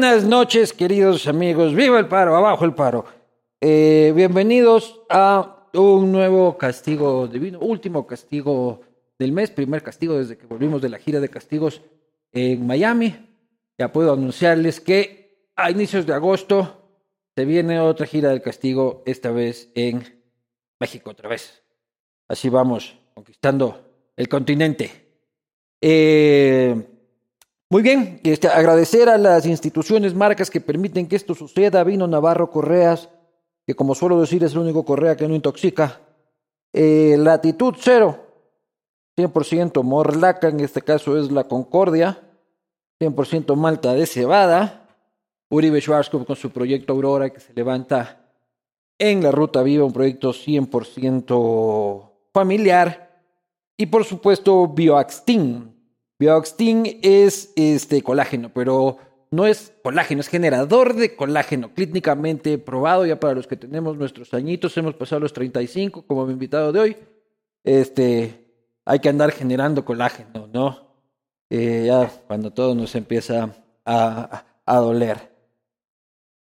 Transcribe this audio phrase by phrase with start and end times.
[0.00, 1.74] buenas noches, queridos amigos.
[1.74, 3.04] Viva el paro, abajo el paro.
[3.60, 8.82] Eh, bienvenidos a un nuevo castigo divino, último castigo
[9.18, 11.82] del mes, primer castigo desde que volvimos de la gira de castigos
[12.30, 13.28] en Miami.
[13.76, 16.80] Ya puedo anunciarles que a inicios de agosto
[17.34, 20.04] se viene otra gira del castigo, esta vez en
[20.78, 21.64] México otra vez.
[22.28, 23.84] Así vamos conquistando
[24.16, 24.92] el continente.
[25.80, 26.97] Eh,
[27.70, 31.84] muy bien, este, agradecer a las instituciones, marcas que permiten que esto suceda.
[31.84, 33.10] Vino Navarro Correas,
[33.66, 36.00] que como suelo decir es el único correa que no intoxica.
[36.72, 38.24] Eh, latitud cero,
[39.18, 42.22] 100% Morlaca, en este caso es la Concordia.
[43.00, 44.88] 100% Malta de cebada.
[45.50, 48.32] Uribe Schwarzkopf con su proyecto Aurora que se levanta
[48.98, 53.22] en la Ruta Viva, un proyecto 100% familiar.
[53.76, 55.77] Y por supuesto Bioaxtin.
[56.18, 58.98] Bioaxtin es este colágeno, pero
[59.30, 64.34] no es colágeno, es generador de colágeno, clínicamente probado ya para los que tenemos nuestros
[64.34, 66.96] añitos, hemos pasado los 35 como mi invitado de hoy.
[67.62, 68.46] Este,
[68.84, 70.88] hay que andar generando colágeno, ¿no?
[71.50, 75.38] Eh, ya cuando todo nos empieza a, a doler.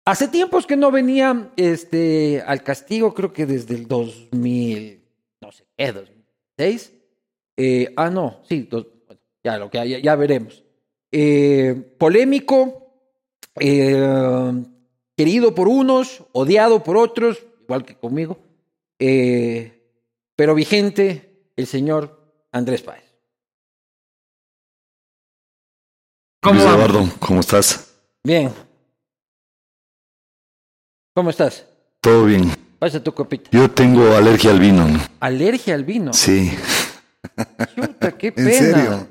[0.06, 5.04] Hace tiempos que no venía este, al castigo, creo que desde el 2000,
[5.42, 6.94] no sé qué, 2006.
[7.58, 8.88] Eh, ah, no, sí, dos,
[9.52, 10.64] ya, lo que, ya, ya veremos.
[11.12, 12.94] Eh, polémico,
[13.60, 14.54] eh,
[15.16, 18.38] querido por unos, odiado por otros, igual que conmigo,
[19.00, 19.82] eh,
[20.36, 22.20] pero vigente el señor
[22.52, 23.04] Andrés Páez.
[26.42, 26.76] ¿Cómo vamos?
[26.76, 27.96] Eduardo, ¿cómo estás?
[28.24, 28.52] Bien.
[31.14, 31.66] ¿Cómo estás?
[32.00, 32.50] Todo bien.
[32.80, 33.50] Pasa tu copita.
[33.52, 34.88] Yo tengo alergia al vino.
[35.20, 36.14] Alergia al vino.
[36.14, 36.50] Sí.
[37.76, 38.52] Chuta, qué ¿En pena.
[38.52, 39.08] serio?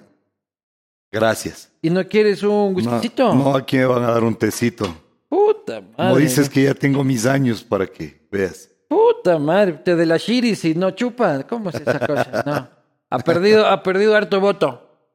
[1.10, 1.72] Gracias.
[1.80, 3.34] ¿Y no quieres un No, whiskycito?
[3.34, 4.94] no, aquí me van a dar un tecito.
[5.28, 5.94] Puta madre.
[5.96, 8.70] Como dices que ya tengo mis años para que veas.
[8.88, 11.46] Puta madre, te de la shiris y no chupa.
[11.46, 12.42] ¿Cómo es esa cosa?
[12.46, 12.78] No.
[13.10, 15.10] Ha perdido, ha perdido harto voto.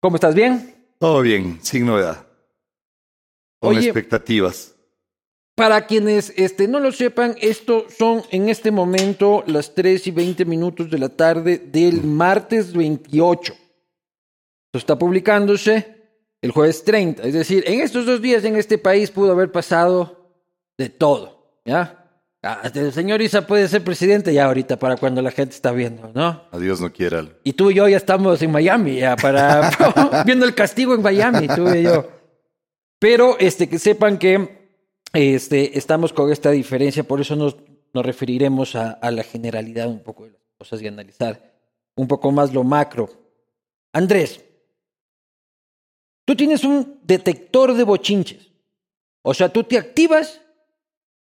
[0.00, 0.34] ¿Cómo estás?
[0.34, 0.74] ¿Bien?
[0.98, 2.26] Todo bien, sin novedad.
[3.60, 3.86] Con Oye.
[3.86, 4.74] expectativas.
[5.54, 10.44] Para quienes este, no lo sepan, esto son en este momento las 3 y 20
[10.44, 13.54] minutos de la tarde del martes 28.
[14.72, 16.02] Esto está publicándose
[16.40, 17.24] el jueves 30.
[17.24, 20.32] Es decir, en estos dos días en este país pudo haber pasado
[20.78, 21.60] de todo.
[21.66, 21.98] ¿Ya?
[22.40, 26.10] Hasta el señor Isa puede ser presidente ya ahorita para cuando la gente está viendo,
[26.14, 26.44] ¿no?
[26.52, 27.22] Adiós no quiera.
[27.44, 29.70] Y tú y yo ya estamos en Miami, ya para
[30.26, 32.08] viendo el castigo en Miami, tú y yo.
[32.98, 34.72] Pero este que sepan que
[35.12, 37.58] este estamos con esta diferencia, por eso nos,
[37.92, 41.52] nos referiremos a, a la generalidad un poco de las cosas y analizar
[41.94, 43.10] un poco más lo macro.
[43.92, 44.42] Andrés,
[46.32, 48.48] tú tienes un detector de bochinches.
[49.20, 50.40] O sea, tú te activas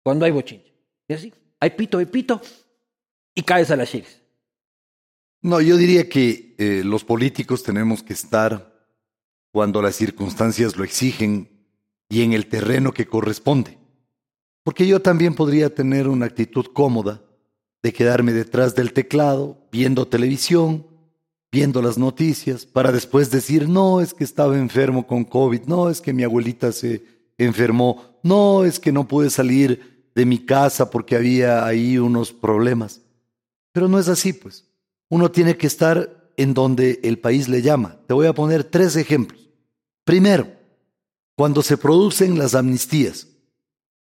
[0.03, 0.73] cuando hay bochinches.
[1.07, 2.41] Y así, hay pito, hay pito,
[3.35, 4.23] y caes a las chiles.
[5.43, 8.89] No, yo diría que eh, los políticos tenemos que estar
[9.53, 11.51] cuando las circunstancias lo exigen
[12.09, 13.77] y en el terreno que corresponde.
[14.63, 17.23] Porque yo también podría tener una actitud cómoda
[17.83, 20.87] de quedarme detrás del teclado, viendo televisión,
[21.55, 26.01] viendo las noticias, para después decir, no, es que estaba enfermo con COVID, no, es
[26.01, 27.05] que mi abuelita se
[27.39, 33.03] enfermó, no, es que no pude salir de mi casa porque había ahí unos problemas.
[33.73, 34.69] Pero no es así, pues.
[35.09, 38.01] Uno tiene que estar en donde el país le llama.
[38.09, 39.49] Te voy a poner tres ejemplos.
[40.05, 40.49] Primero,
[41.37, 43.29] cuando se producen las amnistías.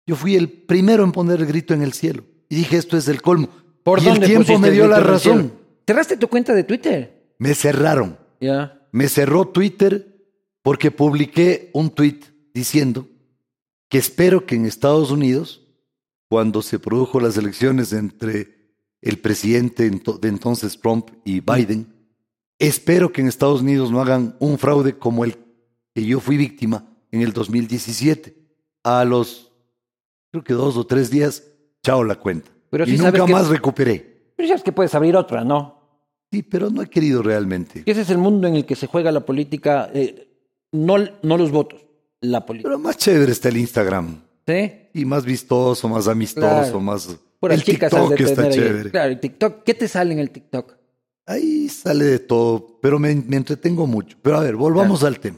[0.06, 3.08] Yo fui el primero en poner el grito en el cielo y dije, esto es
[3.08, 3.50] el colmo.
[3.84, 5.54] ¿Por y el tiempo me dio la el razón.
[5.88, 7.19] ¿Cerraste tu cuenta de Twitter?
[7.40, 8.20] Me cerraron.
[8.40, 8.88] Ya.
[8.92, 10.24] Me cerró Twitter
[10.62, 12.20] porque publiqué un tweet
[12.54, 13.08] diciendo
[13.90, 15.66] que espero que en Estados Unidos,
[16.30, 21.88] cuando se produjo las elecciones entre el presidente de entonces Trump y Biden,
[22.60, 25.38] espero que en Estados Unidos no hagan un fraude como el
[25.96, 28.36] que yo fui víctima en el 2017.
[28.84, 29.52] A los,
[30.32, 31.44] creo que dos o tres días,
[31.84, 32.52] chao la cuenta.
[32.70, 34.34] Pero y sabes nunca que- más recuperé.
[34.36, 35.79] Pero sabes que puedes abrir otra, ¿no?
[36.32, 37.84] Sí, pero no he querido realmente.
[37.86, 40.28] Ese es el mundo en el que se juega la política, eh,
[40.72, 41.82] no, no los votos,
[42.22, 42.70] la política.
[42.70, 44.22] Pero más chévere está el Instagram.
[44.48, 44.72] ¿Sí?
[44.94, 46.80] Y más vistoso, más amistoso, Claro.
[46.82, 47.18] más...
[47.40, 48.52] Puras el TikTok de está ahí.
[48.52, 48.92] chévere.
[48.92, 49.64] Claro, el TikTok.
[49.64, 50.76] ¿Qué te sale en el TikTok?
[51.26, 54.18] Ahí sale de todo, pero me, me entretengo mucho.
[54.22, 55.38] Pero a ver, volvamos al tema.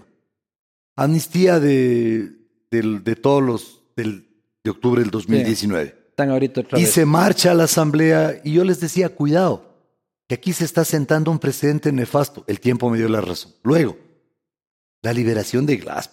[0.95, 2.31] Amnistía de,
[2.69, 4.27] del- de todos los, del-
[4.63, 5.95] de octubre del 2019.
[6.09, 6.91] Están ahorita otra Y vez.
[6.91, 9.70] se marcha a la asamblea y yo les decía, cuidado,
[10.31, 12.45] que aquí se está sentando un precedente nefasto.
[12.47, 13.51] El tiempo me dio la razón.
[13.63, 13.97] Luego,
[15.01, 16.09] la liberación de Glass.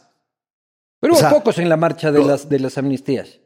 [0.98, 3.38] Pero o hubo sea, pocos en la marcha de lo- las, de las amnistías.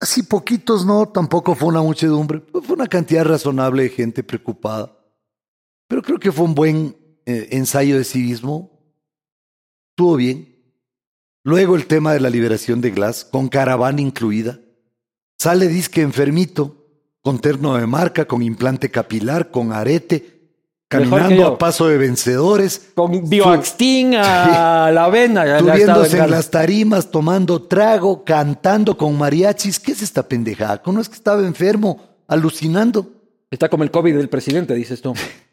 [0.00, 4.96] Así poquitos no, tampoco fue una muchedumbre, fue una cantidad razonable de gente preocupada.
[5.86, 6.96] Pero creo que fue un buen
[7.26, 8.70] eh, ensayo de civismo.
[9.90, 10.48] Estuvo bien.
[11.44, 14.60] Luego el tema de la liberación de Glass, con caravana incluida.
[15.38, 16.81] Sale disque enfermito,
[17.22, 20.40] con terno de marca, con implante capilar, con arete,
[20.88, 22.90] caminando a paso de vencedores.
[22.94, 25.58] Con Bioaxtin a la avena.
[25.58, 29.78] Subiéndose en las tarimas, tomando trago, cantando con mariachis.
[29.80, 30.82] ¿Qué es esta pendejada?
[30.82, 33.08] ¿Cómo es que estaba enfermo, alucinando?
[33.50, 35.14] Está como el COVID del presidente, dices tú.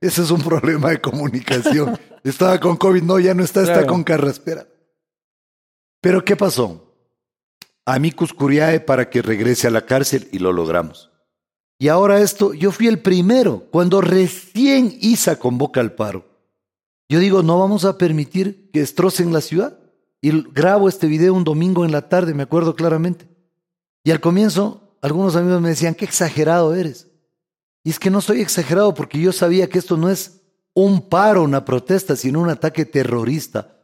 [0.00, 1.98] Ese es un problema de comunicación.
[2.24, 3.86] Estaba con COVID, no, ya no está, está Claro.
[3.88, 4.66] con carraspera.
[6.00, 6.89] Pero ¿qué pasó?
[7.94, 11.10] Amicus curiae para que regrese a la cárcel y lo logramos.
[11.78, 16.26] Y ahora esto, yo fui el primero, cuando recién ISA convoca al paro.
[17.08, 19.78] Yo digo, no vamos a permitir que destrocen la ciudad.
[20.20, 23.26] Y grabo este video un domingo en la tarde, me acuerdo claramente.
[24.04, 27.08] Y al comienzo, algunos amigos me decían, qué exagerado eres.
[27.82, 30.42] Y es que no soy exagerado porque yo sabía que esto no es
[30.74, 33.79] un paro, una protesta, sino un ataque terrorista.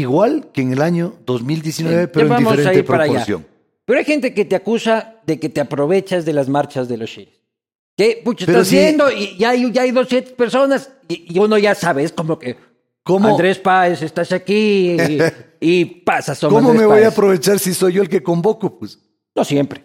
[0.00, 3.46] Igual que en el año 2019, Sí, pero en diferente proporción.
[3.84, 7.10] Pero hay gente que te acusa de que te aprovechas de las marchas de los
[7.10, 7.40] chiles.
[7.96, 11.38] Que, pucha, Pero estás sí- viendo y ya hay, ya hay 200 personas y, y
[11.38, 12.56] uno ya sabe, es como que
[13.02, 15.18] ¿Cómo, Andrés Páez, estás aquí y,
[15.60, 16.02] y
[16.34, 18.78] sobre ¿cómo Andrés me voy a aprovechar si soy yo el que convoco?
[18.78, 18.98] Pues
[19.34, 19.84] No siempre,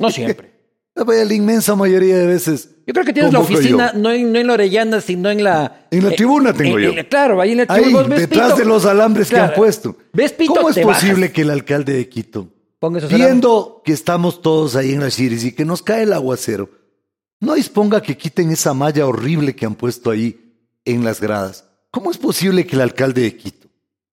[0.00, 0.55] no siempre.
[1.04, 2.70] Vaya, la inmensa mayoría de veces.
[2.86, 5.88] Yo creo que tienes la oficina, no en, no en la Orellana, sino en la...
[5.90, 6.90] En la eh, tribuna tengo en- yo.
[6.90, 8.16] en la- claro, ahí en la tribuna.
[8.16, 8.56] detrás pito.
[8.58, 9.96] de los alambres que han puesto.
[10.12, 10.54] ¿Ves pito?
[10.54, 11.30] ¿Cómo es posible bajas.
[11.32, 12.48] que el alcalde de Quito,
[13.10, 16.70] viendo que estamos todos ahí en las Chiris y que nos cae el aguacero,
[17.40, 20.54] no disponga que quiten esa malla horrible que han puesto ahí
[20.84, 21.64] en las gradas?
[21.90, 23.68] ¿Cómo es posible que el alcalde de Quito,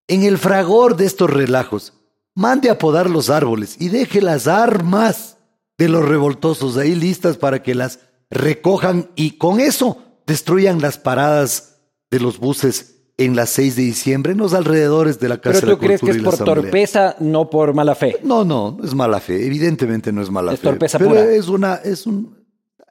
[0.07, 1.93] en el fragor de estos relajos,
[2.35, 5.37] mande a podar los árboles y deje las armas
[5.83, 7.99] de los revoltosos ahí listas para que las
[8.29, 11.77] recojan y con eso destruyan las paradas
[12.09, 15.65] de los buses en las 6 de diciembre en los alrededores de la Pero Casa
[15.67, 16.55] de tú la crees que es por Asamblea.
[16.63, 18.17] torpeza, no por mala fe.
[18.23, 19.45] No, no, no es mala fe.
[19.45, 20.67] Evidentemente no es mala Es fe.
[20.69, 21.31] torpeza pero pura.
[21.31, 22.35] es una, es un,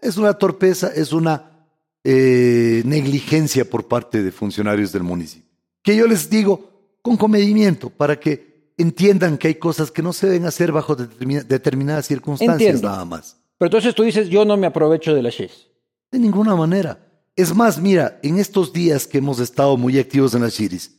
[0.00, 1.66] es una torpeza, es una
[2.04, 5.50] eh, negligencia por parte de funcionarios del municipio.
[5.82, 6.70] Que yo les digo
[7.02, 11.42] con comedimiento para que entiendan que hay cosas que no se deben hacer bajo determina-
[11.44, 12.88] determinadas circunstancias Entiendo.
[12.88, 13.36] nada más.
[13.58, 15.69] Pero entonces tú dices, yo no me aprovecho de la SHIS.
[16.10, 16.98] De ninguna manera.
[17.36, 20.98] Es más, mira, en estos días que hemos estado muy activos en las Chiris,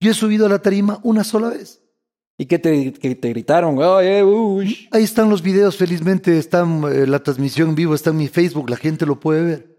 [0.00, 1.80] yo he subido a la tarima una sola vez.
[2.36, 3.78] ¿Y qué te, que te gritaron?
[3.80, 8.68] Ahí están los videos, felizmente están eh, la transmisión en vivo, está en mi Facebook,
[8.68, 9.71] la gente lo puede ver.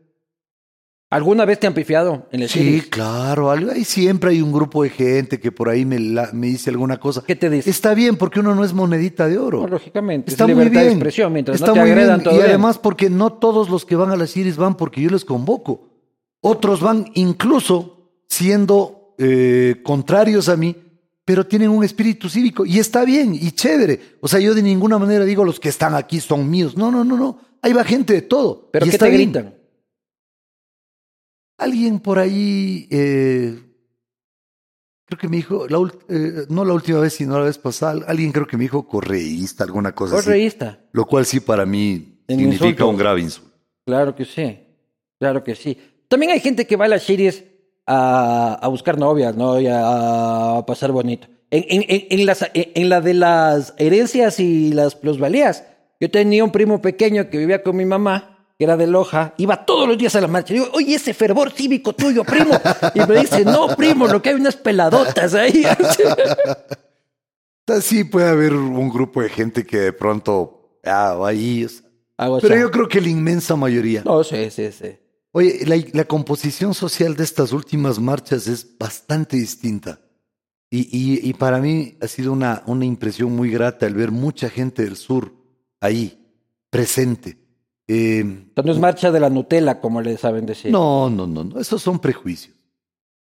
[1.13, 4.89] ¿Alguna vez te han pifiado en la Sí, claro, ahí siempre hay un grupo de
[4.89, 7.23] gente que por ahí me, la- me dice alguna cosa.
[7.25, 7.69] ¿Qué te dice?
[7.69, 9.61] Está bien porque uno no es monedita de oro.
[9.61, 10.73] No, lógicamente, Está es muy bien.
[10.85, 11.31] de expresión.
[11.31, 12.23] Mientras Está no te muy agredan bien.
[12.23, 12.49] todo Y bien.
[12.49, 15.89] además porque no todos los que van a las Iris van porque yo les convoco.
[16.41, 20.75] Otros van incluso siendo eh, contrarios a mí,
[21.25, 24.17] pero tienen un espíritu cívico y está bien y chévere.
[24.19, 26.75] O sea, yo de ninguna manera digo los que están aquí son míos.
[26.75, 27.37] No, no, no, no.
[27.61, 28.69] Ahí va gente de todo.
[28.73, 29.31] ¿Pero y qué está te bien.
[29.31, 29.53] gritan?
[31.63, 33.57] Alguien por ahí, eh,
[35.05, 35.77] creo que me dijo, la
[36.09, 39.63] eh, no la última vez, sino la vez pasada, alguien creo que me dijo correísta,
[39.63, 40.25] alguna cosa así.
[40.25, 40.79] Correísta.
[40.91, 42.89] Lo cual sí para mí significa insulto.
[42.89, 43.51] un grave insulto.
[43.85, 44.59] Claro que sí.
[45.19, 45.77] Claro que sí.
[46.09, 47.45] También hay gente que va a las series
[47.87, 49.59] a, a buscar novias, ¿no?
[49.59, 51.27] Y a, a pasar bonito.
[51.49, 55.63] En, en, en, las, en la de las herencias y las plusvalías.
[55.99, 58.32] Yo tenía un primo pequeño que vivía con mi mamá,
[58.63, 60.53] que era de Loja, iba todos los días a la marcha.
[60.53, 62.57] Digo, oye, ese fervor cívico tuyo, primo.
[62.95, 65.63] Y me dice, no, primo, lo que hay unas peladotas ahí.
[67.81, 71.65] Sí puede haber un grupo de gente que de pronto, ah, va ahí.
[72.17, 74.01] Hago Pero yo creo que la inmensa mayoría.
[74.03, 74.97] No, sí, sí, sí.
[75.31, 80.01] Oye, la, la composición social de estas últimas marchas es bastante distinta.
[80.69, 84.49] Y, y- y para mí ha sido una, una impresión muy grata el ver mucha
[84.49, 85.33] gente del sur
[85.79, 86.19] ahí,
[86.69, 87.37] presente.
[87.87, 90.71] Eh, Entonces no es marcha de la Nutella, como le saben decir.
[90.71, 92.55] no, no, no, no, esos son prejuicios.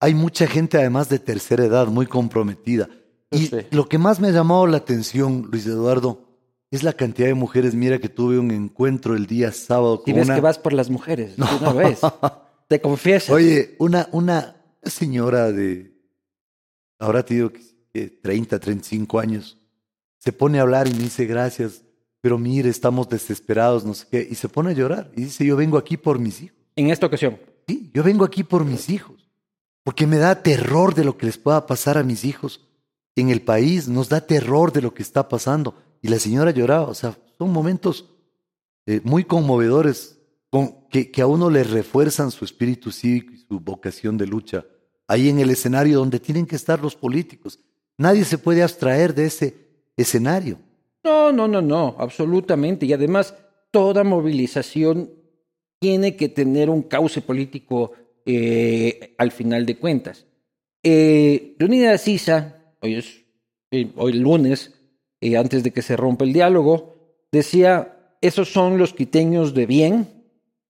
[0.00, 2.88] Hay mucha gente además de tercera edad muy comprometida.
[3.30, 3.56] Y Sí.
[3.70, 6.22] lo que más me ha llamado la atención, Luis Eduardo,
[6.70, 7.75] es la cantidad de mujeres.
[7.75, 10.34] Mira que tuve un encuentro el día sábado Y con ves una...
[10.36, 11.46] que vas por las mujeres, no.
[11.60, 12.00] una vez.
[12.68, 13.30] Te confiesas.
[13.30, 15.92] Oye, una, una señora de,
[16.98, 17.52] ahora te digo
[17.92, 19.56] que 30, 35 años,
[20.18, 21.82] se pone a hablar y me dice gracias,
[22.26, 25.54] pero mire, estamos desesperados, no sé qué, y se pone a llorar y dice, yo
[25.54, 26.59] vengo aquí por mis hijos.
[26.75, 27.38] En esta ocasión.
[27.68, 29.30] Sí, yo vengo aquí por mis hijos,
[29.85, 32.66] porque me da terror de lo que les pueda pasar a mis hijos
[33.14, 35.76] en el país, nos da terror de lo que está pasando.
[36.02, 38.11] Y la señora lloraba, o sea, son momentos
[38.87, 40.18] eh, muy conmovedores
[40.50, 44.66] con, que, que a uno le refuerzan su espíritu cívico y su vocación de lucha
[45.06, 47.61] ahí en el escenario donde tienen que estar los políticos.
[47.97, 50.59] Nadie se puede abstraer de ese escenario.
[51.06, 52.84] No, no, no, no, absolutamente.
[52.84, 53.32] Y además,
[53.70, 55.12] toda movilización
[55.78, 57.92] tiene que tener un cauce político
[58.25, 60.26] eh, al final de cuentas.
[60.82, 63.22] Eh, Leonidas Sisa, hoy es
[63.70, 64.75] eh, hoy lunes,
[65.20, 66.96] eh, antes de que se rompa el diálogo,
[67.30, 70.08] decía, esos son los quiteños de bien,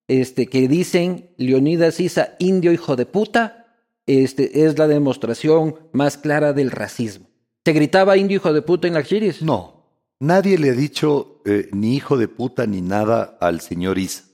[0.07, 3.75] este, que dicen Leonidas Sisa, indio hijo de puta,
[4.05, 7.26] este, es la demostración más clara del racismo.
[7.64, 9.40] ¿Se gritaba indio hijo de puta en las chiris?
[9.40, 9.75] No,
[10.20, 14.25] nadie le ha dicho eh, ni hijo de puta ni nada al señor Isa.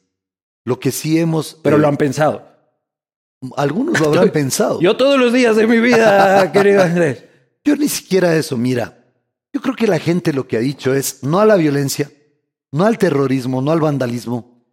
[0.65, 1.59] Lo que sí hemos...
[1.63, 2.47] Pero eh, lo han pensado.
[3.57, 4.81] Algunos lo habrán pensado.
[4.81, 7.25] Yo todos los días de mi vida, querido Andrés.
[7.65, 9.05] Yo ni siquiera eso, mira.
[9.53, 12.11] Yo creo que la gente lo que ha dicho es no a la violencia,
[12.71, 14.65] no al terrorismo, no al vandalismo.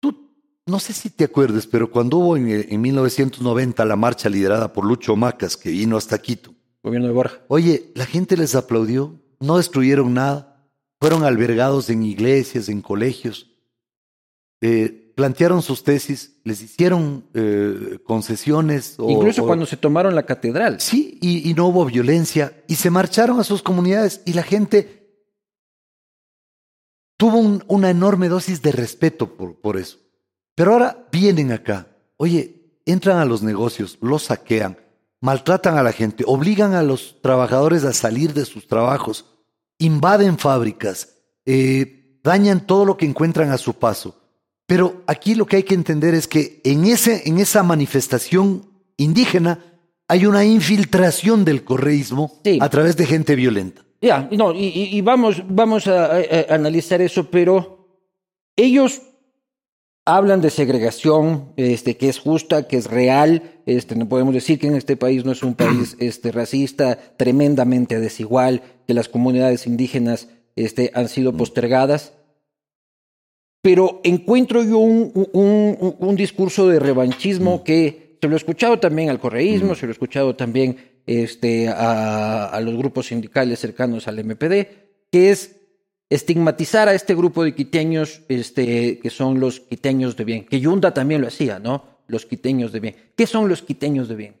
[0.00, 0.34] Tú,
[0.66, 4.84] no sé si te acuerdes, pero cuando hubo en, en 1990 la marcha liderada por
[4.84, 7.40] Lucho Macas, que vino hasta Quito, Gobierno de Borja.
[7.48, 10.68] Oye, la gente les aplaudió, no destruyeron nada,
[11.00, 13.50] fueron albergados en iglesias, en colegios,
[14.60, 18.94] eh, plantearon sus tesis, les hicieron eh, concesiones.
[18.98, 20.80] o- Incluso o- cuando se tomaron la catedral.
[20.80, 24.96] Sí, y, y no hubo violencia, y se marcharon a sus comunidades, y la gente
[27.16, 29.98] tuvo un- una enorme dosis de respeto por, por eso.
[30.54, 34.78] Pero ahora vienen acá, oye, entran a los negocios, los saquean,
[35.20, 39.24] maltratan a la gente, obligan a los trabajadores a salir de sus trabajos,
[39.78, 44.16] invaden fábricas, eh, dañan todo lo que encuentran a su paso.
[44.66, 49.64] Pero aquí lo que hay que entender es que en, ese, en esa manifestación indígena
[50.08, 52.58] hay una infiltración del correísmo Sí.
[52.60, 53.82] a través de gente violenta.
[54.00, 56.18] Ya, no, y, vamos, vamos a, a-
[56.50, 57.88] a analizar eso, pero
[58.56, 59.00] ellos
[60.16, 64.66] hablan de segregación, este, que es justa, que es real, este, no podemos decir que
[64.66, 70.28] en este país no es un país este, racista, tremendamente desigual, que las comunidades indígenas
[70.56, 72.12] este, han sido postergadas.
[73.62, 78.78] Pero encuentro yo un, un- un- un discurso de revanchismo que se lo he escuchado
[78.80, 84.08] también al correísmo, se lo he escuchado también este, a, a los grupos sindicales cercanos
[84.08, 84.66] al MPD,
[85.12, 85.57] que es
[86.10, 90.46] estigmatizar a este grupo de quiteños este, que son los quiteños de bien.
[90.46, 91.84] Que Yunda también lo hacía, ¿no?
[92.06, 92.96] Los quiteños de bien.
[93.14, 94.36] ¿Qué son los quiteños de bien?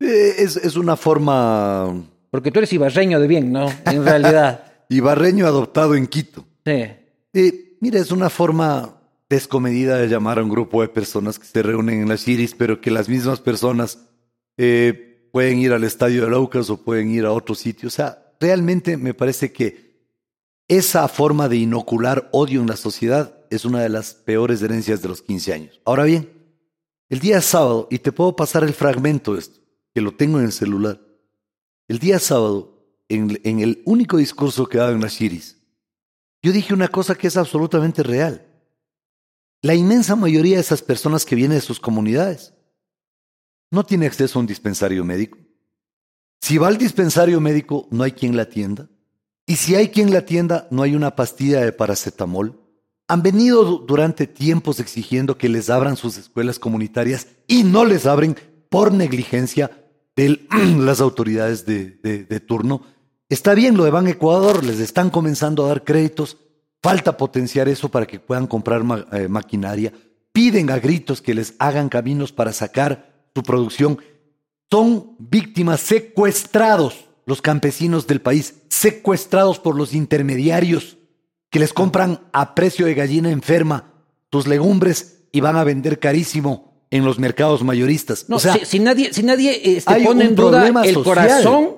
[0.00, 3.68] Eh, es, es una forma Porque tú eres ibarreño de bien, ¿no?
[3.86, 4.64] En realidad.
[4.88, 6.44] ibarreño adoptado en Quito.
[6.64, 6.84] Sí.
[7.32, 8.94] Eh, mira, es una forma
[9.28, 12.80] descomedida de llamar a un grupo de personas que se reúnen en las Iris, pero
[12.80, 13.98] que las mismas personas
[14.56, 17.88] eh, pueden ir al estadio de Laucas o pueden ir a otro sitio.
[17.88, 19.87] O sea, realmente me parece que
[20.68, 25.08] esa forma de inocular odio en la sociedad es una de las peores herencias de
[25.08, 25.80] los 15 años.
[25.84, 26.30] Ahora bien,
[27.08, 29.60] el día sábado, y te puedo pasar el fragmento de esto,
[29.94, 31.00] que lo tengo en el celular.
[31.88, 35.56] El día sábado, en, el único discurso que dado en las Iris,
[36.42, 38.46] yo dije una cosa que es absolutamente real.
[39.62, 42.52] La inmensa mayoría de esas personas que vienen de sus comunidades
[43.70, 45.38] no tiene acceso a un dispensario médico.
[46.40, 48.88] Si va al dispensario médico, no hay quien la atienda.
[49.48, 52.60] Y si hay quien la atienda, no hay una pastilla de paracetamol.
[53.08, 58.04] Han venido du- durante tiempos exigiendo que les abran sus escuelas comunitarias y no les
[58.04, 58.36] abren
[58.68, 59.70] por negligencia
[60.14, 60.46] de
[60.78, 62.82] las autoridades de, de- turno.
[63.30, 66.36] Está bien lo de Ban Ecuador, les están comenzando a dar créditos,
[66.82, 69.92] falta potenciar eso para que puedan comprar eh, maquinaria,
[70.32, 73.98] piden a gritos que les hagan caminos para sacar su producción.
[74.70, 80.98] Son víctimas secuestrados los campesinos del país, secuestrados por los intermediarios
[81.50, 83.92] que les compran a precio de gallina enferma
[84.30, 88.26] sus legumbres y van a vender carísimo en los mercados mayoristas.
[88.28, 91.04] No, o sea, si, si nadie, si nadie este, pone en duda el social.
[91.04, 91.76] corazón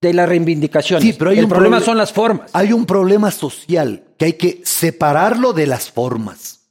[0.00, 1.00] de la reivindicación.
[1.00, 2.50] Sí, pero hay el un problema proble- son las formas.
[2.52, 6.68] hay un problema social que hay que separarlo de las formas.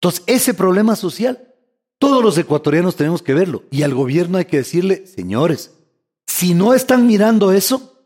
[0.00, 1.54] Entonces, ese problema social,
[1.98, 3.64] todos los ecuatorianos tenemos que verlo.
[3.70, 5.72] Y al gobierno hay que decirle, señores,
[6.26, 7.97] si no están mirando eso,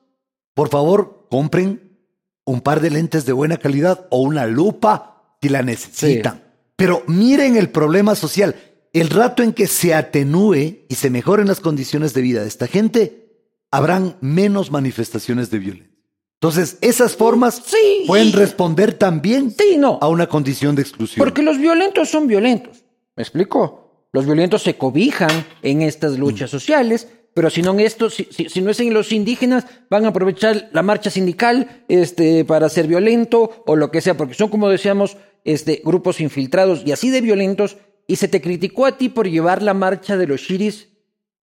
[0.55, 1.99] por favor, compren
[2.45, 6.43] un par de lentes de buena calidad o una lupa si la necesitan.
[6.77, 8.57] Pero miren el problema social.
[8.93, 12.67] El rato en que se atenúe y se mejoren las condiciones de vida de esta
[12.67, 13.31] gente,
[13.71, 15.93] habrán menos manifestaciones de violencia.
[16.35, 18.05] Entonces, esas formas Sí.
[18.07, 19.99] pueden responder también Sí, no.
[20.03, 21.25] a una condición de exclusión.
[21.25, 22.85] Porque los violentos son violentos.
[23.17, 24.09] ¿Me explico?
[24.13, 25.31] Los violentos se cobijan
[25.63, 28.93] en estas luchas sociales, pero si no en esto, si, si- si no es en
[28.95, 34.01] los indígenas, van a aprovechar la marcha sindical este, para ser violento o lo que
[34.01, 37.77] sea, porque son, como decíamos, este, grupos infiltrados y así de violentos.
[38.07, 40.89] Y se te criticó a ti por llevar la marcha de los shiris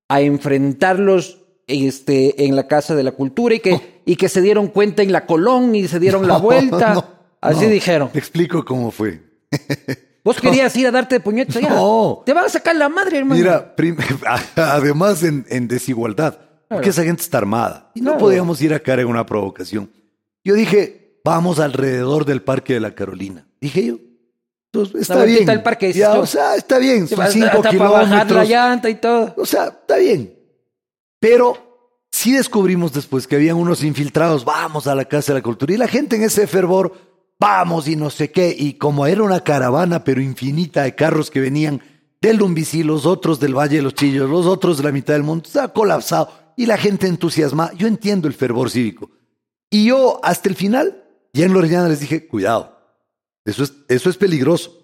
[0.09, 4.67] a enfrentarlos este, en la Casa de la Cultura y que, y que se dieron
[4.67, 6.93] cuenta en la Colón y se dieron la vuelta.
[6.93, 7.05] no,
[7.41, 7.71] así no.
[7.71, 8.09] dijeron.
[8.11, 9.21] Te explico cómo fue.
[10.23, 11.69] Vos querías ir a darte de puñetas allá.
[11.69, 12.23] No.
[12.25, 13.39] Te van a sacar la madre, hermano.
[13.39, 13.73] Mira,
[14.55, 18.19] además en, en desigualdad, porque esa gente está armada y no Claro.
[18.25, 19.89] podíamos ir a cara en una provocación.
[20.43, 23.47] Yo dije, vamos alrededor del Parque de la Carolina.
[23.61, 23.95] Dije yo.
[24.71, 25.49] Entonces, está bien.
[25.49, 27.07] al parque, Ya, o sea, está bien.
[27.07, 28.49] Son cinco hasta para bajar la kilómetros.
[28.49, 29.33] llanta y todo.
[29.37, 30.35] O sea, está bien.
[31.19, 35.73] Pero sí descubrimos después que habían unos infiltrados, vamos a la Casa de la Cultura.
[35.73, 36.93] Y la gente en ese fervor,
[37.39, 38.55] vamos y no sé qué.
[38.57, 41.81] Y como era una caravana, pero infinita de carros que venían
[42.21, 45.23] del Lumbicí, los otros del Valle de los Chillos, los otros de la mitad del
[45.23, 46.31] mundo, estaba colapsado.
[46.57, 47.73] Y la gente entusiasmada.
[47.73, 49.09] Yo entiendo el fervor cívico.
[49.69, 52.75] Y yo, hasta el final, ya en Lorellana les dije, cuidado,
[53.45, 54.75] eso es, eso es peligroso.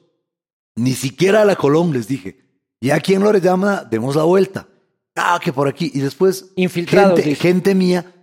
[0.76, 2.46] Ni siquiera a la Colón les dije.
[2.80, 4.68] Y aquí en Lorellana demos la vuelta.
[5.16, 5.92] Ah, que por aquí.
[5.94, 8.14] Y después, Infiltrados, gente, gente mía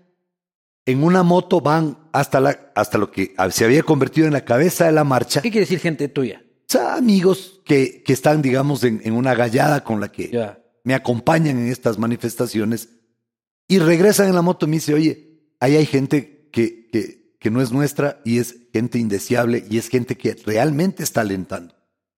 [0.87, 4.87] en una moto van hasta, la, hasta lo que se había convertido en la cabeza
[4.87, 5.43] de la marcha.
[5.43, 6.43] ¿Qué quiere decir gente tuya?
[6.45, 10.31] O sea, amigos que, que están, digamos, en, en una gallada con la que
[10.85, 12.91] me acompañan en estas manifestaciones
[13.69, 17.51] y regresan en la moto y me dice, oye, ahí hay gente que, que, que
[17.51, 21.75] no es nuestra y es gente indeseable y es gente que realmente está alentando.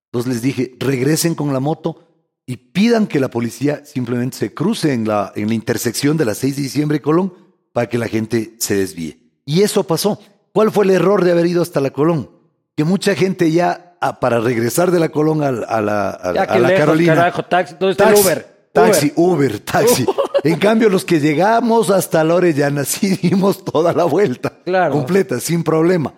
[0.06, 2.04] Entonces les dije, regresen con la moto
[2.46, 6.34] y pidan que la policía simplemente se cruce en la, en la intersección de la
[6.34, 7.32] 6 de diciembre y Colón
[7.72, 9.23] para que la gente se desvíe.
[9.44, 10.18] Y eso pasó.
[10.52, 12.30] ¿Cuál fue el error de haber ido hasta la Colón?
[12.76, 16.32] Que mucha gente ya, ah, para regresar de la Colón a, la- a la, a
[16.32, 17.74] la- Ya que la lejos, Carolina, carajo, taxi.
[17.78, 18.54] ¿Dónde está el Uber?
[18.72, 19.50] Taxi, Uber.
[19.50, 20.04] Uber, taxi.
[20.44, 24.52] en cambio, los que llegamos hasta la Orellana sí dimos toda la vuelta.
[24.64, 24.92] Claro.
[24.92, 26.12] Completa, sin problema.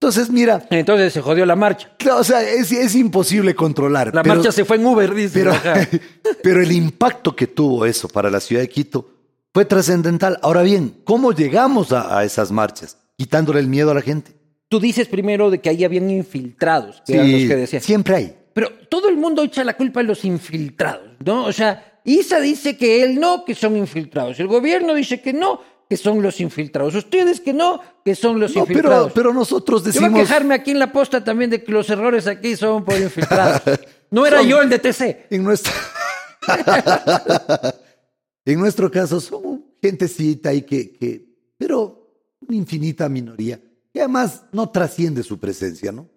[0.00, 1.88] Entonces, mira, Entonces se jodió la marcha.
[1.96, 4.12] claro, o sea, es, es imposible controlar.
[4.12, 5.44] La pero, marcha se fue en Uber, dice.
[6.42, 9.06] pero el impacto que tuvo eso para la ciudad de Quito
[9.54, 10.38] fue trascendental.
[10.42, 12.96] Ahora bien, ¿cómo llegamos a, a esas marchas?
[13.16, 14.34] Quitándole el miedo a la gente.
[14.68, 17.82] Tú dices primero de que ahí habían infiltrados, que eran los que decían.
[17.82, 18.36] siempre hay.
[18.54, 21.44] Pero todo el mundo echa la culpa a los infiltrados, ¿no?
[21.44, 24.40] O sea, Isa dice que él no, que son infiltrados.
[24.40, 26.94] El gobierno dice que no, que son los infiltrados.
[26.94, 29.12] Ustedes que no, que son los No, pero, infiltrados.
[29.14, 30.20] pero nosotros Yo voy a decimos...
[30.20, 33.60] quejarme aquí en la posta también de que los errores aquí son por infiltrados.
[34.10, 35.26] No era Son- yo el de TC.
[35.30, 35.72] En nuestro,
[38.44, 41.26] en nuestro caso somos gentecita y que, que,
[41.56, 43.60] pero una infinita minoría,
[43.92, 46.08] que además no trasciende su presencia, ¿no?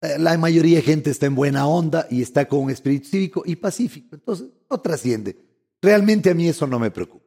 [0.00, 3.42] Eh, La mayoría de gente está en buena onda y está con un espíritu cívico
[3.46, 5.36] y pacífico, entonces no trasciende.
[5.80, 7.24] Realmente a mí eso no me preocupa.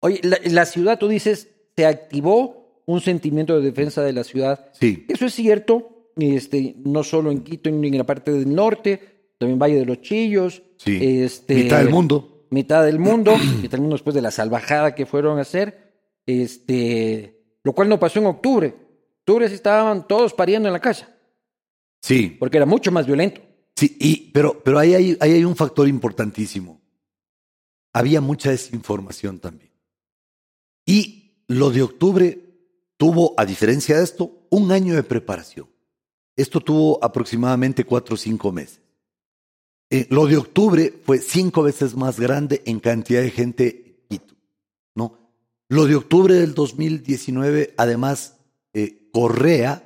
[0.00, 4.70] Oye, la, la ciudad, tú dices, se activó un sentimiento de defensa de la ciudad.
[4.72, 5.04] Sí.
[5.08, 9.00] Eso es cierto, este, no solo en Quito, en, en la parte del norte,
[9.38, 10.62] también Valle de los Chillos.
[10.76, 10.98] Sí.
[11.00, 12.37] Este, Mitad del mundo.
[12.50, 15.88] Mitad del mundo, mitad del mundo después de la salvajada que fueron a hacer.
[16.26, 18.74] Este, lo cual no pasó en octubre.
[19.20, 21.08] Octubre sí estaban todos pariendo en la casa,
[22.02, 22.36] Sí.
[22.38, 23.40] porque era mucho más violento.
[23.76, 26.80] Sí, y, pero, pero ahí, hay, ahí hay un factor importantísimo.
[27.92, 29.72] Había mucha desinformación también.
[30.86, 32.40] Y lo de octubre
[32.96, 35.68] tuvo, a diferencia de esto, un año de preparación.
[36.36, 38.80] Esto tuvo aproximadamente cuatro o cinco meses.
[39.90, 44.34] Eh, lo de octubre fue cinco veces más grande en cantidad de gente en Quito.
[44.94, 45.18] ¿no?
[45.68, 48.36] Lo de octubre del 2019, además,
[48.74, 49.84] eh, Correa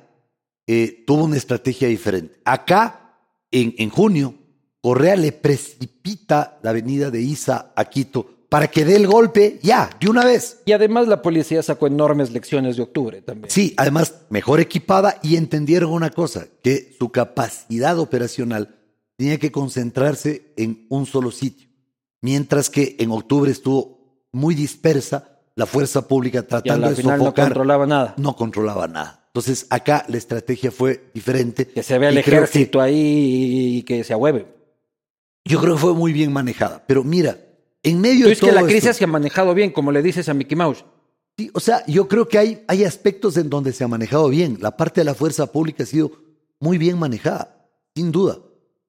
[0.67, 2.39] eh, tuvo una estrategia diferente.
[2.43, 3.17] Acá,
[3.51, 4.35] en, en junio,
[4.81, 9.89] Correa le precipita la venida de Isa a Quito para que dé el golpe ya,
[9.99, 10.59] de una vez.
[10.65, 13.49] Y además la policía sacó enormes lecciones de octubre también.
[13.49, 18.75] Sí, además, mejor equipada y entendieron una cosa, que su capacidad operacional
[19.17, 21.67] tenía que concentrarse en un solo sitio,
[22.21, 27.45] mientras que en octubre estuvo muy dispersa la fuerza pública tratando de final no sofocar,
[27.49, 28.13] controlaba nada.
[28.17, 29.19] no controlaba nada.
[29.27, 31.67] Entonces, acá la estrategia fue diferente.
[31.67, 34.47] Que se vea el que- ejército ahí y que se ahueve.
[35.45, 36.83] yo creo que fue muy bien manejada.
[36.87, 37.37] Pero mira,
[37.83, 40.01] en medio Tú de es que la crisis esto- se ha manejado bien, como le
[40.01, 40.85] dices a Mickey Mouse.
[41.37, 44.57] Sí, o sea, yo creo que hay, hay aspectos en donde se ha manejado bien.
[44.61, 46.11] La parte de la fuerza pública ha sido
[46.59, 48.37] muy bien manejada, sin duda.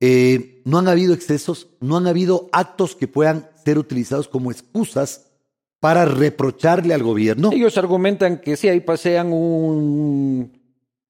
[0.00, 5.30] Eh, no han habido excesos, no han habido actos que puedan ser utilizados como excusas
[5.80, 7.50] para reprocharle al gobierno.
[7.52, 10.60] Ellos argumentan que sí, ahí pasean un,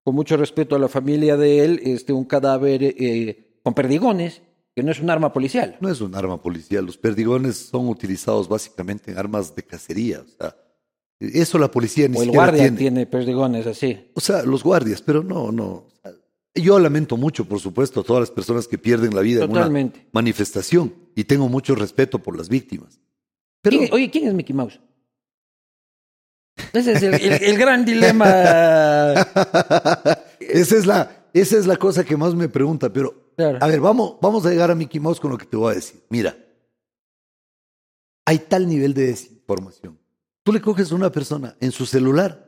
[0.02, 4.42] con mucho respeto a la familia de él, este, un cadáver eh, con perdigones,
[4.74, 5.76] que no es un arma policial.
[5.80, 6.84] No es un arma policial.
[6.84, 10.20] Los perdigones son utilizados básicamente en armas de cacería.
[10.20, 10.56] O sea,
[11.20, 12.76] eso la policía ni O el siquiera guardia tiene.
[12.76, 14.10] tiene perdigones así.
[14.14, 15.86] O sea, los guardias, pero no, no.
[16.54, 19.98] Yo lamento mucho, por supuesto, a todas las personas que pierden la vida en Totalmente.
[20.00, 23.00] una manifestación y tengo mucho respeto por las víctimas.
[23.60, 24.78] Pero ¿Quién- oye, ¿quién es Mickey Mouse?
[26.72, 28.26] Ese es el, el- el gran dilema.
[30.40, 33.58] esa es la esa es la cosa que más me pregunta, pero Claro.
[33.60, 35.74] a ver, vamos vamos a llegar a Mickey Mouse con lo que te voy a
[35.74, 36.00] decir.
[36.08, 36.36] Mira.
[38.26, 39.98] Hay tal nivel de desinformación.
[40.44, 42.43] Tú le coges a una persona en su celular.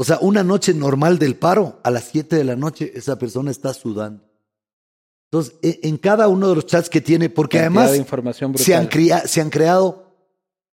[0.00, 3.50] O sea, una noche normal del paro, a las 7 de la noche, esa persona
[3.50, 4.24] está sudando.
[5.30, 8.56] Entonces, e- en cada uno de los chats que tiene, porque Cantidad además de información
[8.56, 10.06] se han, crea- se han creado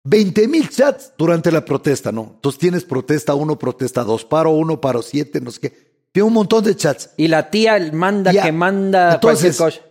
[0.04, 2.32] 20 mil chats durante la protesta, ¿no?
[2.36, 5.94] Entonces tienes protesta 1, protesta 2, paro 1, paro 7, no sé qué.
[6.12, 7.12] Tiene un montón de chats.
[7.16, 8.44] Y la tía manda Ya.
[8.44, 9.90] que manda Entonces- cualquier cosa.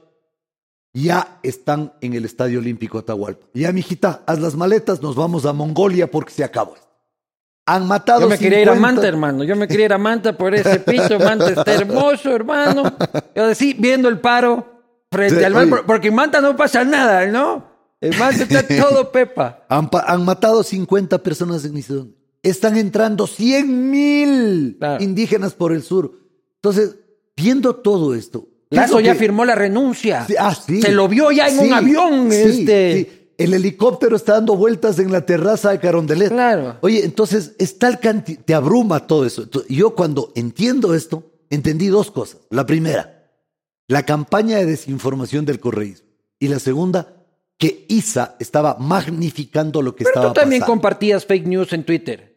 [0.92, 3.46] Ya están en el Estadio Olímpico Atahualpa.
[3.54, 6.74] Ya, mijita, haz las maletas, nos vamos a Mongolia porque se acabó.
[7.66, 9.44] Han matado Yo me quería ir a 50 Manta, hermano.
[9.44, 11.18] Yo me quería ir a Manta por ese piso.
[11.18, 12.82] Manta está hermoso, hermano.
[13.36, 14.66] Yo sí, viendo el paro
[15.10, 15.70] frente Sí, al mar, oye.
[15.70, 17.64] por- porque en Manta no pasa nada, ¿no?
[18.00, 19.64] En Manta está todo pepa.
[19.68, 22.16] Han, han matado 50 personas en Isidón.
[22.42, 25.02] Están entrando 100 mil Claro.
[25.04, 26.12] indígenas por el sur.
[26.56, 26.96] Entonces,
[27.36, 28.48] viendo todo esto.
[28.70, 30.24] ¿qué es Lazo ya que- firmó la renuncia.
[30.26, 30.82] Sí, ah, sí.
[30.82, 32.32] Se lo vio ya en un avión.
[32.32, 33.21] sí, este.
[33.38, 36.28] El helicóptero está dando vueltas en la terraza de Carondelet.
[36.30, 36.76] Claro.
[36.82, 39.48] Oye, entonces es tal canti- te abruma todo eso.
[39.68, 42.40] Yo cuando entiendo esto, entendí dos cosas.
[42.50, 43.30] La primera,
[43.88, 46.08] la campaña de desinformación del correísmo.
[46.38, 47.14] Y la segunda,
[47.58, 50.72] que ISA estaba magnificando lo que Pero estaba tú también pasando.
[50.74, 52.32] compartías fake news en Twitter.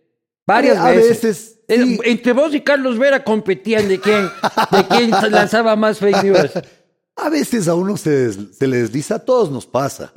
[0.47, 1.09] Varias A veces.
[1.23, 1.99] veces, Eh, sí.
[2.03, 4.29] Entre vos y Carlos Vera competían de quién,
[4.71, 6.51] de quién lanzaba más fake news.
[7.17, 10.11] A veces a uno se, se le desliza, a todos nos pasa.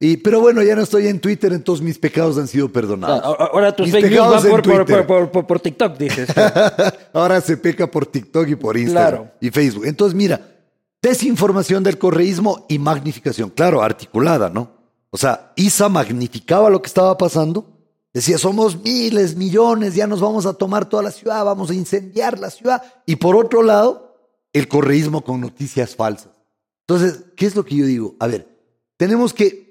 [0.00, 3.22] Y, pero bueno, ya no estoy en Twitter, entonces mis pecados han sido perdonados.
[3.24, 5.06] Ah, Ahora tus Mis fake news van por, por, Twitter.
[5.06, 6.28] por, por- por TikTok, dices.
[7.12, 9.32] Ahora se peca por TikTok y por Instagram Claro.
[9.40, 9.86] y Facebook.
[9.86, 10.40] Entonces, mira,
[11.00, 13.50] desinformación del correísmo y magnificación.
[13.50, 14.72] Claro, articulada, ¿no?
[15.10, 17.70] O sea, ISA magnificaba lo que estaba pasando.
[18.12, 22.38] Decía, somos miles, millones, ya nos vamos a tomar toda la ciudad, vamos a incendiar
[22.38, 22.82] la ciudad.
[23.06, 24.16] Y por otro lado,
[24.52, 26.30] el correísmo con noticias falsas.
[26.86, 28.14] Entonces, ¿qué es lo que yo digo?
[28.20, 28.48] A ver,
[28.96, 29.63] tenemos que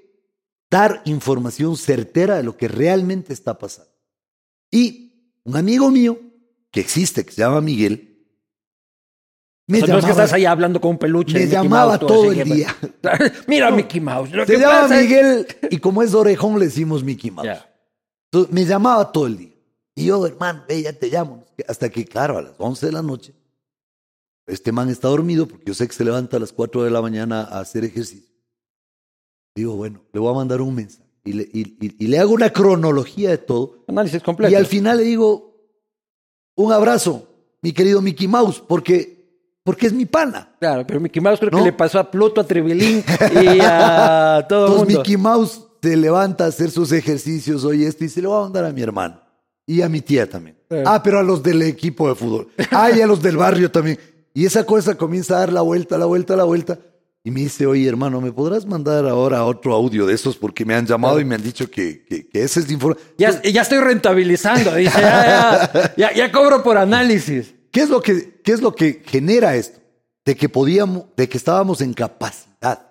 [0.70, 3.90] dar información certera de lo que realmente está pasando.
[4.70, 6.18] Y un amigo mío,
[6.70, 8.10] que existe, que se llama Miguel,
[9.66, 11.38] me O sea, no es que llamaba, estás ahí hablando con un peluche.
[11.38, 12.76] me llamaba Mouse, todo el que- día.
[13.46, 14.30] Mira Mickey Mouse.
[14.32, 17.48] Lo se que llama pasa es- Miguel y como es orejón le decimos Mickey Mouse.
[18.30, 19.54] Entonces, me llamaba todo el día.
[19.94, 21.46] Y yo, hermano, ve, ya te llamo.
[21.68, 23.32] Hasta que, claro, a las 11 de la noche,
[24.46, 27.00] este man está dormido porque yo sé que se levanta a las 4 de la
[27.00, 28.33] mañana a hacer ejercicio.
[29.54, 32.32] Digo, bueno, le voy a mandar un mensaje y le, y- y- y le hago
[32.32, 33.84] una cronología de todo.
[33.88, 34.50] Análisis completo.
[34.52, 35.54] Y al final le digo,
[36.56, 37.28] un abrazo,
[37.62, 39.24] mi querido Mickey Mouse, porque,
[39.62, 40.54] porque es mi pana.
[40.60, 41.58] Claro, pero Mickey Mouse creo ¿No?
[41.58, 43.02] que le pasó a Pluto, a Tribilín
[43.42, 44.98] y a todo el Entonces mundo.
[45.00, 48.42] Mickey Mouse se levanta a hacer sus ejercicios hoy esto y se lo va a
[48.44, 49.20] mandar a mi hermano.
[49.66, 50.58] Y a mi tía también.
[50.70, 50.76] Sí.
[50.84, 52.48] Ah, pero a los del equipo de fútbol.
[52.70, 53.98] Ah, y a los del barrio también.
[54.34, 56.78] Y esa cosa comienza a dar la vuelta, la vuelta, la vuelta.
[57.26, 60.36] Y me dice, oye hermano, ¿me podrás mandar ahora otro audio de esos?
[60.36, 63.08] Porque me han llamado y me han dicho que, que, que ese es de información.
[63.16, 67.54] Ya, ya estoy rentabilizando, dice, ya, ya, ya, ya cobro por análisis.
[67.70, 69.80] ¿Qué es lo que, qué es lo que genera esto?
[70.26, 72.88] De que podíamos, de que estábamos en capacidad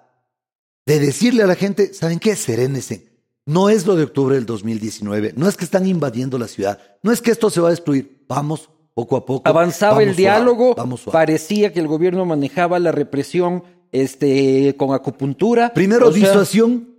[0.86, 2.36] de decirle a la gente, ¿saben qué?
[2.36, 3.14] Serénese.
[3.46, 7.12] No es lo de octubre del 2019, no es que están invadiendo la ciudad, no
[7.12, 8.24] es que esto se va a destruir.
[8.28, 9.48] Vamos poco a poco.
[9.48, 11.14] Avanzaba el diálogo, suave, vamos suave.
[11.14, 15.74] parecía que el gobierno manejaba la represión este, con acupuntura.
[15.74, 16.90] Primero O sea, disuasión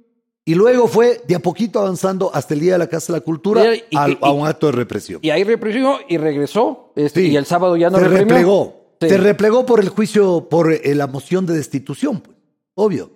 [0.47, 3.25] y luego fue de a poquito avanzando hasta el Día de la Casa de la
[3.25, 5.19] Cultura Y- y- al- a un acto de represión.
[5.23, 6.93] Y ahí reprimió y regresó.
[6.97, 7.31] este, Sí.
[7.33, 8.25] Y el sábado ya no se reprimió.
[8.29, 8.81] replegó.
[9.01, 9.09] Sí.
[9.09, 12.37] Se replegó por el juicio, por eh, la moción de destitución, pues.
[12.75, 13.11] Obvio.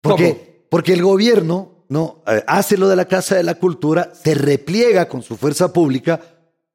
[0.00, 4.34] Porque, porque el gobierno no Eh, hace lo de la Casa de la Cultura, se
[4.34, 6.20] repliega con su fuerza pública.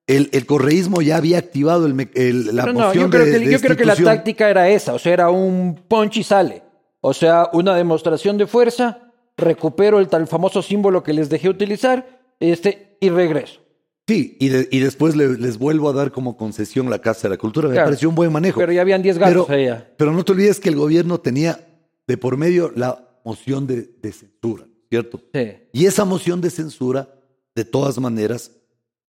[0.09, 3.31] El, el correísmo ya había activado el el- la No, no, moción yo creo, de,
[3.31, 6.23] que, de yo creo que la táctica era esa, o sea, era un punch y
[6.23, 6.63] sale.
[7.01, 12.19] O sea, una demostración de fuerza, recupero el tal famoso símbolo que les dejé utilizar,
[12.39, 13.61] este, y regreso.
[14.07, 17.35] Sí, y, de- y después le- les vuelvo a dar como concesión la Casa de
[17.35, 17.67] la Cultura.
[17.67, 17.87] Me Claro.
[17.89, 18.59] pareció un buen manejo.
[18.59, 19.93] Pero ya habían 10 gatos pero, allá.
[19.95, 21.59] pero no te olvides que el gobierno tenía
[22.07, 25.21] de por medio la moción de, de censura, ¿cierto?
[25.33, 25.51] Sí.
[25.71, 27.09] Y esa moción de censura
[27.53, 28.51] de todas maneras.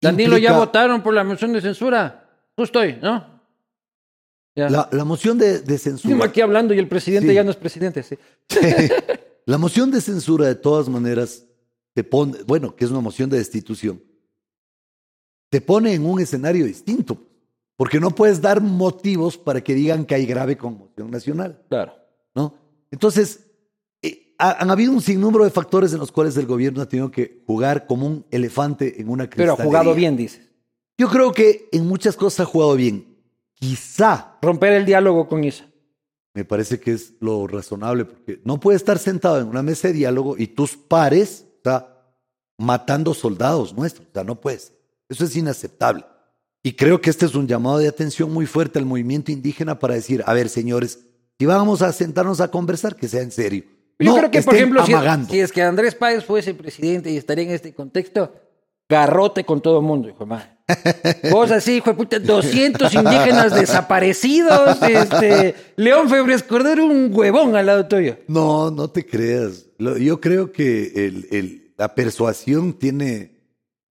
[0.07, 2.29] Danilo, ya votaron por la moción de censura.
[2.57, 3.37] Justo hoy, ¿no?
[4.55, 4.71] Ya.
[4.71, 6.25] La, la moción de, de Estamos censura.
[6.27, 7.35] aquí hablando y el presidente Sí.
[7.35, 8.17] ya no es presidente, sí.
[9.45, 11.45] la moción de censura, de todas maneras,
[11.93, 14.03] te pone, bueno, que es una moción de destitución,
[15.51, 17.19] te pone en un escenario distinto,
[17.77, 21.95] porque no puedes dar motivos para que digan que hay grave conmoción nacional, Claro.
[22.35, 22.55] ¿no?
[22.91, 23.46] Entonces,
[24.39, 27.43] ha- han habido un sinnúmero de factores en los cuales el gobierno ha tenido que
[27.47, 29.63] jugar como un elefante en una Pero cristalería.
[29.63, 30.43] ha jugado bien, dices.
[30.99, 33.17] Yo creo que en muchas cosas ha jugado bien.
[33.55, 35.67] Quizá Romper el diálogo con Isa.
[36.35, 39.95] me parece que es lo razonable, porque no puedes estar sentado en una mesa de
[39.95, 41.89] diálogo y tus pares, o sea,
[42.59, 44.73] matando soldados nuestros, o sea, no puedes.
[45.09, 46.05] Eso es inaceptable.
[46.63, 49.95] Y creo que este es un llamado de atención muy fuerte al movimiento indígena para
[49.95, 51.01] decir, a ver, señores,
[51.39, 53.65] si vamos a sentarnos a conversar, que sea en serio.
[53.99, 54.93] Yo No creo que, por ejemplo, si,
[55.31, 58.33] si es que Andrés Páez fuese presidente y estaría en este contexto,
[58.89, 60.51] garrote con todo el mundo, hijo de madre.
[61.31, 67.67] Vos así, hijo de puta, 200 indígenas desaparecidos, este, León Febres Cordero, un huevón al
[67.67, 68.19] lado tuyo.
[68.29, 69.67] No, no te creas.
[69.79, 73.37] Yo creo que el- el- la persuasión tiene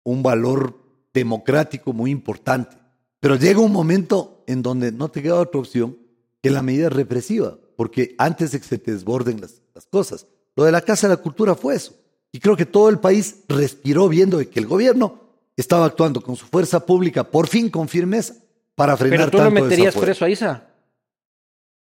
[0.04, 0.78] un valor
[1.14, 2.76] democrático muy importante.
[3.20, 5.98] Pero llega un momento en donde no te queda otra opción
[6.42, 10.26] que la medida represiva, porque antes de que se te desborden las, las cosas.
[10.56, 11.94] Lo de la Casa de la Cultura fue eso.
[12.32, 15.22] Y creo que todo el país respiró viendo que el gobierno
[15.56, 18.36] estaba actuando con su fuerza pública, por fin con firmeza,
[18.74, 20.70] para frenar Pero tú lo tanto meterías preso a Isa.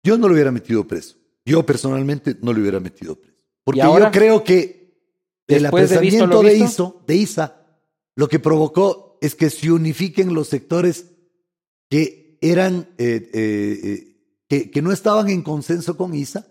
[0.04, 1.16] Yo no lo hubiera metido preso.
[1.46, 3.38] Yo personalmente no lo hubiera metido preso.
[3.64, 4.84] Porque yo creo que
[5.48, 7.02] el apresamiento de, visto?
[7.08, 7.64] De ISA
[8.16, 11.06] lo que provocó es que se unifiquen los sectores
[11.90, 14.14] que eran eh, eh, eh,
[14.48, 16.46] que, que no estaban en consenso con ISA,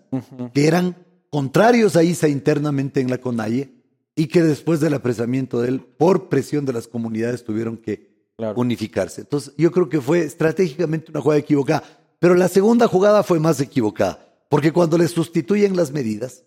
[0.53, 1.02] que eran
[1.33, 3.73] contrarios a ISA internamente en la CONAIE
[4.15, 8.53] y que después del apresamiento de él, por presión de las comunidades, tuvieron que Claro.
[8.55, 9.21] unificarse.
[9.21, 11.81] Entonces, yo creo que fue estratégicamente una jugada equivocada.
[12.19, 16.43] Pero la segunda jugada fue más equivocada, porque cuando le sustituyen las medidas,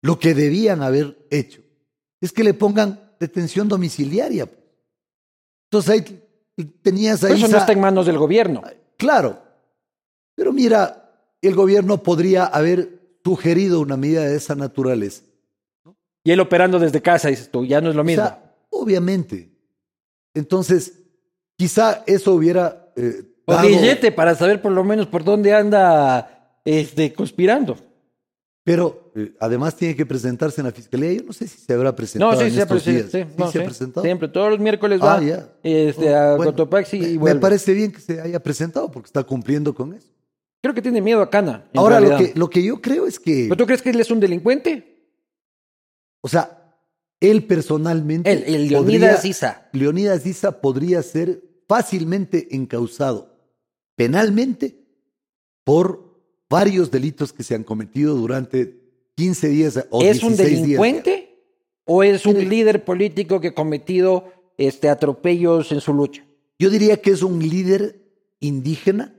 [0.00, 1.60] lo que debían haber hecho
[2.20, 4.48] es que le pongan detención domiciliaria.
[5.64, 6.22] Entonces ahí
[6.82, 7.32] tenías ahí.
[7.32, 8.62] Eso no está en manos del gobierno.
[8.96, 9.42] Claro.
[10.36, 15.22] Pero mira, el gobierno podría haber sugerido una medida de esa naturaleza.
[16.24, 18.24] Y él operando desde casa, dices tú, ya no es lo O mismo.
[18.24, 19.50] sea, obviamente.
[20.34, 20.92] Entonces,
[21.56, 26.60] quizá eso hubiera eh, o dado- billete para saber por lo menos por dónde anda
[26.64, 27.76] este, conspirando.
[28.64, 31.12] Pero eh, además tiene que presentarse en la fiscalía.
[31.14, 32.32] Yo no sé si se habrá presentado.
[32.32, 33.06] No, sí, en se estos días.
[33.10, 34.04] Sí, ¿Sí no, se ha presentado.
[34.04, 35.48] Siempre, todos los miércoles Ah, va ya.
[35.62, 39.06] este, Oh, a bueno, Cotopaxi me, y me parece bien que se haya presentado porque
[39.06, 40.08] está cumpliendo con eso.
[40.60, 41.68] Creo que tiene miedo a Cana.
[41.74, 44.10] Ahora, lo que, lo que yo creo es que, ¿Pero tú crees que él es
[44.10, 44.96] un delincuente?
[46.20, 46.76] o sea,
[47.20, 48.30] él personalmente.
[48.30, 49.68] Él, el Leonidas Isa.
[49.72, 53.36] Leonidas Issa podría ser fácilmente encausado
[53.96, 54.84] penalmente
[55.64, 58.80] por varios delitos que se han cometido durante
[59.16, 60.62] 15 días o ¿Es un 16 días.
[60.62, 61.42] delincuente
[61.84, 66.24] o es un líder político que ha cometido este, atropellos en su lucha?
[66.58, 68.00] Yo diría que es un líder
[68.40, 69.14] indígena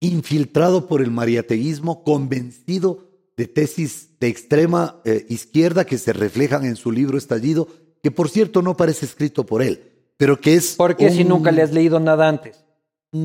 [0.00, 3.04] infiltrado por el mariateísmo, convencido
[3.36, 7.68] de tesis de extrema eh, izquierda que se reflejan en su libro Estallido,
[8.02, 9.80] que por cierto no parece escrito por él,
[10.16, 10.74] pero que es...
[10.76, 12.62] ¿Por qué si un- nunca le has leído nada antes?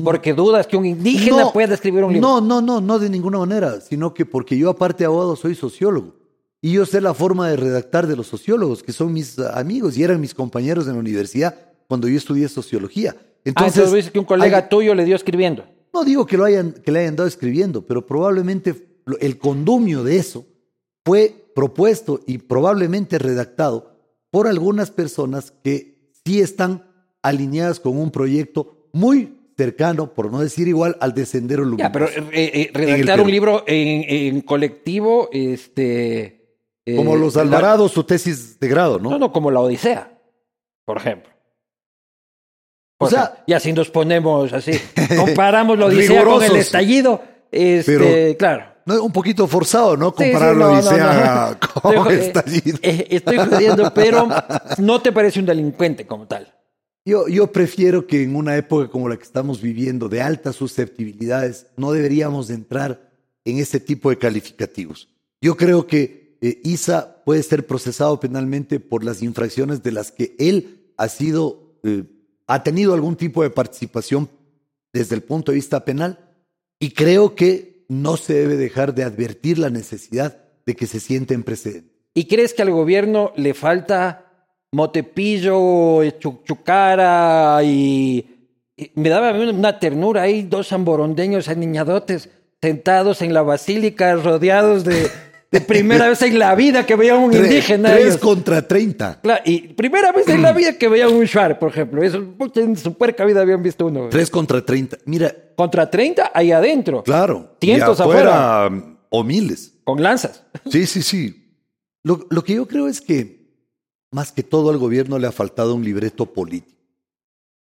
[0.04, 2.26] Porque dudas que un indígena No, pueda escribir un libro.
[2.28, 5.54] No, no, no, no de ninguna manera, sino que porque yo aparte de abogado soy
[5.54, 6.14] sociólogo.
[6.62, 9.98] Y yo sé la forma de redactar de los sociólogos, que son mis ah, amigos
[9.98, 11.56] y eran mis compañeros en la universidad
[11.88, 13.16] cuando yo estudié sociología.
[13.18, 15.64] ah, Entonces, dices que un colega hay- tuyo le dio escribiendo.
[15.92, 20.16] No digo que lo hayan, que le hayan dado escribiendo, pero probablemente el condumio de
[20.16, 20.46] eso
[21.04, 23.90] fue propuesto y probablemente redactado
[24.30, 26.84] por algunas personas que sí están
[27.22, 31.88] alineadas con un proyecto muy cercano, por no decir igual, al de Sendero Luminoso.
[31.88, 36.56] Ya, pero eh, eh, redactar un libro en, en colectivo, este.
[36.86, 39.10] eh, Como los la- Alvarado, su tesis de grado, ¿no?
[39.10, 40.18] No, no, como la Odisea,
[40.86, 41.31] por ejemplo.
[43.02, 44.72] O O sea- y así nos ponemos así,
[45.16, 47.20] comparamos la Odisea con el estallido.
[47.50, 48.72] Este, Pero- claro.
[48.84, 50.12] No, un poquito forzado, ¿no?
[50.18, 51.80] Sí, sí, Comparar no, la Odisea no.
[51.82, 52.78] con Estoy, el estallido.
[52.82, 54.28] eh, estoy jodiendo, pero
[54.78, 56.52] no te parece un delincuente como tal.
[57.04, 61.66] Yo, yo prefiero que en una época como la que estamos viviendo, de altas susceptibilidades,
[61.76, 63.10] no deberíamos de entrar
[63.44, 65.08] en ese tipo de calificativos.
[65.40, 70.34] Yo creo que eh, Isa puede ser procesado penalmente por las infracciones de las que
[70.38, 72.04] él ha sido, eh,
[72.52, 74.28] ha tenido algún tipo de participación
[74.92, 76.18] desde el punto de vista penal,
[76.78, 80.36] y creo que no se debe dejar de advertir la necesidad
[80.66, 81.90] de que se sienten precedentes.
[82.12, 84.26] ¿Y crees que al gobierno le falta
[84.70, 88.50] Motepillo, eh, Chu- Chucara y,
[88.96, 92.28] me daba una ternura ahí, dos zamborondeños aniñadotes
[92.60, 95.08] sentados en la basílica, rodeados de,
[95.52, 97.90] de primera vez en la vida que veían un indígena.
[97.90, 98.16] Tres ellos.
[98.18, 99.20] contra treinta.
[99.20, 102.02] Claro, y primera vez en la vida que veían un Shuar, por ejemplo.
[102.02, 102.24] Eso,
[102.56, 104.08] en su puerca vida habían visto uno.
[104.08, 104.96] Tres contra treinta.
[105.04, 107.02] Mira, Contra 30 ahí adentro.
[107.04, 107.56] claro.
[107.60, 108.68] Cientos afuera,
[109.10, 109.74] O miles.
[109.84, 110.42] Con lanzas.
[110.70, 111.54] Sí, sí, sí.
[112.02, 113.52] Lo, lo que yo creo es que,
[114.10, 116.80] más que todo, al gobierno le ha faltado un libreto político.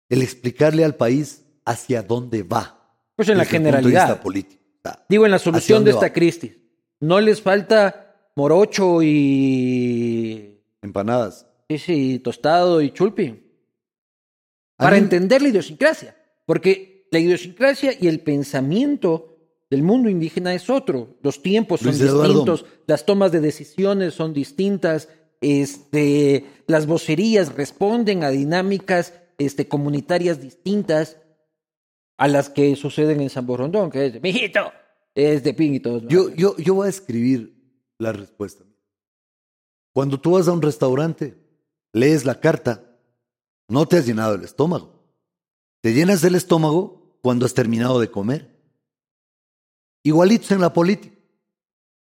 [0.09, 2.79] El explicarle al país hacia dónde va.
[3.15, 4.21] Pues en la generalidad.
[4.83, 6.53] sea, Digo, en la ¿hacia solución de esta crisis.
[7.03, 10.61] No les falta morocho y.
[10.81, 11.45] Empanadas.
[11.69, 13.43] Sí, sí, tostado y chulpi.
[14.77, 16.15] Para mí- entender la idiosincrasia.
[16.45, 19.37] Porque la idiosincrasia y el pensamiento
[19.69, 21.17] del mundo indígena es otro.
[21.21, 25.09] Los tiempos son distintos, las tomas de decisiones son distintas,
[25.41, 31.17] este, las vocerías responden a dinámicas este, comunitarias distintas
[32.17, 34.71] a las que suceden en San Borondón, que es de mijito,
[35.15, 35.99] es de pin y todo.
[36.07, 37.55] Yo, yo, yo voy a escribir
[37.97, 38.63] la respuesta.
[39.93, 41.37] Cuando tú vas a un restaurante,
[41.91, 42.97] lees la carta,
[43.67, 45.03] no te has llenado el estómago.
[45.81, 48.53] Te llenas el estómago cuando has terminado de comer.
[50.03, 51.15] Igualitos en la política.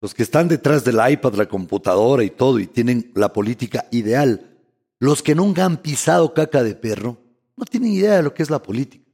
[0.01, 4.57] Los que están detrás del iPad, la computadora y todo, y tienen la política ideal.
[4.99, 7.17] Los que nunca han pisado caca de perro,
[7.57, 9.08] no tienen idea de lo que es la política.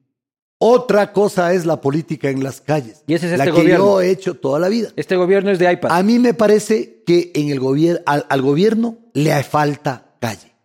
[0.58, 3.04] Otra cosa es la política en las calles.
[3.08, 3.86] Y ese es la este que gobierno.
[3.86, 4.90] yo he hecho toda la vida.
[4.96, 5.92] Este gobierno es de iPad.
[5.92, 10.56] A mí me parece que en el gobierno, al, al gobierno le falta calle.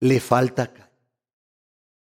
[0.00, 0.84] Le falta calle.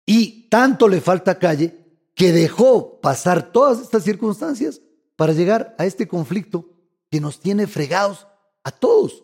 [0.05, 1.73] Y tanto le falta calle
[2.15, 4.81] que dejó pasar todas estas circunstancias
[5.15, 6.69] para llegar a este conflicto
[7.09, 8.27] que nos tiene fregados
[8.63, 9.23] a todos,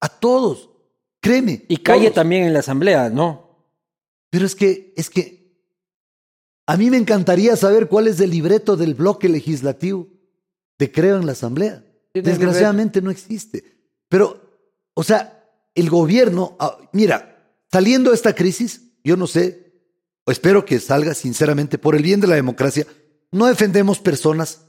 [0.00, 0.70] a todos.
[1.20, 1.64] Créeme.
[1.68, 2.14] y calle todos.
[2.14, 3.66] también en la asamblea, ¿no?
[4.30, 5.37] Pero es que, es que
[6.68, 10.06] a mí me encantaría saber cuál es el libreto del bloque legislativo
[10.78, 11.82] de creo en la Asamblea.
[12.12, 13.64] Desgraciadamente no existe.
[14.10, 19.80] Pero, o sea, el gobierno, ah, mira, saliendo de esta crisis, yo no sé,
[20.26, 22.86] o espero que salga sinceramente por el bien de la democracia,
[23.32, 24.66] no defendemos personas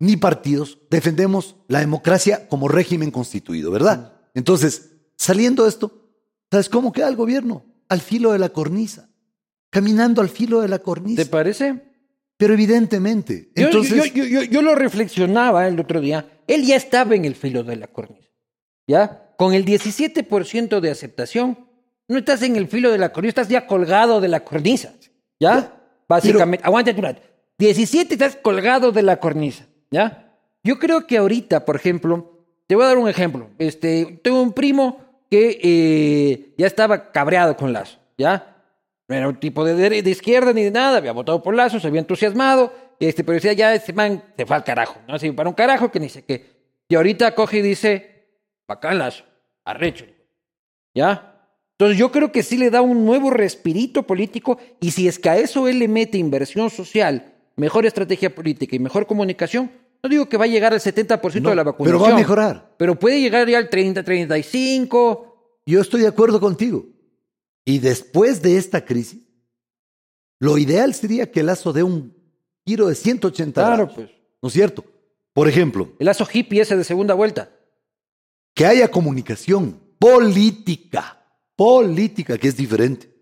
[0.00, 4.12] ni partidos, defendemos la democracia como régimen constituido, ¿verdad?
[4.34, 6.10] Entonces, saliendo de esto,
[6.50, 7.64] ¿sabes cómo queda el gobierno?
[7.88, 9.07] Al filo de la cornisa,
[9.70, 11.24] caminando al filo de la cornisa.
[11.24, 11.82] ¿Te parece?
[12.36, 16.26] Pero evidentemente, Yo- entonces, yo, yo, yo, yo lo reflexionaba el otro día.
[16.46, 18.28] Él ya estaba en el filo de la cornisa.
[18.86, 19.34] ¿Ya?
[19.36, 21.58] Con el 17% de aceptación,
[22.08, 24.94] no estás en el filo de la cornisa, estás ya colgado de la cornisa.
[25.40, 25.74] ¿Ya?
[26.08, 26.64] Básicamente.
[26.64, 27.20] Aguanta tu rato.
[27.58, 29.66] 17 estás colgado de la cornisa.
[29.90, 30.36] ¿Ya?
[30.64, 33.50] Yo creo que ahorita, por ejemplo, te voy a dar un ejemplo.
[33.58, 35.00] Este, tengo un primo
[35.30, 37.98] que eh, ya estaba cabreado con Lazo.
[38.16, 38.57] ¿Ya?
[39.08, 41.86] No era un tipo de, de izquierda ni de nada, había votado por Lazo, se
[41.88, 45.14] había entusiasmado, este, pero decía, ya ese man se fue al carajo, ¿no?
[45.14, 46.44] Así, para un carajo que ni sé qué.
[46.88, 48.26] Y ahorita coge y dice,
[48.66, 49.24] bacán Lazo,
[49.64, 50.04] arrecho.
[50.94, 51.34] ¿Ya?
[51.78, 55.30] Entonces yo creo que sí le da un nuevo respirito político y si es que
[55.30, 59.70] a eso él le mete inversión social, mejor estrategia política y mejor comunicación,
[60.02, 62.02] no digo que va a llegar al 70% No, de la pero vacunación.
[62.02, 62.74] va a mejorar.
[62.76, 65.60] Pero puede llegar ya al 30, 35.
[65.66, 66.84] yo estoy de acuerdo contigo.
[67.68, 69.20] Y después de esta crisis,
[70.40, 72.16] lo ideal sería que Lazo dé un
[72.64, 73.92] giro de 180 Claro, grados.
[73.94, 74.10] pues.
[74.40, 74.84] ¿No es cierto?
[75.34, 77.50] Por ejemplo, El lazo hippie ese de segunda vuelta.
[78.54, 81.22] que haya comunicación política,
[81.56, 83.14] política, que es diferente.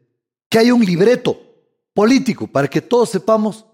[0.49, 1.37] Que haya un libreto
[1.93, 3.67] político para que todos sepamos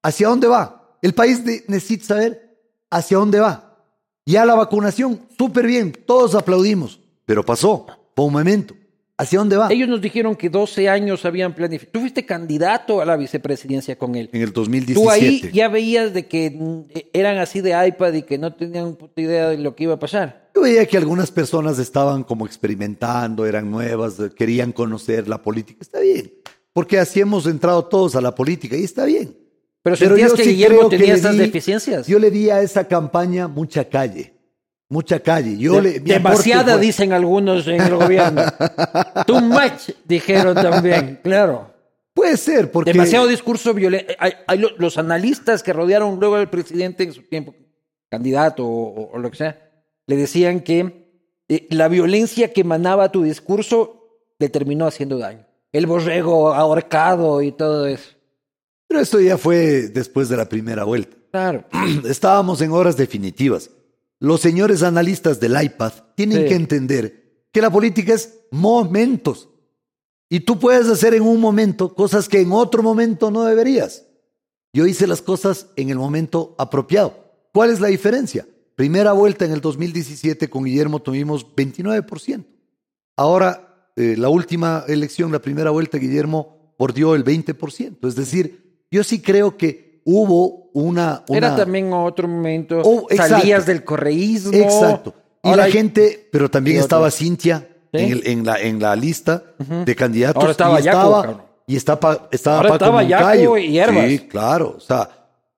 [0.00, 0.96] hacia dónde va.
[1.02, 2.56] El país necesita saber
[2.88, 3.84] hacia dónde va.
[4.26, 8.74] Ya la vacunación, súper bien, todos aplaudimos, pero pasó, fue un momento.
[9.20, 9.70] ¿Hacia dónde va?
[9.70, 11.92] Ellos nos dijeron que 12 años habían planificado.
[11.92, 14.30] Tú fuiste candidato a la vicepresidencia con él.
[14.32, 14.94] En el 2017.
[14.94, 18.94] Tú ahí ya veías de que mm, eran así de iPad y que no tenían
[18.94, 20.48] puta idea de lo que iba a pasar.
[20.54, 25.80] Yo veía que algunas personas estaban como experimentando, eran nuevas, querían conocer la política.
[25.82, 26.32] Está bien,
[26.72, 29.36] porque así hemos entrado todos a la política y está bien.
[29.82, 32.06] Pero sentías yo que sí Guillermo tenía esas deficiencias.
[32.06, 34.32] Yo le di a esa campaña mucha calle,
[34.90, 35.56] mucha calle.
[35.56, 38.42] Yo De- le, mi demasiada, fue- dicen algunos en el gobierno.
[39.26, 41.70] Too much, dijeron también, claro.
[42.12, 44.12] Puede ser, porque Demasiado discurso violento.
[44.18, 47.54] Hay, hay lo- los analistas que rodearon luego al presidente en su tiempo,
[48.10, 49.70] candidato o lo que sea,
[50.06, 51.08] le decían que
[51.48, 53.96] eh, la violencia que emanaba tu discurso
[54.38, 55.46] le terminó haciendo daño.
[55.72, 58.10] El borrego ahorcado y todo eso.
[58.88, 61.16] Pero esto ya fue después de la primera vuelta.
[61.30, 61.64] Claro.
[62.08, 63.70] Estábamos en horas definitivas.
[64.20, 66.48] Los señores analistas del iPad tienen Sí.
[66.48, 69.48] que entender que la política es momentos.
[70.28, 74.06] Y tú puedes hacer en un momento cosas que en otro momento no deberías.
[74.72, 77.14] Yo hice las cosas en el momento apropiado.
[77.52, 78.46] ¿Cuál es la diferencia?
[78.76, 82.44] Primera vuelta en el 2017 con Guillermo tuvimos 29%.
[83.16, 88.06] Ahora, eh, la última elección, la primera vuelta, Guillermo bordeó el 20%.
[88.06, 91.24] Es decir, yo sí creo que hubo una...
[91.28, 92.80] una- Era también otro momento.
[92.84, 94.52] Oh, salías del correísmo.
[94.52, 95.14] Exacto.
[95.42, 97.10] Y Ahora la hay- gente, pero también estaba.
[97.10, 97.98] Cintia ¿Sí?
[98.00, 100.40] en, el- en la, en la lista de candidatos.
[100.42, 104.06] Ahora estaba y Yaco, estaba, y estaba, estaba Ahora Paco estaba Yaco y Herbas.
[104.08, 104.74] Sí, claro.
[104.76, 105.08] O sea,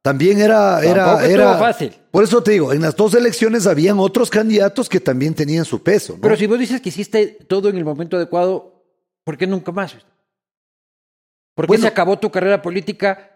[0.02, 1.92] también era, era, era fácil.
[2.10, 5.82] Por eso te digo, en las dos elecciones habían otros candidatos que también tenían su
[5.82, 6.14] peso.
[6.14, 6.20] ¿no?
[6.20, 8.84] Pero si vos dices que hiciste todo en el momento adecuado,
[9.24, 9.94] ¿por qué nunca más?
[11.54, 11.82] ¿Por qué Bueno.
[11.82, 13.30] se acabó tu carrera política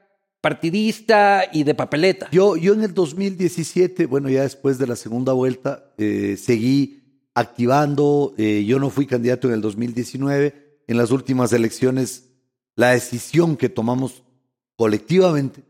[0.47, 2.29] partidista y de papeleta?
[2.31, 7.03] Yo, yo en el 2017, bueno, ya después de la segunda vuelta, eh, seguí
[7.35, 8.33] activando.
[8.39, 10.83] eh, yo no fui candidato en el 2019.
[10.87, 12.29] En las últimas elecciones,
[12.77, 14.23] la decisión que tomamos
[14.77, 15.65] colectivamente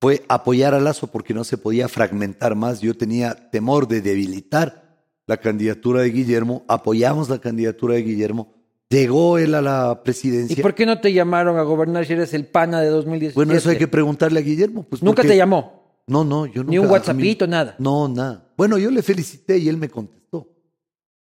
[0.00, 2.80] fue apoyar a Lazo porque no se podía fragmentar más.
[2.80, 6.64] Yo tenía temor de debilitar la candidatura de Guillermo.
[6.68, 8.54] Apoyamos la candidatura de Guillermo.
[8.92, 10.62] Llegó él a la ¿Y presidencia.
[10.62, 13.34] por qué no te llamaron a gobernar si eres el pana de 2017?
[13.34, 14.82] Bueno, eso hay que preguntarle a Guillermo.
[14.88, 15.82] Pues Nunca te llamó.
[16.06, 16.70] No, no, yo nunca.
[16.70, 17.74] Ni un mí- WhatsAppito, nada.
[17.78, 18.52] No, nada.
[18.56, 20.48] Bueno, yo le felicité y él me contestó.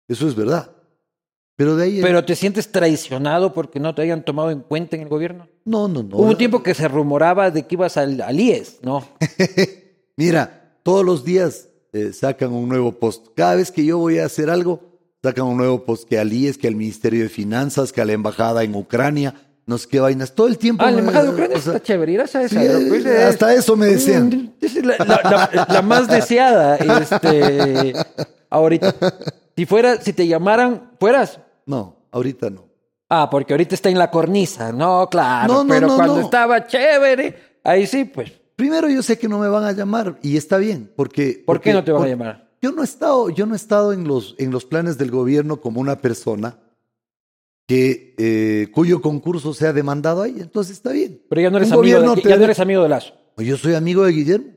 [0.08, 0.72] Eso es verdad.
[1.56, 2.02] Pero de ahí.
[2.02, 5.48] Pero te sientes traicionado porque no te hayan tomado en cuenta en el gobierno.
[5.66, 6.18] No, no, no.
[6.18, 9.06] Hubo un tiempo que se rumoraba de que ibas al, al IES, ¿no?
[10.18, 13.28] Mira, todos los días eh, sacan un nuevo post.
[13.36, 14.93] Cada vez que yo voy a hacer algo,
[15.24, 18.12] sacan un nuevo post que al IES, que al Ministerio de Finanzas, que a la
[18.14, 19.34] embajada en Ucrania,
[19.66, 20.34] no sé qué vainas.
[20.36, 20.84] Todo el tiempo.
[20.86, 22.16] Ah, la embajada de Ucrania o sea, está chévere.
[22.22, 24.54] esa, sí, es- hasta eso me decían.
[24.84, 26.76] La, la- la- la más deseada.
[26.78, 27.94] Este,
[28.50, 28.94] ahorita.
[29.56, 31.40] Si fuera, si te llamaran, fueras.
[31.66, 32.68] No, ahorita no.
[33.10, 34.72] Ah, porque ahorita está en la cornisa.
[34.74, 35.54] No, claro.
[35.54, 36.22] No, no, pero no, cuando no.
[36.22, 38.32] estaba chévere, ahí sí, pues.
[38.56, 41.42] Primero yo sé que no me van a llamar y está bien, porque...
[41.46, 42.43] ¿Por qué no te van a llamar?
[42.64, 45.60] Yo no he estado, yo no he estado en los, en los planes del gobierno
[45.60, 46.58] como una persona
[47.68, 51.22] que, eh, cuyo concurso sea demandado ahí, entonces está bien.
[51.30, 53.14] Pero ya no eres Un amigo, de, te ya no eres amigo de Lazo.
[53.38, 54.48] Yo soy amigo de Guillermo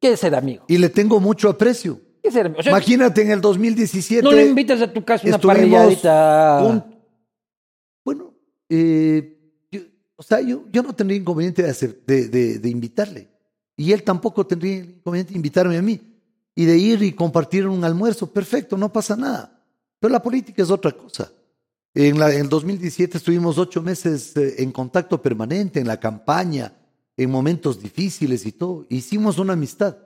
[0.00, 0.64] ¿Qué es ser amigo?
[0.68, 2.00] y le tengo mucho aprecio.
[2.22, 2.60] ¿Qué es ser amigo?
[2.60, 4.22] O sea, Imagínate en el 2017.
[4.22, 6.62] no le invitas a tu casa una parrilladita.
[6.64, 6.84] un-
[8.04, 8.32] bueno,
[8.68, 9.38] eh,
[9.72, 9.80] yo-
[10.14, 13.28] o sea, yo, yo no tendría inconveniente de, hacer- de, de- de invitarle.
[13.76, 16.00] Y él tampoco tendría inconveniente de invitarme a mí.
[16.56, 19.62] Y de ir y compartir un almuerzo, perfecto, no pasa nada.
[20.00, 21.30] Pero la política es otra cosa.
[21.94, 26.72] En, la, en el 2017 estuvimos ocho meses eh, en contacto permanente, en la campaña,
[27.16, 28.86] en momentos difíciles y todo.
[28.88, 29.96] Hicimos una amistad.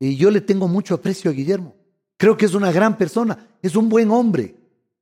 [0.00, 1.74] Y yo le tengo mucho aprecio a Guillermo.
[2.16, 4.54] Creo que es una gran persona, es un buen hombre,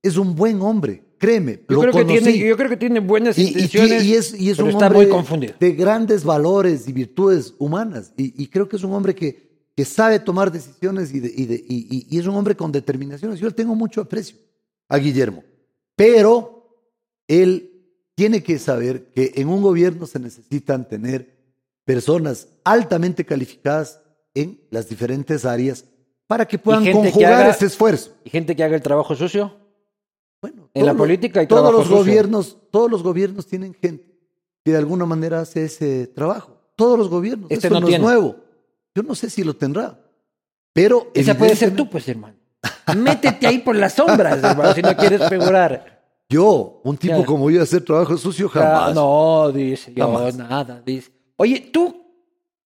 [0.02, 1.60] es un buen hombre, créeme.
[1.68, 4.04] Yo lo creo, que tiene, yo creo que tiene buenas Y- y, intenciones.
[4.04, 5.54] y es, y es pero un está hombre muy confundido.
[5.58, 8.12] de grandes valores y virtudes humanas.
[8.16, 9.45] Y creo que es un hombre que,
[9.76, 13.38] que sabe tomar decisiones y, de- y de- y- y- es un hombre con determinaciones.
[13.38, 14.38] Yo le tengo mucho aprecio
[14.88, 15.44] a Guillermo.
[15.94, 16.80] Pero
[17.28, 17.72] él
[18.14, 21.36] tiene que saber que en un gobierno se necesitan tener
[21.84, 24.00] personas altamente calificadas
[24.34, 25.84] en las diferentes áreas
[26.26, 28.12] para que puedan que conjugar haga- ese esfuerzo.
[28.24, 29.54] Y gente que haga el trabajo sucio.
[30.40, 31.98] Bueno, En la los- política hay todos trabajo los sucio.
[31.98, 34.18] gobiernos, todos los gobiernos tienen gente
[34.64, 36.60] que de alguna manera hace ese trabajo.
[36.76, 37.50] Todos los gobiernos.
[37.50, 38.04] Este Eso no no, tiene.
[38.04, 38.36] es nuevo.
[38.96, 40.00] Yo no sé si lo tendrá.
[40.72, 42.36] Pero Esa puede ser tú, pues, hermano.
[42.96, 46.02] Métete ahí por las sombras, hermano, si no quieres figurar.
[46.30, 48.94] Yo, un tipo como yo, hacer trabajo sucio jamás.
[48.94, 50.34] no, dice yo, Jamás.
[50.36, 51.12] nada, dice.
[51.36, 52.04] Oye, tú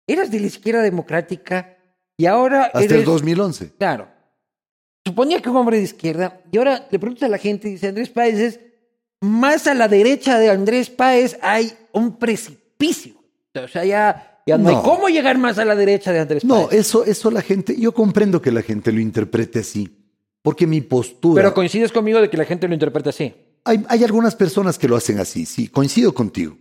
[0.07, 1.77] eras de la izquierda democrática
[2.17, 2.99] y ahora Hasta eres...
[2.99, 3.73] el 2011.
[3.77, 4.07] Claro.
[5.05, 8.09] Suponía que un hombre de izquierda, y ahora le preguntas a la gente, dice Andrés
[8.09, 8.59] Páez, es
[9.19, 13.15] más a la derecha de Andrés Páez hay un precipicio.
[13.53, 16.67] O sea, ya, ya no, hay cómo llegar más a la derecha de Andrés No,
[16.67, 16.81] Páez.
[16.81, 19.99] eso, eso la gente, yo comprendo que la gente lo interprete así.
[20.41, 21.41] Porque mi postura.
[21.41, 23.33] Pero coincides conmigo de que la gente lo interpreta así.
[23.63, 26.57] Hay, hay algunas personas que lo hacen así, sí, coincido contigo.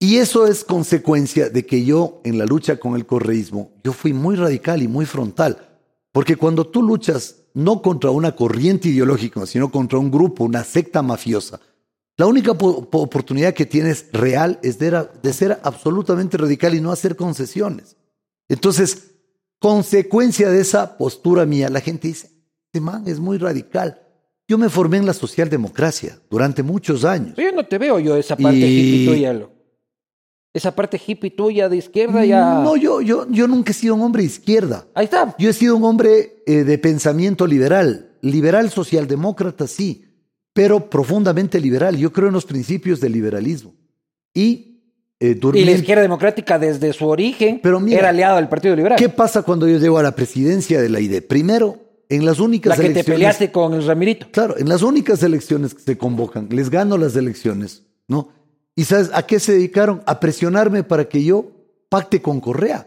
[0.00, 4.12] Y eso es consecuencia de que yo, en la lucha con el correísmo, yo fui
[4.12, 5.68] muy radical y muy frontal.
[6.12, 11.02] Porque cuando tú luchas no contra una corriente ideológica, sino contra un grupo, una secta
[11.02, 11.60] mafiosa,
[12.18, 16.92] la única po- po- oportunidad que tienes real es de, ser absolutamente radical y no
[16.92, 17.96] hacer concesiones.
[18.48, 19.12] Entonces,
[19.60, 22.28] consecuencia de esa postura mía, la gente dice,
[22.66, 24.02] este man es muy radical.
[24.48, 27.34] Yo me formé en la socialdemocracia durante muchos años.
[27.36, 28.64] Pero yo no te veo yo esa parte Y-
[29.04, 29.48] hippie tuya.
[30.54, 32.62] Esa parte hippie tuya de izquierda ya...
[32.64, 34.86] No, yo, yo, yo nunca he sido un hombre de izquierda.
[34.94, 35.36] Ahí está.
[35.38, 40.06] Yo he sido un hombre eh, de pensamiento liberal, liberal socialdemócrata, sí,
[40.58, 41.96] pero profundamente liberal.
[41.96, 43.76] Yo creo en los principios del liberalismo.
[44.34, 44.80] Y,
[45.20, 48.98] eh, Y la izquierda democrática desde su origen Pero mira, era aliado del Partido Liberal.
[48.98, 51.22] ¿Qué pasa cuando yo llego a la presidencia de la ID?
[51.22, 51.78] Primero,
[52.08, 54.26] en las únicas la que te peleaste con el Ramirito.
[54.32, 58.30] Claro, en las únicas elecciones que se convocan, les gano las elecciones, ¿no?
[58.74, 60.02] ¿Y sabes a qué se dedicaron?
[60.06, 61.52] A presionarme para que yo
[61.88, 62.84] pacte con Correa.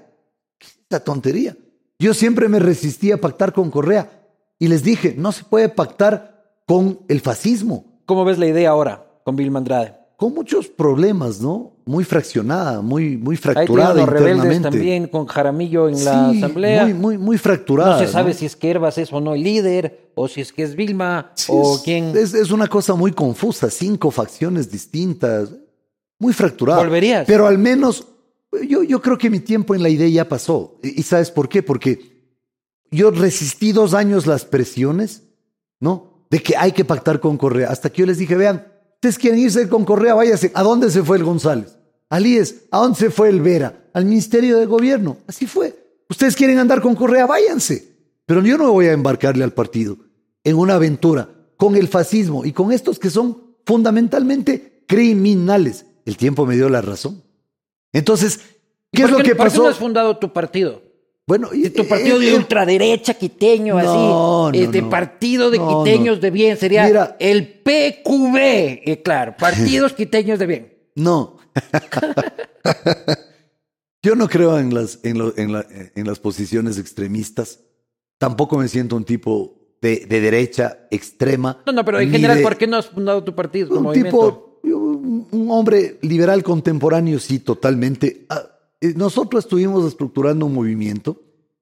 [0.57, 1.55] ¿Qué es esa tontería?
[1.99, 4.11] Yo siempre me resistí a pactar con Correa
[4.59, 6.30] y les dije, no se puede pactar
[6.71, 9.95] con el fascismo, ¿Cómo ves la idea ahora con Vilma Andrade?
[10.15, 11.73] con muchos problemas, ¿no?
[11.83, 14.69] Muy fraccionada, muy, muy fracturada los rebeldes internamente.
[14.69, 16.83] también con Jaramillo en la asamblea.
[16.83, 17.99] Muy, muy, muy fracturada.
[17.99, 18.37] no se sabe ¿no?
[18.37, 21.31] si es que Herbas es o no el líder, o si es que es Vilma,
[21.33, 22.15] Sí, o es, quién.
[22.15, 25.49] Es, es una cosa muy confusa, cinco facciones distintas,
[26.19, 26.81] muy fracturada.
[26.81, 27.25] ¿Volverías?
[27.25, 28.05] Pero al menos,
[28.67, 30.77] yo, yo creo que mi tiempo en la idea ya pasó.
[30.83, 31.63] ¿Y y sabes por qué?
[31.63, 32.29] Porque
[32.91, 35.23] yo resistí dos años las presiones,
[35.79, 36.10] ¿no?
[36.31, 37.69] De que hay que pactar con Correa.
[37.69, 38.65] Hasta que yo les dije, vean,
[38.95, 40.51] ustedes quieren irse con Correa, váyase.
[40.55, 41.77] ¿A dónde se fue el González?
[42.09, 42.63] Al IES.
[42.71, 43.89] ¿A dónde se fue el Vera?
[43.93, 45.17] Al Ministerio de Gobierno.
[45.27, 45.75] Así fue.
[46.09, 47.95] Ustedes quieren andar con Correa, váyanse.
[48.25, 49.97] Pero yo no voy a embarcarle al partido
[50.43, 55.85] en una aventura con el fascismo y con estos que son fundamentalmente criminales.
[56.05, 57.21] El tiempo me dio la razón.
[57.93, 58.39] Entonces,
[58.91, 59.63] ¿Y ¿qué es lo que ¿Por qué pasó?
[59.63, 60.81] no has fundado tu partido?
[61.31, 63.87] Bueno, y- Tu partido eh, de eh, ultraderecha quiteño, No, así.
[64.57, 64.89] no, este no.
[64.89, 67.15] partido de quiteños de bien sería Mira.
[67.21, 68.35] el PQB.
[68.35, 70.73] eh, claro, partidos quiteños de bien.
[70.95, 71.37] No.
[74.03, 75.65] Yo no creo en las, en, lo- en la-
[75.95, 77.61] en las posiciones extremistas.
[78.17, 81.63] Tampoco me siento un tipo de, de derecha extrema.
[81.65, 83.73] No, no, pero en general, de- ¿por qué no has fundado tu partido?
[83.77, 84.59] Un movimiento?
[84.63, 88.25] tipo, un hombre liberal contemporáneo, sí, totalmente.
[88.29, 88.50] Ah,
[88.95, 91.21] Nosotros estuvimos estructurando un movimiento.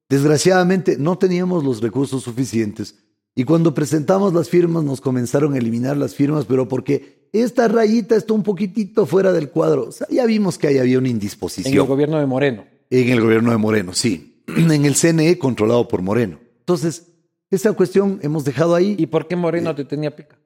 [0.10, 2.96] Desgraciadamente no teníamos los recursos suficientes.
[3.36, 8.16] Y cuando presentamos las firmas nos comenzaron a eliminar las firmas, pero porque esta rayita
[8.16, 9.84] está un poquitito fuera del cuadro.
[9.90, 11.74] O sea, ya vimos que ahí había una En indisposición.
[11.74, 12.66] el gobierno de Moreno.
[12.90, 14.44] En el gobierno de Moreno, sí.
[14.48, 16.40] En el CNE controlado por Moreno.
[16.60, 17.08] Entonces,
[17.52, 18.96] esa cuestión hemos dejado ahí.
[18.98, 20.38] ¿Y por qué Moreno te tenía pica?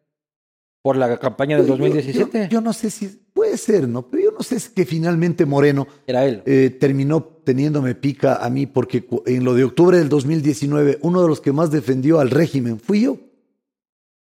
[0.82, 2.44] ¿Por la campaña del Yo- 2017?
[2.44, 4.08] Yo, yo no sé si puede ser, ¿no?
[4.08, 6.42] Pero yo no sé si que finalmente Moreno Era él.
[6.46, 11.28] eh, terminó teniéndome pica a mí porque en lo de octubre del 2019 uno de
[11.28, 13.12] los que más defendió al régimen fui yo.
[13.14, 13.20] O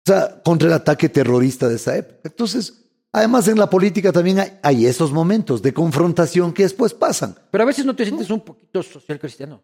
[0.06, 2.20] sea, contra el ataque terrorista de esa época.
[2.26, 7.36] Entonces, además en la política también hay, hay esos momentos de confrontación que después pasan.
[7.52, 9.64] Pero a veces no te sientes un poquito social cristiano.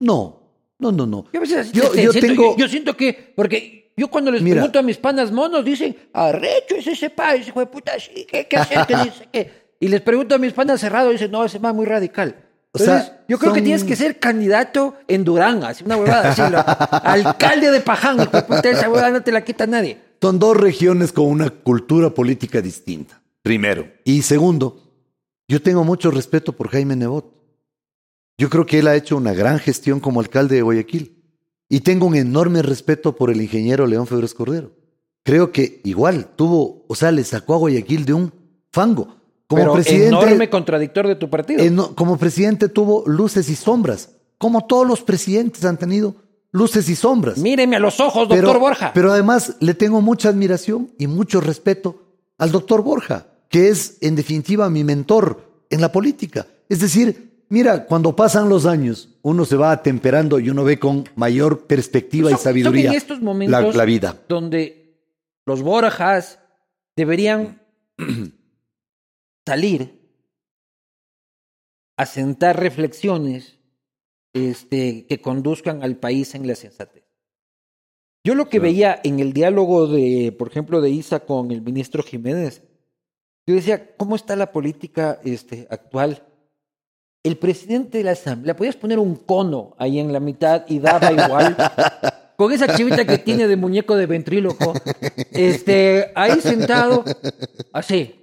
[0.00, 0.40] No,
[0.78, 1.24] no, no, no.
[1.32, 4.30] Yo a veces Yo- te- yo siento, tengo- yo, yo siento que, porque yo cuando
[4.30, 4.56] les Mira.
[4.56, 8.46] pregunto a mis panas monos, dicen, arrecho es ese país, hijo de puta, sí, ¿qué,
[8.48, 8.86] qué hacer?
[8.86, 9.28] ¿Qué dice?
[9.32, 9.64] ¿Qué?
[9.80, 12.36] Y les pregunto a mis panas cerrados, dicen, no, ese man muy radical.
[12.72, 16.30] O sea, Entonces, yo creo que tienes que ser candidato en Durán, así una huevada,
[16.30, 16.64] así, lo-
[17.04, 19.98] alcalde de Paján, hijo de puta, esa huevada no te la quita nadie.
[20.20, 23.20] Son dos regiones con una cultura política distinta.
[23.42, 23.86] Primero.
[24.04, 24.80] Y segundo,
[25.46, 27.32] yo tengo mucho respeto por Jaime Nebot.
[28.38, 31.23] Yo creo que él ha hecho una gran gestión como alcalde de Guayaquil.
[31.68, 34.72] Y tengo un enorme respeto por el ingeniero León Febres Cordero.
[35.22, 38.32] Creo que igual tuvo, o sea, le sacó a Guayaquil de un
[38.70, 39.16] fango.
[39.46, 41.62] Como Pero presidente, enorme contradictor de tu partido.
[41.62, 44.10] eno- como presidente tuvo luces y sombras.
[44.38, 46.16] Como todos los presidentes han tenido
[46.50, 47.38] luces y sombras.
[47.38, 48.92] Míreme a los ojos, doctor Borja.
[48.94, 52.02] Pero además le tengo mucha admiración y mucho respeto
[52.38, 56.46] al doctor Borja, que es en definitiva mi mentor en la política.
[56.68, 61.04] Es decir, mira, cuando pasan los años, uno se va atemperando y uno ve con
[61.16, 64.20] mayor perspectiva y Son- son sabiduría en estos momentos la, la vida.
[64.28, 64.98] donde
[65.46, 66.40] los Borjas
[66.96, 67.62] deberían
[69.46, 70.00] salir
[71.96, 73.58] a sentar reflexiones
[74.34, 77.04] este, que conduzcan al país en la sensatez.
[78.26, 82.02] Yo lo que veía en el diálogo de, por ejemplo, de Isa con el ministro
[82.02, 82.62] Jiménez,
[83.46, 86.26] yo decía, ¿cómo está la política este, actual?
[87.24, 91.10] El presidente de la Asamblea, podías poner un cono ahí en la mitad y daba
[91.10, 91.56] igual.
[92.36, 94.74] con esa chivita que tiene de muñeco de ventríloco,
[95.32, 97.02] este, ahí sentado,
[97.72, 98.14] así,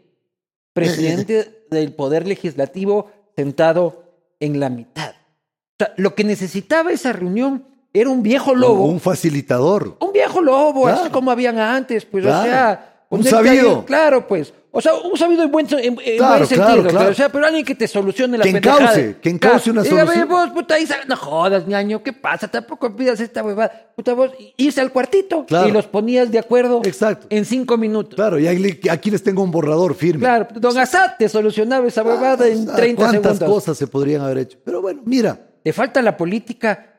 [0.73, 4.03] presidente del Poder Legislativo sentado
[4.39, 5.11] en la mitad.
[5.11, 9.97] O sea, lo que necesitaba esa reunión era un viejo lobo, Un facilitador.
[9.99, 12.43] un viejo lobo, así como habían antes, pues, o Claro.
[12.43, 13.77] sea, Un ponerte sabido.
[13.79, 14.53] ahí, claro, pues.
[14.73, 17.09] O sea, un sabido en buen, en- en buen Claro, sentido, claro, claro.
[17.09, 18.79] o sea, pero alguien que te solucione la Que pendejada.
[18.93, 20.07] encauce, que encauce una solución.
[20.17, 22.47] "Ve, vos, puta, Isa, no jodas, ñaño, ¿qué pasa?
[22.47, 23.91] Tampoco pidas esta huevada.
[23.97, 25.67] Puta, vos, irse al cuartito Claro.
[25.67, 27.27] y los ponías de acuerdo Exacto.
[27.29, 28.15] en cinco minutos.
[28.15, 30.21] Claro, y ahí- aquí les tengo un borrador firme.
[30.21, 33.49] Claro, don Assad te solucionaba esa huevada en Ah, 30 ¿Cuántas segundos.
[33.63, 34.57] cosas se podrían haber hecho?
[34.63, 36.95] Pero bueno, mira, Te falta la política.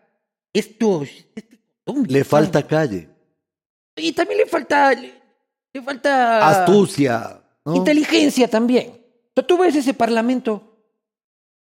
[0.52, 1.02] Esto.
[2.06, 3.08] le falta calle.
[3.96, 4.92] Y también le falta.
[5.72, 7.41] te falta Astucia.
[7.64, 7.76] ¿No?
[7.76, 8.88] inteligencia también.
[8.90, 10.76] O sea, tú ves ese parlamento.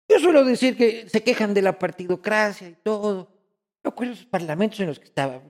[0.09, 3.28] Yo suelo decir que se quejan de la partidocracia y todo.
[3.84, 5.40] Yo acuerdo esos parlamentos en los que estaba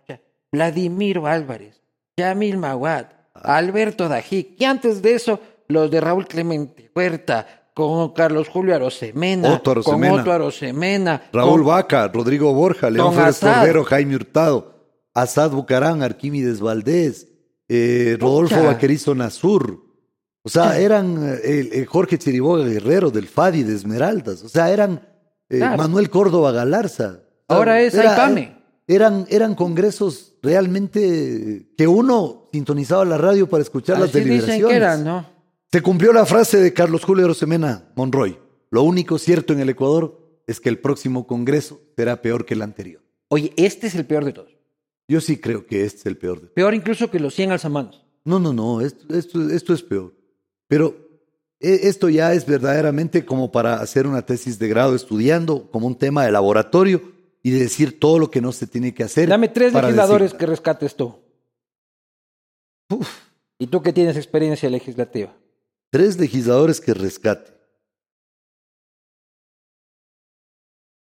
[0.52, 1.80] Vladimiro Álvarez,
[2.16, 8.48] Yamil Mawad, Alberto Dajic, y antes de eso, los de Raúl Clemente Huerta, con Carlos
[8.48, 10.10] Julio Arosemena, Otto Arosemena.
[10.10, 13.38] con Otto Arosemena, Raúl con- Vaca, Rodrigo Borja, León Férez.
[13.40, 14.74] Cordero, Jaime Hurtado,
[15.14, 17.28] Asad Bucarán, Arquímedes Valdés,
[17.68, 18.62] eh, Rodolfo.
[18.62, 19.89] Vaquerizo Nazur.
[20.42, 24.42] O sea, eran eh, el- el Jorge Chiriboga Guerrero del FADI de Esmeraldas.
[24.42, 25.06] O sea, eran
[25.48, 25.76] eh, Claro.
[25.78, 27.20] Manuel Córdoba Galarza.
[27.48, 28.58] Ahora es era- Aipame.
[28.86, 34.56] Eran, eran congresos realmente que uno sintonizaba la radio para escuchar las deliberaciones.
[34.56, 35.26] dicen que eran, ¿no?
[35.70, 38.36] Se cumplió la frase de Carlos Julio Rosemena Monroy.
[38.70, 42.62] Lo único cierto en el Ecuador es que el próximo Congreso será peor que el
[42.62, 43.02] anterior.
[43.28, 44.56] Oye, este es el peor de todos.
[45.06, 48.04] Yo sí creo que este es el peor de Peor incluso que los 100 alzamanos.
[48.24, 50.12] No, no, no, esto, esto, esto es peor.
[50.70, 50.94] Pero
[51.58, 55.98] eh, esto ya es verdaderamente como para hacer una tesis de grado estudiando como un
[55.98, 57.02] tema de laboratorio
[57.42, 59.28] y de decir todo lo que no se tiene que hacer.
[59.28, 61.18] Dame tres legisladores decir- que rescates tú.
[62.88, 63.08] Uf,
[63.58, 65.34] Y tú que tienes experiencia legislativa.
[65.90, 67.50] tres legisladores que rescate.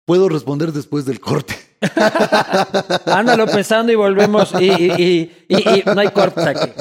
[0.05, 1.55] Puedo responder después del corte.
[3.07, 4.51] Ándalo pensando y volvemos.
[4.61, 6.71] Y, y- y- y- y no hay cortes aquí.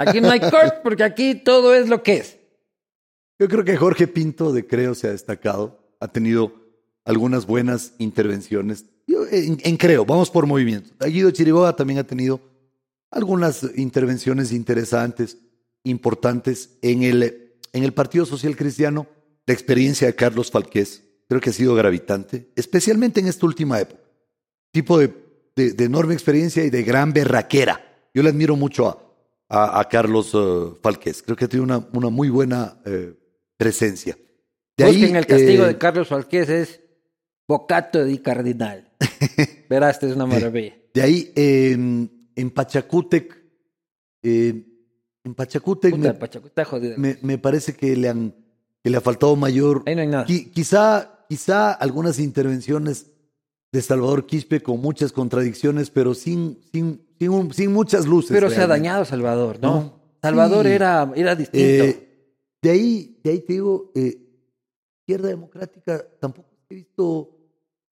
[0.00, 2.38] Aquí no hay cortes porque aquí todo es lo que es.
[3.38, 6.52] Yo creo que Jorge Pinto de Creo se ha destacado, ha tenido
[7.04, 8.84] algunas buenas intervenciones.
[9.06, 10.92] Yo, en, en Creo, vamos por movimientos.
[11.06, 12.40] Guido Chiriboga también ha tenido
[13.10, 15.38] algunas intervenciones interesantes,
[15.84, 16.78] importantes.
[16.82, 19.06] En el, en el Partido Social Cristiano,
[19.46, 24.00] la experiencia de Carlos Falqués creo que ha sido gravitante, especialmente en esta última época.
[24.72, 25.12] Tipo de,
[25.56, 27.80] de- de enorme experiencia y de gran berraquera.
[28.14, 29.09] Yo le admiro mucho a,
[29.50, 31.22] a- a Carlos eh, Falqués.
[31.22, 33.14] Creo que tenido una, una muy buena eh,
[33.58, 34.16] presencia.
[34.76, 36.80] De Busquen el castigo eh, de Carlos Falqués es
[37.46, 38.92] bocato di cardinal.
[39.68, 40.74] Verás, esta es una maravilla.
[40.94, 43.36] De ahí, en, en Pachacútec,
[44.22, 44.66] eh,
[45.24, 46.14] en Pachacútec Puta,
[46.78, 48.34] me, me- me parece que le, han,
[48.82, 49.82] que le ha faltado mayor...
[49.86, 50.26] Ahí no hay nada.
[50.26, 53.10] Qui- quizá, quizá algunas intervenciones
[53.72, 58.32] de Salvador Quispe con muchas contradicciones, pero sin, sin, sin, un- sin muchas luces.
[58.32, 59.74] Pero se ha dañado Salvador, ¿no?
[59.74, 60.00] No.
[60.22, 60.72] Salvador Sí.
[60.72, 61.84] era, era distinto.
[61.84, 62.08] Eh,
[62.62, 64.18] de ahí, de ahí te digo, eh,
[65.02, 67.30] izquierda democrática, tampoco he visto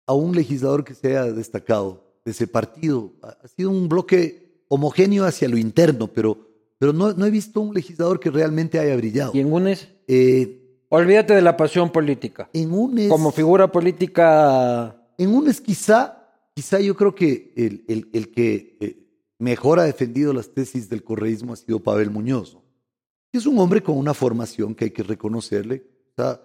[0.06, 3.12] a un legislador que se haya destacado de ese partido.
[3.22, 6.36] Ha, ha sido un bloque homogéneo hacia lo interno, pero,
[6.78, 9.32] pero no, no he visto un legislador que realmente haya brillado.
[9.34, 12.48] y en UNES, Eh, olvídate de la pasión política.
[12.52, 18.30] en UNES, Como figura política, en UNES quizá, quizá yo creo que el, el- el
[18.32, 19.01] que eh,
[19.42, 22.56] mejor ha defendido las tesis del correísmo ha sido Pavel Muñoz.
[23.32, 25.84] Que es un hombre con una formación que hay que reconocerle.
[26.10, 26.40] O sea,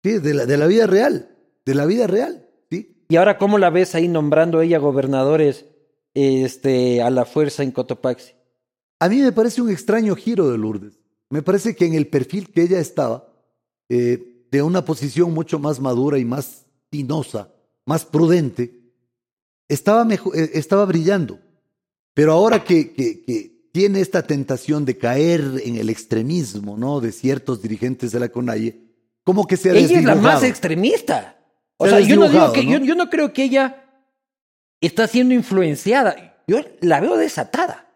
[0.04, 1.30] Sí, de la, de la vida real,
[1.66, 3.06] de la vida real, ¿sí?
[3.10, 5.66] Y ahora, ¿cómo la ves ahí nombrando ella gobernadores
[6.14, 8.34] este, a la fuerza en Cotopaxi?
[9.00, 11.00] A mí me parece un extraño giro de Lourdes.
[11.30, 13.28] Me parece que en el perfil que ella estaba,
[13.90, 17.50] eh, de una posición mucho más madura y más tinosa,
[17.86, 18.82] más prudente,
[19.70, 21.40] estaba, mejo- eh, estaba brillando.
[22.20, 27.00] Pero ahora que, que- que tiene esta tentación de caer en el extremismo ¿no?
[27.00, 28.78] de ciertos dirigentes de la CONAIE,
[29.24, 31.38] como que se ha Ella es la más extremista.
[31.78, 32.72] O Se sea, yo no, digo que, ¿no?
[32.72, 33.86] Yo, yo no creo que ella
[34.82, 36.44] está siendo influenciada.
[36.46, 37.88] Yo la veo desatada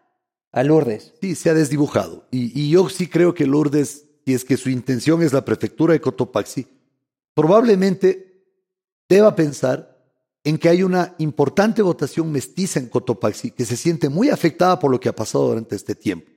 [0.52, 1.12] a Lourdes.
[1.20, 2.26] Sí, se ha desdibujado.
[2.30, 5.92] Y, y yo sí creo que Lourdes, si es que su intención es la prefectura
[5.92, 6.66] de Cotopaxi,
[7.34, 8.42] probablemente
[9.06, 9.93] deba pensar
[10.44, 14.90] en que hay una importante votación mestiza en Cotopaxi que se siente muy afectada por
[14.90, 16.30] lo que ha pasado durante este tiempo.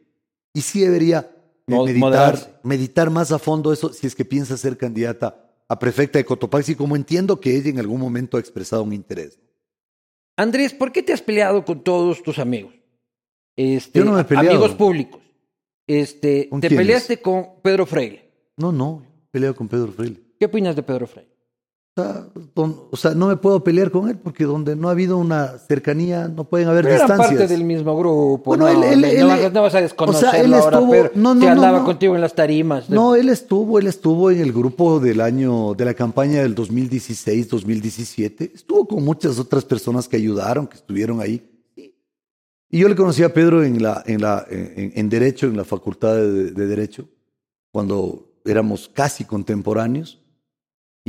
[0.54, 1.30] Y sí debería
[1.68, 6.26] meditar, meditar más a fondo eso si es que piensa ser candidata a prefecta de
[6.26, 9.38] Cotopaxi, como entiendo que ella en algún momento ha expresado un interés.
[10.38, 12.74] Andrés, ¿por qué te has peleado con todos tus amigos?
[13.58, 14.52] Este, Yo no me he peleado.
[14.52, 15.22] Amigos públicos.
[15.86, 18.32] Este, ¿Con te peleaste con Pedro Freire.
[18.56, 20.22] No, no, he peleado con Pedro Freire.
[20.40, 21.37] ¿Qué opinas de Pedro Freire?
[21.98, 24.92] O sea, don- o sea, no me puedo pelear con él porque donde no ha
[24.92, 27.40] habido una cercanía no pueden haber Pero eran distancias.
[27.40, 28.44] parte del mismo grupo.
[28.56, 30.78] Bueno, no, él- él- no, él- vas- no vas a o sea, desconocerlo él ahora,
[30.78, 31.86] estuvo- pero no, andaba no.
[31.86, 32.88] contigo en las tarimas.
[32.88, 37.50] No, él estuvo, él estuvo en el grupo del año, de la campaña del 2016,
[37.50, 38.52] 2017.
[38.54, 41.50] Estuvo con muchas otras personas que ayudaron, que estuvieron ahí.
[42.70, 45.64] Y yo le conocí a Pedro en, la, en, la, en, en Derecho, en la
[45.64, 47.08] Facultad de, de Derecho,
[47.72, 50.22] cuando éramos casi contemporáneos.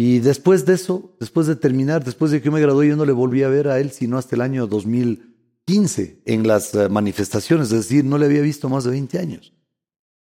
[0.01, 3.05] Y después de eso, después de terminar, después de que yo me gradué, yo no
[3.05, 7.73] le volví a ver a él sino hasta el año 2015 en las eh, manifestaciones,
[7.73, 9.53] es decir, no le había visto más de 20 años.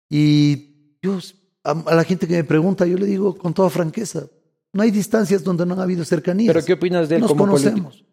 [0.10, 1.20] Y yo,
[1.64, 4.26] a, la gente que me pregunta, yo le digo con toda franqueza,
[4.74, 6.52] no hay distancias donde no han habido cercanías.
[6.52, 7.98] ¿Pero qué opinas de él Nos como conocemos.
[7.98, 8.12] político?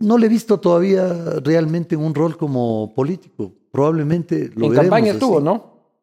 [0.00, 3.54] No le he visto todavía realmente en un rol como político.
[3.72, 5.96] Probablemente lo en veremos campaña estuvo, ¿no?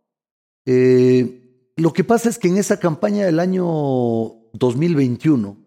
[0.65, 5.57] Eh, lo que pasa es que en esa campaña del año 2021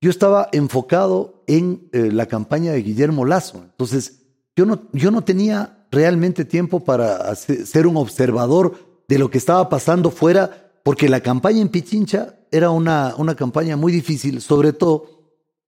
[0.00, 3.62] yo estaba enfocado en eh, la campaña de Guillermo Lazo.
[3.64, 4.22] Entonces
[4.56, 9.68] yo no, yo no tenía realmente tiempo para ser un observador de lo que estaba
[9.68, 15.20] pasando fuera, porque la campaña en Pichincha era una, una campaña muy difícil, sobre todo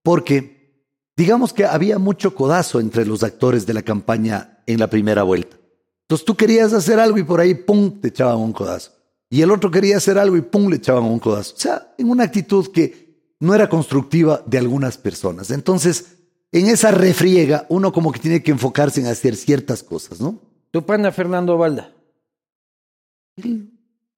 [0.02, 5.22] porque digamos que había mucho codazo entre los actores de la campaña en la primera
[5.24, 5.56] vuelta.
[6.02, 8.92] Entonces tú querías hacer algo y por ahí, ¡pum!, te echaban un codazo.
[9.32, 11.54] Y el otro quería hacer algo y ¡pum!, le echaban un codazo.
[11.56, 15.50] O sea, en una actitud que no era constructiva de algunas personas.
[15.50, 16.18] Entonces,
[16.52, 20.38] en esa refriega, uno como que tiene que enfocarse en hacer ciertas cosas, ¿no?
[20.70, 21.94] Tu pana Fernando Valda.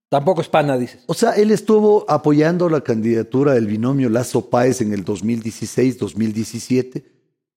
[0.08, 1.04] Tampoco es pana, dices.
[1.06, 7.04] O sea, él estuvo apoyando la candidatura del binomio Lazo Páez en el 2016-2017.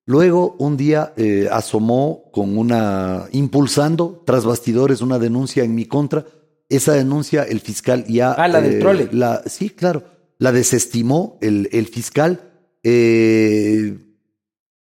[0.05, 6.23] Luego, un día eh, asomó con una, impulsando tras bastidores una denuncia en mi contra.
[6.69, 8.33] Esa denuncia, el fiscal ya.
[8.33, 9.09] Ah, la del trole.
[9.11, 10.03] La, sí, claro.
[10.37, 12.41] La desestimó el, el fiscal.
[12.83, 13.97] Eh,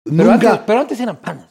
[0.04, 0.50] Pero, nunca.
[0.50, 1.48] antes, pero antes eran panas.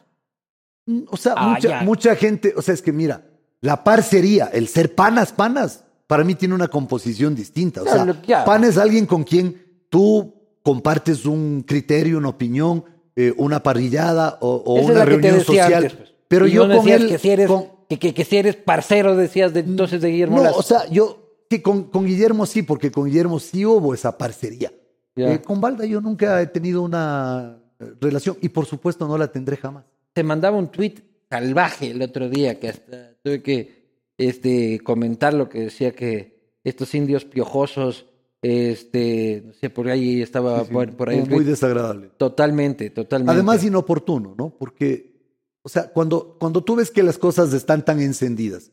[0.85, 3.25] Mm, O sea, Ah, mucha, mucha gente, o sea, es que mira,
[3.61, 7.81] la parcería, el ser panas, panas, para mí tiene una composición distinta.
[7.83, 8.45] O sea, ya.
[8.45, 12.83] pan es alguien con quien tú compartes un criterio, una opinión,
[13.15, 15.73] eh, una parrillada o, una reunión social.
[15.75, 16.09] antes, pues.
[16.27, 19.53] Pero yo con él, que si eres, con- que, que- que si eres parcero, decías
[19.53, 20.59] de, entonces de Guillermo no, Lazo.
[20.59, 24.71] o sea, yo sí, con, con Guillermo sí, porque con Guillermo sí hubo esa parcería.
[25.15, 29.31] Eh, con Valda yo nunca he tenido una eh, relación y por supuesto no la
[29.31, 29.83] tendré jamás.
[30.13, 30.93] te mandaba un tweet
[31.29, 36.93] salvaje el otro día que hasta tuve que este, comentar lo que decía que estos
[36.95, 38.05] indios piojosos,
[38.41, 41.19] este, no sé, por ahí estaba por, por ahí.
[41.19, 41.43] muy tweet.
[41.45, 42.09] desagradable.
[42.17, 43.31] Totalmente, totalmente.
[43.33, 44.49] Además, inoportuno, ¿no?
[44.49, 45.16] Porque,
[45.63, 48.71] o sea, cuando, cuando tú ves que las cosas están tan encendidas,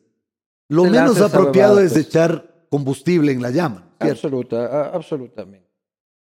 [0.69, 2.07] lo menos apropiado es pues.
[2.07, 4.27] echar combustible en la llama, ¿cierto?
[4.27, 5.69] Absoluta, absolutamente.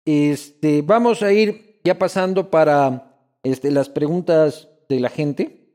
[0.06, 5.68] Este, vamos a ir ya pasando para este, las preguntas de la gente.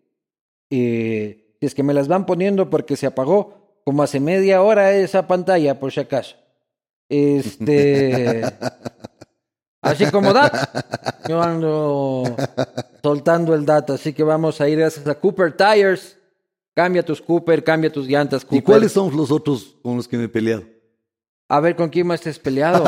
[0.70, 5.26] Eh, es que me las van poniendo porque se apagó como hace media hora esa
[5.26, 6.36] pantalla, por si acaso.
[7.10, 8.42] Este.
[9.80, 10.58] Así como dato.
[11.28, 12.36] Yo ando
[13.02, 16.16] soltando el dato, así que vamos a ir gracias a Cooper Tires.
[16.74, 18.58] Cambia tus Cooper, cambia tus llantas Cooper.
[18.58, 20.64] ¿Y cuáles son los otros con los que me he peleado?
[21.48, 22.84] A ver con quién más te has peleado.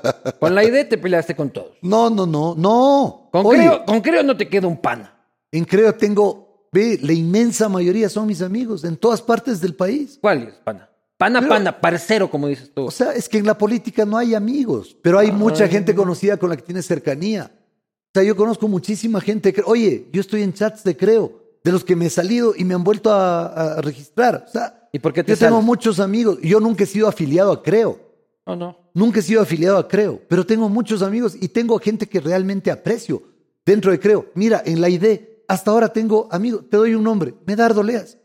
[0.40, 1.76] con la idea te peleaste con todos.
[1.82, 3.28] No, no, no, no.
[3.32, 5.14] Con, Oye, creo, con Creo no te queda un pana.
[5.50, 10.18] en Creo tengo, ve, la inmensa mayoría son mis amigos en todas partes del país.
[10.20, 10.88] ¿Cuál es pana?
[11.16, 12.84] Pana, Pero- pana, parcero, como dices tú.
[12.86, 16.36] O sea, es que en la política no hay amigos, pero hay mucha gente conocida
[16.36, 17.52] con la que tienes cercanía.
[17.54, 19.52] O sea, yo conozco muchísima gente.
[19.52, 22.64] que- Oye, yo estoy en chats de Creo, de los que me he salido y
[22.64, 24.44] me han vuelto a, a registrar.
[24.46, 26.38] O sea, ¿Y por qué te yo tengo muchos amigos.
[26.42, 27.98] Yo nunca he sido afiliado a Creo.
[28.46, 28.76] No, no.
[28.92, 32.70] Nunca he sido afiliado a Creo, pero tengo muchos amigos y tengo gente que realmente
[32.70, 33.22] aprecio
[33.64, 34.26] dentro de Creo.
[34.34, 38.18] Mira, en la ID, hasta ahora tengo amigos, te doy un nombre, Medardo Leas,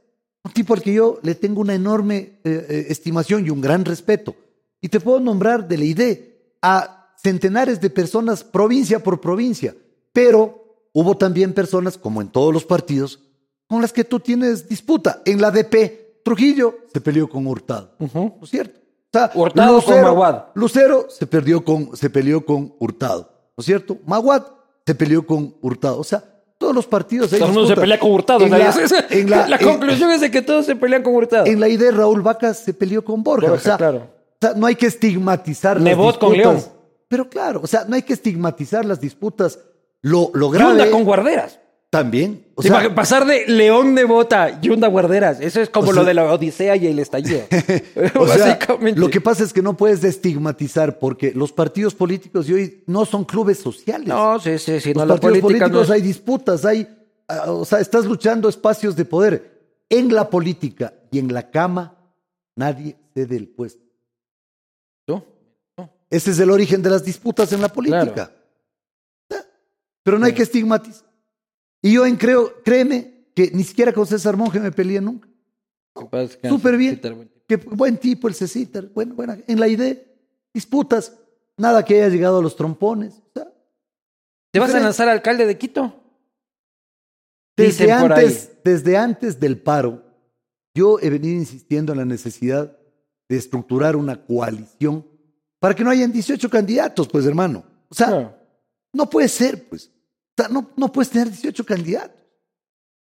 [0.44, 3.86] un tipo al que yo le tengo una enorme eh, eh, estimación y un gran
[3.86, 4.36] respeto.
[4.82, 6.18] Y te puedo nombrar de la ID
[6.62, 9.76] a centenares de personas provincia por provincia,
[10.14, 13.20] pero hubo también personas, como en todos los partidos,
[13.68, 15.22] con las que tú tienes disputa.
[15.26, 17.96] En la DP, Trujillo se peleó con Hurtado.
[18.00, 18.80] ¿No es cierto?
[18.80, 20.46] O sea, Hurtado con Maguad.
[20.56, 23.98] Lucero se, perdió con, se peleó con Hurtado, ¿no es cierto?
[24.06, 24.44] Maguad
[24.86, 26.00] se peleó con Hurtado.
[26.00, 26.24] O sea,
[26.60, 27.32] todos los partidos...
[27.32, 28.45] Todo el mundo se pelea con Hurtado.
[28.45, 31.47] La, Esa- en la- la en- conclusión es de que todos se pelean con Hurtado.
[31.47, 33.47] en la idea, Raúl Vaca se peleó con Borja.
[33.49, 33.97] Borja, o, sea, claro.
[33.97, 36.64] o sea, no hay que estigmatizar las Nebot con disputas.
[36.66, 36.74] León.
[37.07, 39.57] Pero claro, o sea, no hay que estigmatizar las disputas.
[40.01, 40.70] Lo, lo grave...
[40.78, 41.60] Yunda con guarderas.
[41.89, 42.45] También.
[42.60, 46.01] O Sí, sea, pa- pasar de León de Bota, Yunda Guarderas, eso es como lo
[46.01, 47.43] sea- de la Odisea y el estallido.
[48.20, 48.60] O sea,
[48.95, 53.05] lo que pasa es que no puedes estigmatizar porque los partidos políticos de hoy no
[53.05, 54.10] son clubes sociales.
[54.10, 54.93] No, sí, sí, sí.
[54.93, 56.86] los No, partidos no políticos es- hay disputas, hay,
[57.30, 59.57] ah, o sea, estás luchando espacios de poder.
[59.89, 61.95] En la política y en la cama
[62.57, 63.82] nadie cede el puesto.
[65.07, 65.26] ¿No?
[66.10, 68.32] Ese es el origen de las disputas en la política.
[70.03, 71.07] Pero no hay que estigmatizar.
[71.82, 75.28] Y yo en creo, créeme que ni siquiera con César Monge me peleé nunca.
[76.50, 77.00] Súper bien.
[77.48, 79.96] Que buen tipo el Cecitar, bueno, buena, en la idea,
[80.54, 81.14] disputas,
[81.58, 83.14] nada que haya llegado a los trompones.
[83.16, 83.48] o sea,
[84.52, 85.96] ¿Te vas a lanzar alcalde de Quito?
[87.58, 90.04] desde, Dicen antes, desde antes del paro,
[90.74, 92.78] yo he venido insistiendo en la necesidad
[93.28, 95.06] de estructurar una coalición
[95.60, 97.64] para que no hayan 18 candidatos, pues hermano.
[97.90, 98.36] O sea, Claro.
[98.94, 99.92] no puede ser, pues.
[100.40, 102.18] Sea, no, no puedes tener 18 candidatos.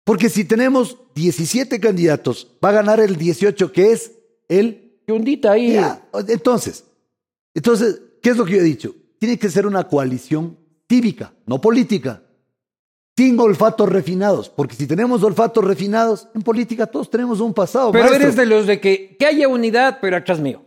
[0.04, 4.12] Porque si tenemos 17 candidatos, va a ganar el 18, que es
[4.50, 5.74] el Yundita ahí.
[5.74, 6.84] Ya, Entonces,
[7.54, 8.94] entonces, ¿qué es lo que yo he dicho?
[9.20, 10.58] Tiene que ser una coalición
[10.90, 12.22] cívica, no política,
[13.16, 17.92] sin olfatos refinados, porque si tenemos olfatos refinados, en política todos tenemos un pasado.
[17.92, 18.24] Pero maestro.
[18.24, 20.64] eres de los de que, que haya unidad, pero atrás mío.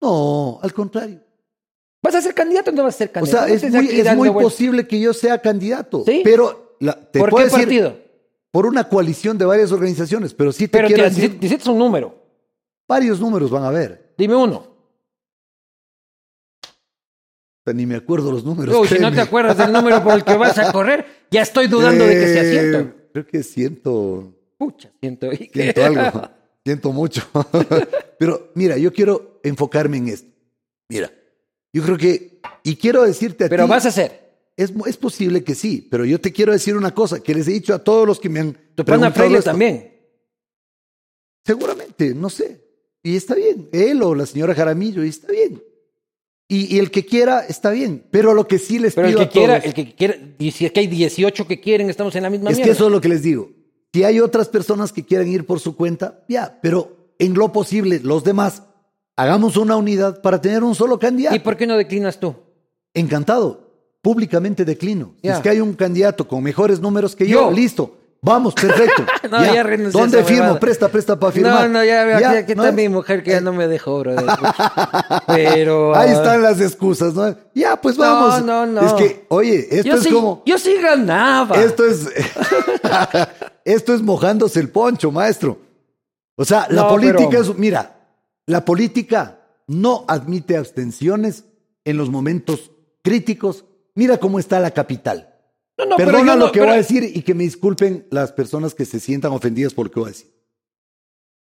[0.00, 1.20] No, al contrario.
[2.02, 3.46] ¿Vas a ser candidato o no vas a ser O candidato?
[3.58, 6.22] sea, No es muy, es posible que yo sea candidato, ¿Sí?
[6.24, 7.98] pero la- te ¿Por puedo qué decir, partido?
[8.50, 11.66] por una coalición de varias organizaciones, pero sí te Pero quiero que decir, 17 es
[11.68, 12.14] un número.
[12.88, 14.14] varios números van a ver.
[14.16, 14.56] Dime uno.
[16.64, 18.74] O sea, ni me acuerdo los números.
[18.74, 21.66] Uy, si no te acuerdas del número por el que vas a correr, ya estoy
[21.66, 22.94] dudando de que sea Eh, cierto.
[23.12, 25.32] Creo que siento, Pucha, siento.
[25.32, 26.02] y siento algo,
[26.64, 27.22] siento mucho.
[28.18, 30.30] Pero mira, yo quiero enfocarme en esto.
[30.88, 31.10] Mira,
[31.72, 34.20] yo creo que, y quiero decirte a Pero ti, vas a ser.
[34.56, 37.52] es, es posible que sí, pero yo te quiero decir una cosa que les he
[37.52, 39.50] dicho a todos los que me han Tu preguntado Freire esto.
[39.50, 39.90] también.
[41.44, 42.64] Seguramente, no sé.
[43.02, 45.62] Y está bien, él o la señora Jaramillo, y está bien.
[46.48, 48.04] Y, y el que quiera, está bien.
[48.10, 50.16] Pero lo que sí les Pero el pido que a quiera, todos- el que quiera,
[50.38, 52.86] y si es que hay 18 que quieren, estamos en la misma Es que eso
[52.86, 53.50] es lo que les digo.
[53.92, 58.00] Si hay otras personas que quieran ir por su cuenta, ya, pero en lo posible,
[58.02, 58.62] los demás,
[59.22, 61.36] hagamos una unidad para tener un solo candidato.
[61.36, 62.34] ¿Y por qué no declinas tú?
[62.94, 63.68] Encantado,
[64.02, 65.14] públicamente declino.
[65.22, 65.34] Ya.
[65.36, 67.50] es que hay un candidato con mejores números que yo, Yo.
[67.50, 67.96] listo.
[68.22, 69.04] Vamos, perfecto.
[69.30, 70.58] No, ya renuncié a ¿Dónde firmo?
[70.58, 71.62] Presta, presta para firmar.
[71.62, 72.74] No, no, ya, ya, Ya, aquí ¿no está es?
[72.74, 74.16] mi mujer que ya no me dejó, bro.
[75.26, 75.94] Pero.
[75.94, 77.34] Ahí ah, están las excusas, ¿no?
[77.54, 78.44] Ya, pues No, vamos.
[78.44, 78.80] no, no.
[78.80, 80.42] Es que, oye, esto Yo es sí, como.
[80.44, 81.56] yo sí ganaba.
[81.62, 82.08] Esto es.
[83.64, 85.58] esto es mojándose el poncho, maestro.
[86.36, 87.56] O sea, la No, política pero- es.
[87.56, 87.99] Mira,
[88.50, 91.44] la política no admite abstenciones
[91.84, 92.72] en los momentos
[93.02, 93.64] críticos.
[93.94, 95.34] Mira cómo está la capital.
[95.78, 98.06] No, no, pero Perdona yo lo que pero- voy a decir y que me disculpen
[98.10, 100.30] las personas que se sientan ofendidas por lo que voy a decir.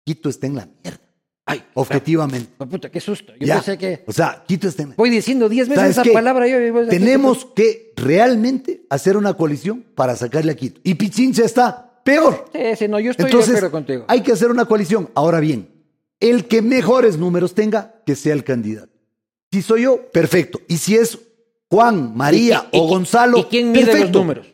[0.05, 1.01] Quito está en la mierda,
[1.47, 2.51] Ay, objetivamente.
[2.59, 3.33] ah, puta, qué susto.
[3.41, 3.55] Yo Ya.
[3.57, 4.03] pensé que.
[4.07, 6.13] O sea, Quito está en la Voy diciendo 10 veces ¿Sabes esa qué?
[6.13, 6.47] palabra.
[6.49, 10.81] Yo, yo- Tenemos que realmente hacer una coalición para sacarle a Quito.
[10.85, 12.47] Y Pichincha está peor.
[12.53, 14.05] Sí, sí, no, yo estoy de Entonces, acuerdo contigo.
[14.09, 15.11] hay que hacer una coalición.
[15.15, 15.69] Ahora bien,
[16.31, 18.93] el que mejores números tenga, que sea el candidato.
[19.53, 20.61] Si soy yo, perfecto.
[20.69, 21.19] Y si es
[21.71, 24.05] Juan, María ¿Y qui- y o Gonzalo, ¿Y quién mide perfecto.
[24.07, 24.47] los números?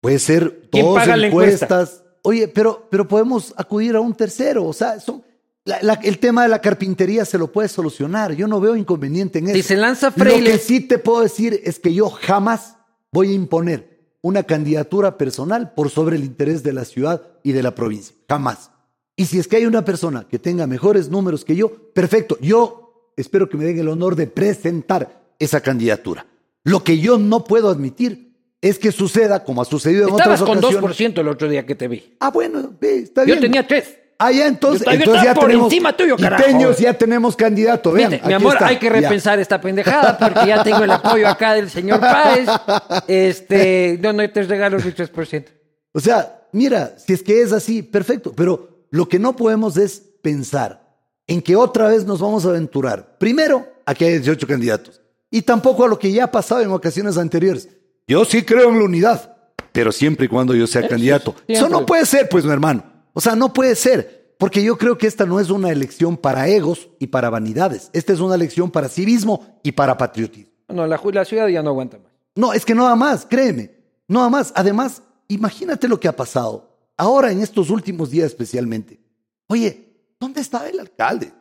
[0.00, 1.64] Puede ser ¿Quién dos paga la encuesta?
[1.66, 2.02] encuestas.
[2.22, 4.64] Oye, pero, pero podemos acudir a un tercero.
[4.66, 5.22] O sea, son,
[5.64, 8.32] la- la- el tema de la carpintería se lo puede solucionar.
[8.34, 9.56] Yo no veo inconveniente en eso.
[9.56, 10.52] Si se lanza Lo Freire.
[10.52, 12.76] que sí te puedo decir es que yo jamás
[13.12, 17.62] voy a imponer una candidatura personal por sobre el interés de la ciudad y de
[17.62, 18.14] la provincia.
[18.28, 18.70] Jamás.
[19.16, 22.38] Y si es que hay una persona que tenga mejores números que yo, perfecto.
[22.40, 26.26] Yo espero que me den el honor de presentar esa candidatura.
[26.64, 30.48] Lo que yo no puedo admitir es que suceda como ha sucedido en Estabas otras
[30.62, 30.98] con ocasiones.
[31.14, 32.16] 2% el otro día que te vi.
[32.20, 33.40] Ah, bueno, está Yo bien.
[33.40, 33.98] tenía 3.
[34.18, 35.66] Ah, ya, entonces, Yo yo entonces ya por tenemos.
[35.66, 36.44] encima tuyo, carajo.
[36.44, 37.90] Quiteños, ya tenemos candidato.
[37.90, 38.68] Vean, mi amor, está.
[38.68, 38.92] hay que Ya.
[38.92, 42.48] repensar esta pendejada porque ya tengo el apoyo acá del señor Páez.
[43.08, 45.44] Este, no, no te regalo mi 3%.
[45.92, 48.32] O sea, mira, si es que es así, perfecto.
[48.34, 53.16] Pero lo que no podemos es pensar en que otra vez nos vamos a aventurar.
[53.18, 55.00] Primero, a que hay 18 candidatos.
[55.30, 57.70] Y tampoco a lo que ya ha pasado en ocasiones anteriores.
[58.06, 59.34] Yo sí creo en la unidad,
[59.72, 61.34] pero siempre y cuando yo sea candidato.
[61.48, 62.84] Eso no puede ser, pues, mi hermano.
[63.14, 64.34] O sea, no puede ser.
[64.36, 67.88] Porque yo creo que esta no es una elección para egos y para vanidades.
[67.94, 70.52] Esta es una elección para civismo y para patriotismo.
[70.68, 72.12] No, la, la ciudad ya no aguanta más.
[72.34, 73.70] No, es que no da más, créeme.
[74.06, 74.52] No da más.
[74.54, 76.71] Además, imagínate lo que ha pasado.
[77.02, 79.00] Ahora, en estos últimos días especialmente.
[79.48, 81.32] Oye, ¿dónde estaba el alcalde?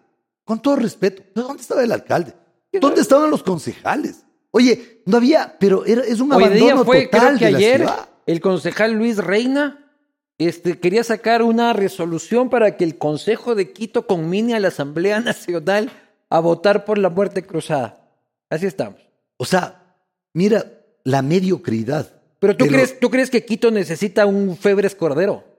[0.44, 2.34] Con todo respeto, ¿pero ¿dónde estaba el alcalde?
[2.82, 4.26] ¿Dónde estaban los concejales?
[4.50, 7.56] Oye, no había, pero era, es un Hoy abandono día fue, total creo que de
[7.58, 7.88] ayer,
[8.26, 9.94] el concejal Luis Reina
[10.40, 15.20] este, quería sacar una resolución para que el Consejo de Quito conmine a la Asamblea
[15.20, 15.92] Nacional
[16.32, 18.10] a votar por la muerte cruzada.
[18.50, 19.00] Así estamos.
[19.38, 19.96] O sea,
[20.34, 20.66] mira
[21.04, 22.20] la mediocridad.
[22.40, 25.51] Pero tú crees, tú crees que Quito necesita un Febres Cordero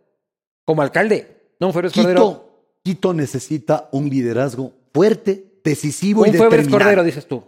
[0.64, 2.20] como alcalde, no un Febres Cordero.
[2.20, 2.48] Quito,
[2.84, 6.78] Quito necesita un liderazgo fuerte, decisivo Un y Febres determinado.
[6.80, 7.44] Cordero, dices tú.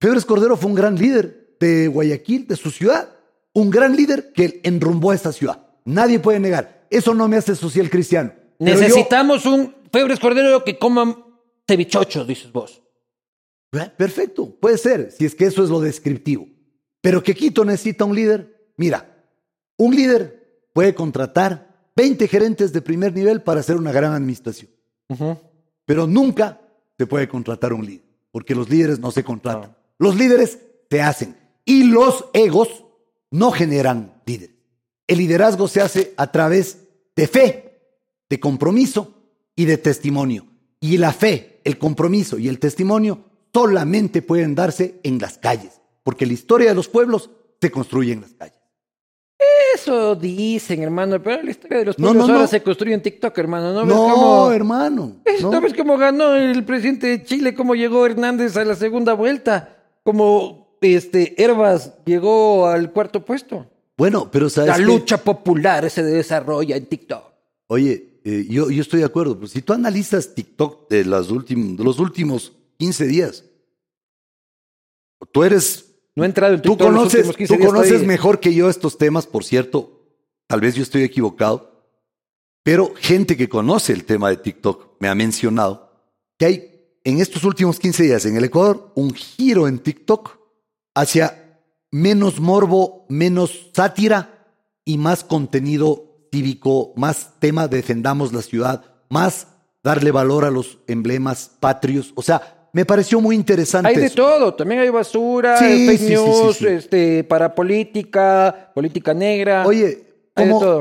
[0.00, 3.08] Febres Cordero fue un gran líder de Guayaquil, de su ciudad.
[3.54, 5.66] Un gran líder que enrumbó a esta ciudad.
[5.84, 6.86] Nadie puede negar.
[6.90, 8.32] Eso no me hace social cristiano.
[8.58, 11.16] Yo- Necesitamos un Febres Cordero que coman
[11.66, 12.82] cevichochos, dices vos.
[13.96, 16.46] Perfecto, puede ser, si es que eso es lo descriptivo.
[17.02, 18.70] Pero que Quito necesita un líder.
[18.76, 19.24] Mira,
[19.76, 21.65] un líder puede contratar
[21.96, 24.70] 20 gerentes de primer nivel para hacer una gran administración.
[25.86, 26.60] Pero nunca
[26.98, 29.74] se puede contratar un líder, porque los líderes no se contratan.
[29.98, 30.58] Los líderes
[30.90, 31.36] se hacen.
[31.64, 32.84] Y los egos
[33.30, 34.56] no generan líderes.
[35.06, 36.82] El liderazgo se hace a través
[37.14, 37.80] de fe,
[38.28, 39.14] de compromiso
[39.54, 40.46] y de testimonio.
[40.80, 43.24] Y la fe, el compromiso y el testimonio
[43.54, 47.30] solamente pueden darse en las calles, porque la historia de los pueblos
[47.60, 48.58] se construye en las calles.
[49.86, 52.46] Eso dicen, hermano, pero la historia de los pueblos no, ahora no.
[52.48, 53.72] se construye en TikTok, hermano.
[53.72, 55.16] ¿No ves cómo, hermano.
[55.40, 55.50] no.
[55.52, 57.54] ¿no ves cómo ganó el presidente de Chile?
[57.54, 59.76] ¿Cómo llegó Hernández a la segunda vuelta?
[60.02, 63.66] Como este Herbas llegó al cuarto puesto.
[63.96, 67.22] Bueno, pero sabes La lucha popular se desarrolla en TikTok.
[67.68, 71.76] Oye, eh, yo, yo estoy de acuerdo, pero si tú analizas TikTok de, las últim-
[71.76, 73.44] de los últimos 15 días,
[75.32, 75.85] tú eres,
[76.16, 78.68] No he entrado en tú los conoces, últimos 15 tú conoces estoy- mejor que yo
[78.68, 80.02] estos temas, por cierto,
[80.48, 81.84] tal vez yo estoy equivocado,
[82.64, 85.92] pero gente que conoce el tema de TikTok me ha mencionado
[86.38, 86.72] que hay
[87.04, 90.38] en estos últimos 15 días en el Ecuador un giro en TikTok
[90.94, 91.60] hacia
[91.92, 94.48] menos morbo, menos sátira
[94.84, 99.48] y más contenido cívico, más tema defendamos la ciudad, más
[99.84, 102.12] darle valor a los emblemas patrios.
[102.16, 103.88] O sea, me pareció muy interesante.
[103.88, 104.16] Hay de eso.
[104.16, 109.64] todo, también hay basura, Sí, fake sí, news, sí, este, para política, política negra.
[109.66, 110.04] Oye,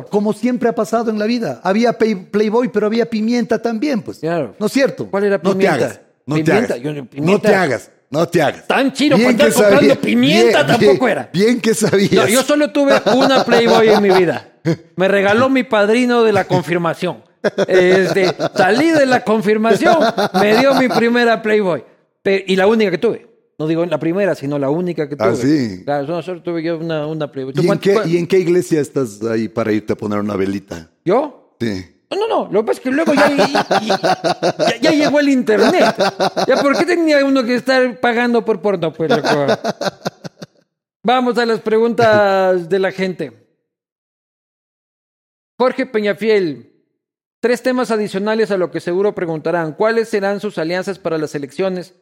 [0.10, 4.18] como, siempre ha pasado en la vida, había Playboy, pero había pimienta también, pues.
[4.20, 4.54] Claro.
[4.60, 5.08] ¿No es cierto?
[5.10, 5.74] ¿Cuál era No te pimienta?
[5.86, 6.02] hagas.
[6.26, 6.84] No te Pimienta, hagas.
[6.84, 7.50] yo no- No pimienta.
[7.50, 7.92] te hagas.
[8.10, 8.68] No te hagas.
[8.68, 11.30] Tan chino para estar comprando sabía- pimienta bien, tampoco bien, era.
[11.32, 12.12] Bien que sabías.
[12.12, 14.50] No, yo solo tuve una Playboy en mi vida.
[14.98, 17.24] Me regaló mi padrino de la confirmación.
[17.68, 19.98] Este, salí de la confirmación,
[20.40, 21.84] me dio mi primera Playboy.
[22.26, 23.28] Y la única que tuve.
[23.58, 25.28] No digo la primera, sino la única que tuve.
[25.30, 25.84] Ah, sí.
[25.86, 27.54] Claro, no, solo tuve yo una, una Playboy.
[27.54, 30.36] ¿Tú ¿Y en, qué, ¿Y en qué iglesia estás ahí para irte a poner una
[30.36, 30.90] velita?
[31.06, 31.56] ¿Yo?
[31.62, 31.86] Sí.
[32.12, 32.52] No, no, no.
[32.52, 35.96] Lo que pasa es que luego ya, ya, ya- ya llegó el internet.
[36.48, 38.92] ¿Ya por qué tenía uno que estar pagando por porno?
[38.92, 39.30] Pues, loco?
[41.04, 43.32] Vamos a las preguntas de la gente.
[45.58, 46.74] Jorge Peñafiel.
[47.46, 49.74] Tres temas adicionales a lo que seguro preguntarán.
[49.74, 51.94] ¿Cuáles serán sus alianzas para las elecciones?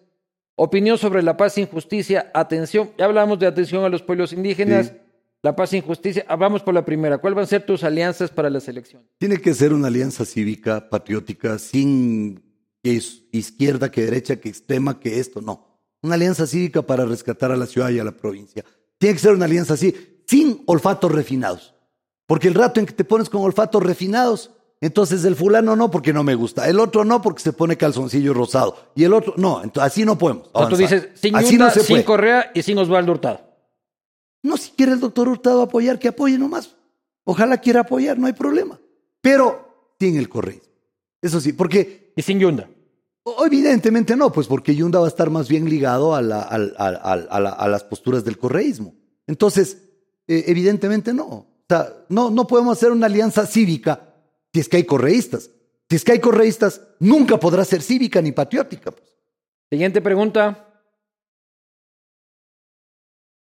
[0.55, 2.31] Opinión sobre la paz e injusticia.
[2.33, 2.91] Atención.
[2.97, 4.85] Ya hablamos de atención a los pueblos indígenas.
[4.85, 4.93] Sí.
[5.41, 6.23] La paz e injusticia.
[6.29, 7.17] Ah, Vamos por la primera.
[7.17, 9.09] ¿Cuáles van a ser tus alianzas para las elecciones?
[9.17, 12.41] Tiene que ser una alianza cívica, patriótica, sin
[12.81, 15.67] que es izquierda, que derecha, que extrema, que esto, no.
[16.01, 18.63] Una alianza cívica para rescatar a la ciudad y a la provincia.
[18.97, 21.75] Tiene que ser una alianza así, sin olfatos refinados.
[22.27, 24.51] Porque el rato en que te pones con olfatos refinados,
[24.86, 28.34] entonces el fulano no porque no me gusta, el otro no porque se pone calzoncillo
[28.34, 30.49] rosado, y el otro no, entonces así no podemos.
[30.53, 31.01] O sea, tú avanzar.
[31.01, 32.03] dices, sin así Yunda, no se sin.
[32.03, 33.41] Correa y sin Osvaldo Hurtado.
[34.43, 36.75] No, si quiere el doctor Hurtado apoyar, que apoye nomás.
[37.25, 38.79] Ojalá quiera apoyar, no hay problema.
[39.21, 40.67] Pero sin el correísmo.
[41.21, 42.69] Eso sí, porque Y sin Yunda.
[43.45, 46.99] evidentemente no, pues porque Yunda va a estar más bien ligado a, la- al- al-
[47.01, 48.93] al- a la- a las posturas del correísmo.
[49.27, 49.77] Entonces,
[50.27, 51.23] eh, evidentemente no.
[51.25, 54.12] O sea, no, no podemos hacer una alianza cívica
[54.54, 55.49] si es que hay correístas.
[55.89, 58.91] Si es que hay correístas, nunca podrá ser cívica ni patriótica.
[58.91, 59.18] pues.
[59.70, 60.70] Siguiente pregunta.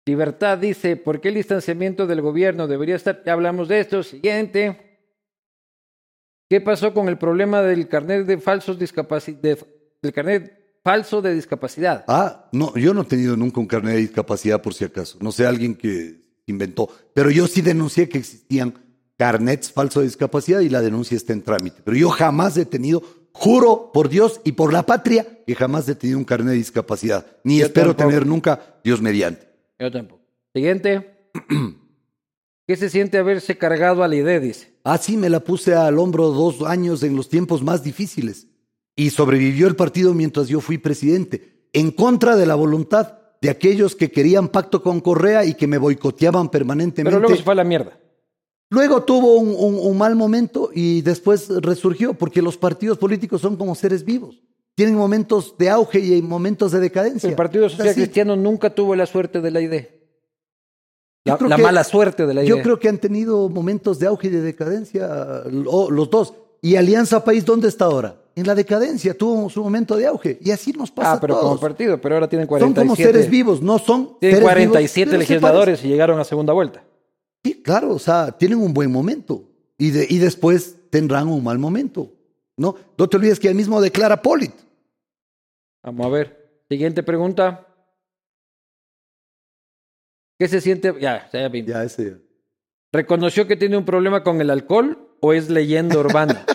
[0.05, 3.23] Libertad dice, ¿por qué el distanciamiento del gobierno debería estar?
[3.25, 4.01] Ya hablamos de esto.
[4.03, 5.01] Siguiente.
[6.49, 9.39] ¿Qué pasó con el problema del carnet de falsos discapacidad?
[10.01, 12.05] del carnet falso de discapacidad.
[12.07, 15.17] Ah, no, yo no he tenido nunca un carnet de discapacidad por si acaso.
[15.21, 16.89] No sé, alguien que inventó.
[17.13, 18.73] Pero yo sí denuncié que existían
[19.19, 21.81] carnets falsos de discapacidad y la denuncia está en trámite.
[21.83, 23.03] Pero yo jamás he tenido,
[23.33, 27.27] juro por Dios y por la patria, que jamás he tenido un carnet de discapacidad.
[27.43, 28.09] Ni Yo espero tampoco.
[28.09, 29.49] tener nunca, Dios mediante.
[29.77, 30.21] Yo tampoco.
[30.55, 31.29] Siguiente.
[32.67, 34.39] ¿Qué se siente haberse cargado a la idea?
[34.39, 34.73] Dice.
[34.85, 38.47] Así me la puse al hombro dos años en los tiempos más difíciles.
[38.95, 43.97] Y sobrevivió el partido mientras yo fui presidente, en contra de la voluntad de aquellos
[43.97, 47.11] que querían pacto con Correa y que me boicoteaban permanentemente.
[47.11, 47.99] Pero luego se fue a la mierda.
[48.71, 53.55] Luego tuvo un, un- un mal momento y después resurgió, porque los partidos políticos son
[53.55, 54.41] como seres vivos.
[54.75, 57.29] Tienen momentos de auge y momentos de decadencia.
[57.29, 57.93] El Partido Social.
[57.95, 59.73] Cristiano nunca tuvo la suerte de la ID.
[61.25, 62.47] Yo La, creo la que- mala suerte de la ID.
[62.47, 66.33] Yo creo que han tenido momentos de auge y de decadencia, lo- los dos.
[66.61, 68.21] ¿Y Alianza País dónde está ahora?
[68.35, 70.37] En la decadencia, tuvo su momento de auge.
[70.41, 71.49] Y así nos pasa ah, pero a todos.
[71.51, 72.87] como partido, pero ahora tienen Son 47.
[72.87, 76.83] como seres vivos, no son Tienen seres 47 vivos, legisladores y llegaron a segunda vuelta.
[77.43, 79.45] Sí, claro, o sea, tienen un buen momento.
[79.77, 82.11] Y, de- y después tendrán un mal momento.
[82.57, 82.75] ¿no?
[82.97, 84.51] no te olvides que él mismo declara Polit.
[85.81, 86.63] Vamos a ver.
[86.69, 87.65] Siguiente pregunta.
[90.37, 90.93] ¿Qué se siente?
[90.99, 91.69] Ya, ya vimos.
[91.69, 92.17] Ya, ese.
[92.91, 96.45] ¿Reconoció que tiene un problema con el alcohol o es leyenda urbana?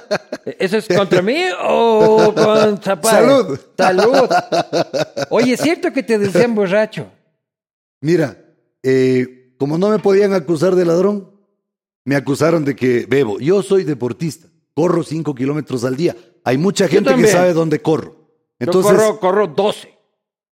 [0.58, 3.10] ¿Eso es contra mí o con Zapata?
[3.20, 3.58] Salud.
[3.76, 4.28] Salud.
[5.30, 7.10] Oye, ¿es cierto que te decían borracho?
[8.00, 8.36] Mira,
[8.82, 11.30] eh, como no me podían acusar de ladrón,
[12.04, 13.38] me acusaron de que bebo.
[13.40, 16.16] Yo soy deportista, corro cinco kilómetros al día.
[16.44, 18.16] Hay mucha gente que sabe dónde corro.
[18.58, 19.88] Entonces, Yo corro, corro 12.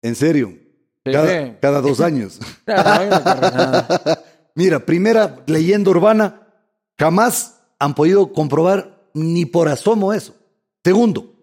[0.03, 0.59] en serio,
[1.05, 1.12] Sí.
[1.12, 2.38] cada, cada dos años.
[2.64, 4.24] Claro, no, yo no corro nada.
[4.55, 6.48] Mira, primera leyenda urbana,
[6.98, 10.34] jamás han podido comprobar ni por asomo eso.
[10.84, 11.34] Segundo,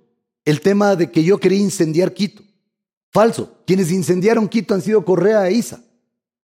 [0.45, 2.43] el tema de que yo quería incendiar Quito.
[3.12, 3.57] Falso.
[3.66, 5.82] Quienes incendiaron Quito han sido Correa e Isa.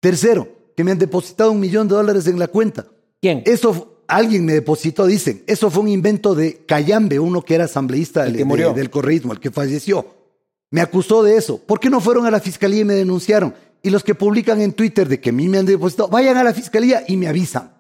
[0.01, 2.87] Tercero, que me han depositado un millón de dólares en la cuenta.
[3.21, 3.43] ¿Quién?
[3.47, 5.43] Eso alguien me depositó, dicen.
[5.47, 8.69] Eso fue un invento de Cayambe, uno que era asambleísta El del- que murió.
[8.71, 10.07] de- del correísmo, el que falleció.
[10.71, 11.59] Me acusó de eso.
[11.59, 13.55] ¿Por qué no fueron a la fiscalía y me denunciaron?
[13.83, 16.45] Y los que publican en Twitter de que a mí me han depositado, vayan a
[16.45, 17.73] la fiscalía y me avisan.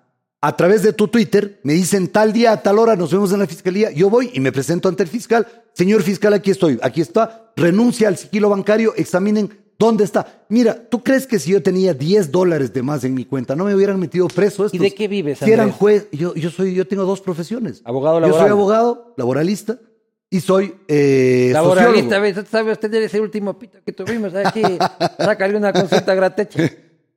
[0.44, 3.38] A través de tu Twitter me dicen tal día, a tal hora, nos vemos en
[3.38, 3.92] la fiscalía.
[3.92, 5.46] Yo voy y me presento ante el fiscal.
[5.72, 6.78] Señor fiscal, aquí estoy.
[6.82, 7.52] Aquí está.
[7.56, 8.92] Renuncia al sigilo bancario.
[8.96, 9.48] Examinen
[9.86, 10.44] dónde está.
[10.48, 13.64] Mira, ¿tú crees que si yo tenía 10 dólares de más en mi cuenta, no
[13.64, 14.74] me hubieran metido preso estos?
[14.74, 15.78] ¿Y de qué vives, Si eran Andrés?
[15.78, 17.82] juez, yo, yo soy, yo tengo dos profesiones.
[17.84, 18.50] Abogado Yo soy laboral.
[18.52, 19.78] abogado, laboralista,
[20.30, 22.48] y soy eh, Laboralista, sociólogo.
[22.50, 24.62] ¿sabes tener ese último pito que tuvimos aquí?
[25.18, 26.62] Sácale una consulta gratecha.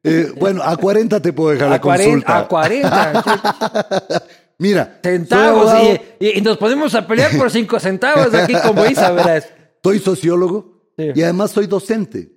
[0.04, 2.40] Eh, bueno, a 40 te puedo dejar A la 40, consulta.
[2.40, 4.24] a 40.
[4.60, 5.72] Mira, centavos
[6.20, 9.48] y, y- y nos podemos a pelear por cinco centavos aquí como Isa, verás.
[9.84, 11.12] soy sociólogo Sí.
[11.14, 12.32] y además soy docente.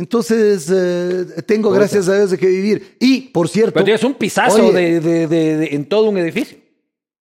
[0.00, 1.80] Entonces, eh, tengo, Puta.
[1.80, 2.96] gracias a Dios, de qué vivir.
[2.98, 3.74] Y, por cierto...
[3.74, 6.56] Pero tienes un pisazo Oye, de, de- de- de- en todo un edificio.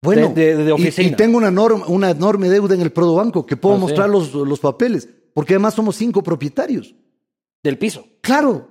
[0.02, 1.08] Bueno, de- y- oficina.
[1.08, 3.82] Y, tengo una, norma, una enorme deuda en el Prodobanco que puedo Ah, sí.
[3.84, 6.94] mostrar los, los papeles, porque además somos cinco propietarios.
[7.64, 8.06] Del piso.
[8.22, 8.68] Claro,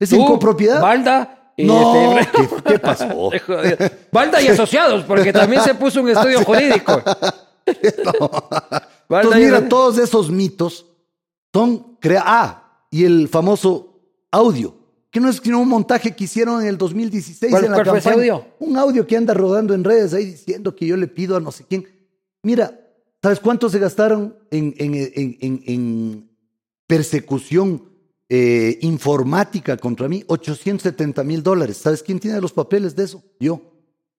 [0.00, 0.80] es Tú, en copropiedad.
[0.82, 1.52] Balda.
[1.56, 3.30] y No, este- ¿qué, qué pasó?
[4.12, 7.00] Balda y asociados, porque también se puso un estudio jurídico.
[9.08, 10.84] Entonces, mira, todos esos mitos
[11.54, 14.76] son crea Ah, y el famoso audio,
[15.10, 18.14] que no es sino un montaje que hicieron en el 2016 ¿Cuál- en la campaña.
[18.16, 18.46] audio?
[18.60, 21.50] Un audio que anda rodando en redes ahí diciendo que yo le pido a no
[21.52, 21.86] sé quién.
[22.42, 22.78] Mira,
[23.22, 24.94] ¿sabes cuánto se gastaron en, en-
[25.40, 26.30] en- en-
[26.86, 27.82] persecución
[28.28, 30.24] eh, informática contra mí?
[30.26, 31.76] 870 mil dólares.
[31.78, 33.22] ¿Sabes quién tiene los papeles de eso?
[33.40, 33.60] Yo.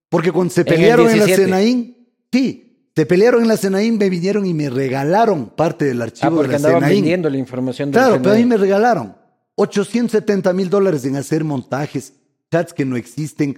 [0.09, 1.43] Porque cuando se pelearon en, la 17.
[1.45, 2.66] Senaín, sí,
[2.97, 6.35] se pelearon en la Senaín, me vinieron y me regalaron parte del Ah, archivo de
[6.37, 6.95] porque la andaban Senaín.
[7.01, 9.15] vendiendo la información del Claro, pero a mí me regalaron
[9.53, 12.13] 870 mil dólares en hacer montajes,
[12.51, 13.55] chats que no existen,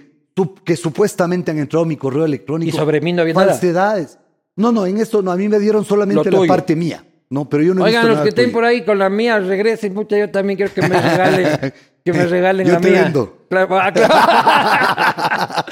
[0.62, 2.68] que supuestamente han entrado a mi correo electrónico.
[2.68, 3.46] Y sobre mí no había nada.
[3.46, 4.18] Falsedades.
[4.56, 7.02] No, no, en esto no, a mí me dieron solamente la parte mía.
[7.30, 9.08] No, pero yo no he Oigan, visto los nada que estén por ahí con la
[9.08, 11.72] mía, regresen, pucha, yo también quiero que me regalen,
[12.04, 13.04] que me regalen Yo la te mía.
[13.04, 13.46] vendo.
[13.52, 15.64] Ah.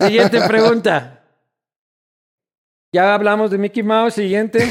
[0.00, 1.18] Siguiente pregunta.
[2.92, 4.60] Ya hablamos de Mickey Mouse, siguiente.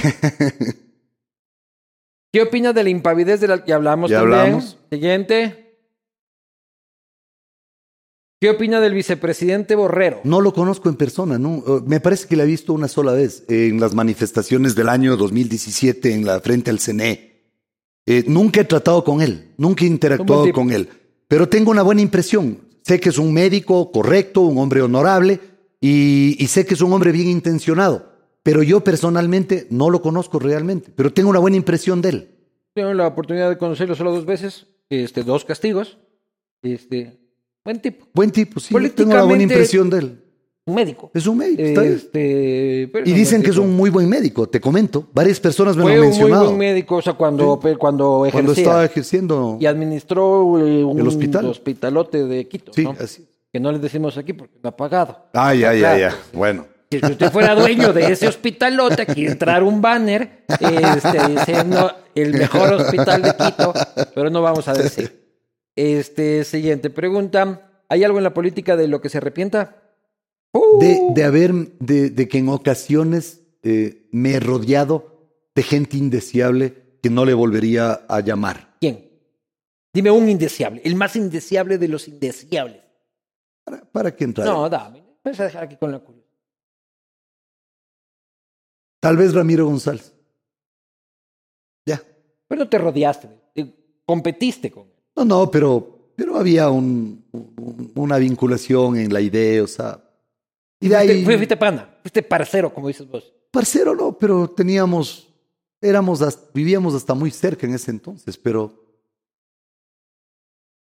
[2.32, 4.40] ¿Qué opinas de la impavidez de la que hablamos Ya también?
[4.40, 4.78] hablamos.
[4.92, 5.58] Siguiente.
[8.40, 10.22] ¿Qué opina del vicepresidente Borrero?
[10.24, 11.58] No lo conozco en persona, no.
[11.58, 15.16] Eh, Me parece que la he visto una sola vez en las manifestaciones del año
[15.18, 17.32] 2017 en la frente al CNE.
[18.08, 20.90] Eh, nunca he tratado con él, nunca he interactuado con él,
[21.28, 22.60] pero tengo una buena impresión.
[22.84, 25.40] Sé que es un médico correcto, un hombre honorable
[25.80, 28.11] y, y sé que es un hombre bien intencionado,
[28.44, 32.30] pero yo personalmente no lo conozco realmente, pero tengo una buena impresión de él.
[32.74, 35.98] Tengo la oportunidad de conocerlo solo dos veces, este, dos castigos.
[36.62, 37.18] Este,
[37.66, 40.24] buen tipo, Buen tipo, sí, tengo una buena impresión de él.
[40.66, 41.10] un médico.
[41.14, 41.84] Es un médico, está.
[41.84, 45.08] Este, pero Y dicen que es un muy buen médico, te comento.
[45.14, 46.46] Varias personas me Fue lo han un muy mencionado.
[46.46, 48.32] buen médico, o sea, cuando, pe- cuando ejercía.
[48.32, 49.58] Cuando estaba ejerciendo.
[49.60, 51.46] Y administró eh, un El hospital.
[51.48, 52.96] hospitalote de Quito, Sí, ¿no?
[53.00, 53.26] así.
[53.52, 55.26] Que no le decimos aquí porque ha pagado.
[55.34, 56.16] Ah, ya, ya, ya.
[56.32, 56.68] Bueno.
[56.92, 62.34] Que si usted fuera dueño de ese hospitalote, aquí entrar un banner este, diciendo el
[62.34, 63.74] mejor hospital de Quito,
[64.14, 65.40] pero no vamos a decir.
[65.74, 67.86] Este, siguiente pregunta.
[67.88, 69.78] ¿Hay algo en la política de lo que se arrepienta?
[70.54, 71.14] de, Uh.
[71.14, 77.10] de haber, de, de que en ocasiones eh, me he rodeado de gente indeseable que
[77.10, 78.76] no le volvería a llamar.
[78.82, 79.10] ¿Quién?
[79.94, 82.82] Dime un indeseable, el más indeseable de los indeseables.
[83.64, 84.46] ¿Para, para qué entrar?
[84.46, 85.02] No, dame.
[85.24, 86.21] Vamos a dejar aquí con la curiosidad.
[89.02, 90.14] Tal vez Ramiro González.
[91.86, 92.02] Ya.
[92.48, 93.74] Pero no te rodeaste, eh,
[94.06, 94.94] competiste con él.
[95.16, 100.00] No, no, pero, pero había un- un- una vinculación en la idea, o sea.
[100.80, 103.34] Y de Fuiste, ahí, fui- fuiste pana, fuiste parcero, como dices vos.
[103.52, 105.28] parcero no, pero teníamos,
[105.82, 108.72] éramos, hasta- vivíamos hasta muy cerca en ese entonces, pero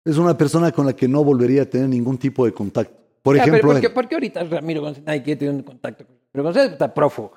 [0.05, 2.95] es una persona con la que no volvería a tener ningún tipo de contacto.
[3.23, 5.55] Por Ya, pero ejemplo, ¿por, qué, él- por qué ahorita Ramiro González nadie quiere tener
[5.55, 6.21] un contacto con él?
[6.33, 7.33] Pero González está prófugo.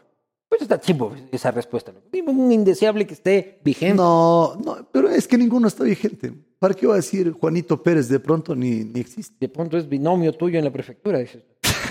[0.54, 1.92] Pues está chimbo esa respuesta.
[2.28, 3.96] un indeseable que esté vigente.
[3.96, 6.32] no, no, pero es que ninguno está vigente.
[6.60, 8.08] ¿Para qué va a decir Juanito Pérez?
[8.08, 9.36] De pronto ni, ni existe.
[9.40, 11.18] De pronto es binomio tuyo en la prefectura.
[11.18, 11.42] dices.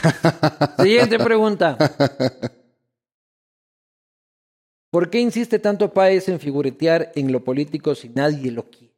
[0.80, 1.76] Siguiente pregunta.
[4.93, 8.94] ¿Por qué insiste tanto Páez en figuretear en lo político si nadie lo quiere?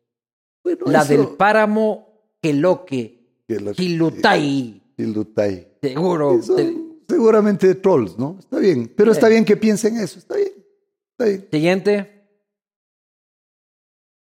[0.62, 2.08] Bueno, La eso- del páramo
[2.42, 3.42] Queloque,
[3.74, 5.68] Quilutay, Quilutay.
[5.80, 6.42] seguro.
[6.42, 8.36] Son Te- seguramente trolls, ¿no?
[8.40, 10.52] Está bien, pero está bien que piensen eso, está bien.
[11.12, 11.48] Está bien.
[11.50, 12.10] Siguiente.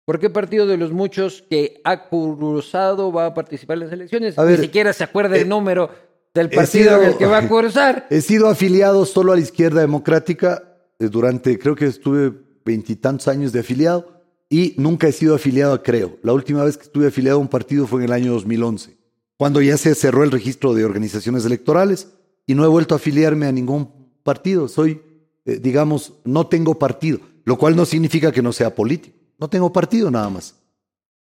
[0.06, 4.38] ¿Por qué partido de los muchos que ha cursado va a participar en las elecciones?
[4.38, 5.90] A Ni ver, siquiera se acuerda eh, el número
[6.34, 8.06] del partido sido- en el que va a cursar.
[8.10, 12.32] He sido afiliado solo a la izquierda democrática eh, durante, creo que estuve
[12.64, 16.16] veintitantos años de afiliado y nunca he sido afiliado a Creo.
[16.22, 18.96] La última vez que estuve afiliado a un partido fue en el año 2011,
[19.36, 22.08] cuando ya se cerró el registro de organizaciones electorales
[22.48, 23.88] y no he vuelto a afiliarme a ningún
[24.24, 24.66] partido.
[24.66, 25.00] Soy,
[25.44, 29.16] eh, digamos, no tengo partido, lo cual no significa que no sea político.
[29.38, 30.56] No tengo partido nada más.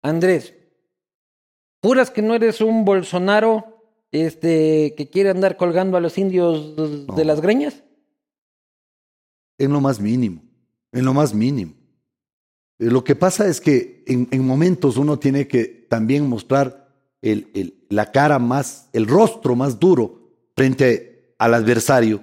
[0.01, 0.55] Andrés,
[1.83, 7.05] ¿juras que no eres un Bolsonaro este, que quiere andar colgando a los indios de
[7.07, 7.23] No.
[7.23, 7.83] las greñas?
[9.57, 10.41] En lo más mínimo,
[10.91, 11.73] en lo más mínimo.
[12.79, 16.87] Eh, Lo que pasa es que en, en momentos uno tiene que también mostrar
[17.21, 21.08] el- el- la cara más, el rostro más duro frente
[21.39, 22.21] al adversario,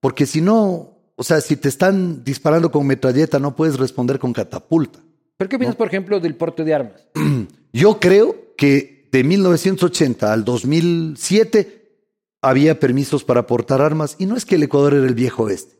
[0.00, 4.32] porque si no, o sea, si te están disparando con metralleta, no puedes responder con
[4.32, 5.00] catapulta.
[5.36, 7.06] ¿Pero qué piensas, por ejemplo, del porte de armas?
[7.72, 11.82] Yo creo que de 1980 al 2007
[12.40, 15.76] había permisos para portar armas y no es que el Ecuador era el viejo oeste.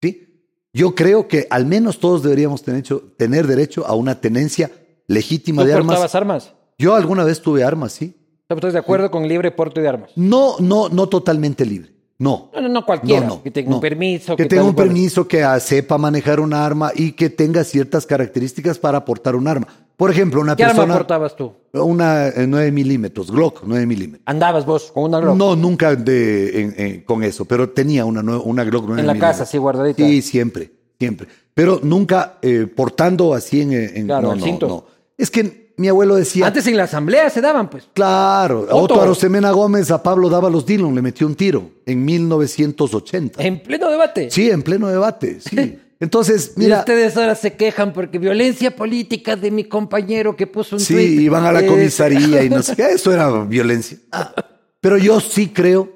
[0.00, 0.48] ¿sí?
[0.72, 4.70] Yo creo que al menos todos deberíamos tener, hecho- tener derecho a una tenencia
[5.06, 5.86] legítima ¿Tú de armas.
[5.96, 6.52] portabas armas?
[6.78, 8.14] Yo alguna vez tuve armas, sí.
[8.48, 10.10] ¿Estás de acuerdo con libre porte de armas?
[10.16, 11.91] No, no, no totalmente libre.
[12.22, 12.50] No.
[12.54, 13.26] No, no, no cualquiera.
[13.26, 14.36] No, no, que tenga un permiso.
[14.36, 19.04] Que tenga un permiso, que sepa manejar un arma y que tenga ciertas características para
[19.04, 19.66] portar un arma.
[19.96, 20.94] Por ejemplo, una ¿Qué arma persona.
[20.94, 21.52] portabas tú?
[21.72, 24.22] Una eh, 9 milímetros, Glock 9 milímetros.
[24.26, 25.36] Andabas vos con una Glock.
[25.36, 29.14] No, nunca de, en- en- con eso, pero tenía una, una Glock 9 En la
[29.14, 29.38] milímetros.
[29.38, 30.04] casa, sí, guardadita.
[30.06, 30.70] Sí, siempre,
[31.00, 31.26] siempre.
[31.54, 33.72] Pero nunca eh, portando así en...
[33.72, 34.68] en- Claro, no, el cinto.
[34.68, 34.84] no.
[35.18, 36.46] Es que mi abuelo decía...
[36.46, 37.88] Antes en la asamblea se daban, pues.
[37.92, 39.02] Claro, a Otto.
[39.02, 43.42] Arosemena Gómez, a Pablo Dávalos Dillon le metió un tiro en 1980.
[43.42, 44.30] En pleno debate.
[44.30, 45.78] Sí, en pleno debate, sí.
[46.00, 50.76] Entonces, Y mira, ustedes ahora se quejan porque violencia política de mi compañero que puso
[50.76, 51.20] un sí, tuit.
[51.20, 53.98] iban a la comisaría y no sé qué, eso era violencia.
[54.10, 54.34] Ah,
[54.80, 55.92] Pero yo sí creo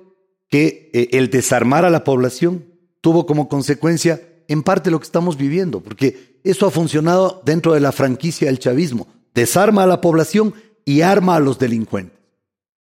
[0.48, 2.64] que eh, el desarmar a la población
[3.00, 7.80] tuvo como consecuencia en parte lo que estamos viviendo, porque eso ha funcionado dentro de
[7.80, 9.08] la franquicia del chavismo.
[9.36, 10.54] Desarma a la población
[10.84, 12.18] y arma a los delincuentes.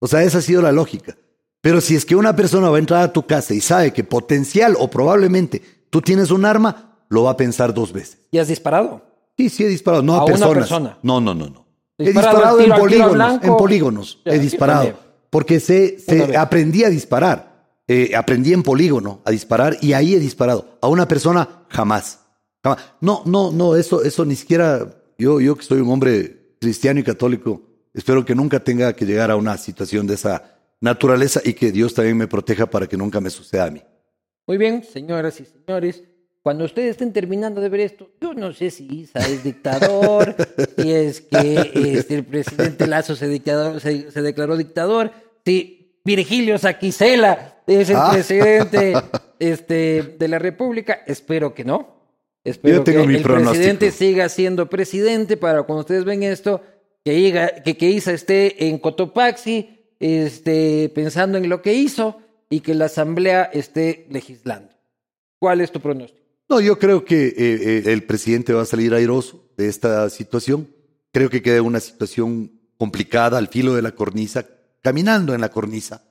[0.00, 1.16] O sea, esa ha sido la lógica.
[1.60, 4.02] Pero si es que una persona va a entrar a tu casa y sabe que
[4.02, 8.18] potencial o probablemente tú tienes un arma, lo va a pensar dos veces.
[8.32, 9.02] ¿Y has disparado?
[9.38, 10.54] Sí, sí he disparado, no a, ¿A una personas.
[10.54, 10.98] persona?
[11.02, 11.66] No, no, no, no.
[11.96, 14.18] He Disparado en polígonos, en polígonos.
[14.24, 14.94] Ya, he disparado.
[15.30, 17.52] Porque se, se aprendí a disparar.
[17.86, 20.78] Eh, aprendí en polígono a disparar y ahí he disparado.
[20.80, 22.20] A una persona jamás.
[22.64, 22.80] Jamás.
[23.00, 25.01] No, no, no, eso, eso ni siquiera.
[25.22, 27.62] Yo, yo que soy un hombre cristiano y católico,
[27.94, 31.94] espero que nunca tenga que llegar a una situación de esa naturaleza y que Dios
[31.94, 33.80] también me proteja para que nunca me suceda a mí.
[34.48, 36.02] Muy bien, señoras y señores.
[36.42, 40.34] Cuando ustedes estén terminando de ver esto, yo no sé si Isa es dictador,
[40.76, 45.12] si es que este, el presidente Lazo se, dictador, se, se declaró dictador,
[45.44, 48.10] si Virgilio Saquicela es el Ah.
[48.12, 48.94] presidente
[49.38, 51.04] este, de la República.
[51.06, 52.01] Espero que no.
[52.44, 53.52] Espero Yo tengo que mi el pronóstico.
[53.52, 56.60] presidente siga siendo presidente para cuando ustedes ven esto,
[57.04, 62.18] que, diga- que, que Isa esté en Cotopaxi este, pensando en lo que hizo
[62.50, 64.72] y que la Asamblea esté legislando.
[65.38, 66.20] ¿Cuál es tu pronóstico?
[66.48, 70.68] No, yo creo que eh, eh, el presidente va a salir airoso de esta situación.
[71.12, 74.44] Creo que queda una situación complicada al filo de la cornisa,
[74.82, 76.02] caminando en la cornisa.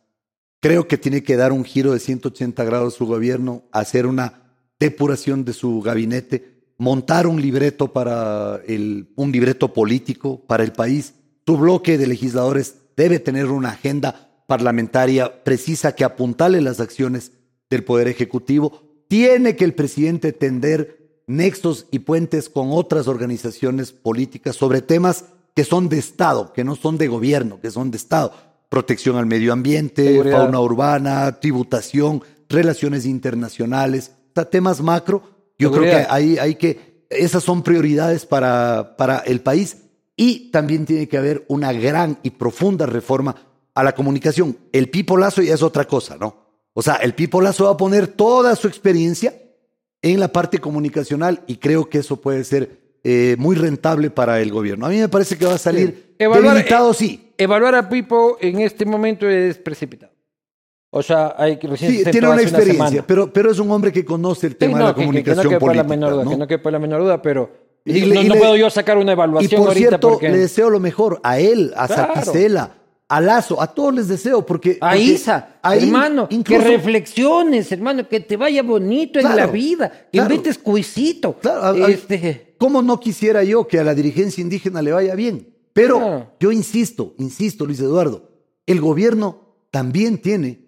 [0.62, 4.41] Creo que tiene que dar un giro de 180 grados su gobierno, hacer una
[4.82, 11.14] depuración de su gabinete, montar un libreto para el, un libreto político para el país.
[11.46, 17.32] Su bloque de legisladores debe tener una agenda parlamentaria precisa que apuntale las acciones
[17.70, 19.06] del Poder Ejecutivo.
[19.08, 25.26] Tiene que el presidente tender nexos y puentes con otras organizaciones políticas sobre temas
[25.56, 28.34] que son de Estado, que no son de gobierno, que son de Estado.
[28.70, 30.40] Protección al medio ambiente, Seguridad.
[30.40, 35.24] fauna urbana, tributación, relaciones internacionales, temas macro.
[35.58, 39.78] Yo creo que hay, hay que, esas son prioridades para, para el país
[40.16, 43.36] y también tiene que haber una gran y profunda reforma
[43.74, 44.58] a la comunicación.
[44.72, 46.36] El Pipo Lazo ya es otra cosa, ¿no?
[46.74, 49.34] O sea, el Pipo Lazo va a poner toda su experiencia
[50.02, 54.52] en la parte comunicacional y creo que eso puede ser eh, muy rentable para el
[54.52, 54.86] gobierno.
[54.86, 57.34] A mí me parece que va a salir Evaluar- debilitado, sí.
[57.38, 60.11] Evaluar a Pipo en este momento es precipitado.
[60.94, 63.04] O sea, hay que recién Sí, se tiene una experiencia, semana.
[63.08, 65.38] pero, pero es un hombre que conoce el Sí, tema no, de la que- comunicación
[65.38, 65.84] que no quepa política.
[65.84, 66.30] la menor duda, ¿no?
[66.32, 67.50] que no quepa la menor duda, pero
[67.86, 70.38] Y no, y le- puedo yo sacar una Y evaluación por ahorita cierto, porque le
[70.38, 72.14] deseo lo mejor a él, a Claro.
[72.16, 72.76] Saticela,
[73.08, 74.78] a Lazo, a todos les deseo, porque.
[74.82, 79.38] a porque Isa, ahí hermano, incluso- que reflexiones, hermano, que te vaya bonito en Claro,
[79.38, 80.34] la vida, que claro.
[80.34, 81.38] invites cuisito.
[81.40, 85.16] Claro, a- a- este, ¿Cómo no quisiera yo que a la dirigencia indígena le vaya
[85.16, 85.48] bien?
[85.74, 88.30] Pero yo insisto, insisto, Luis Eduardo,
[88.68, 90.68] el gobierno también tiene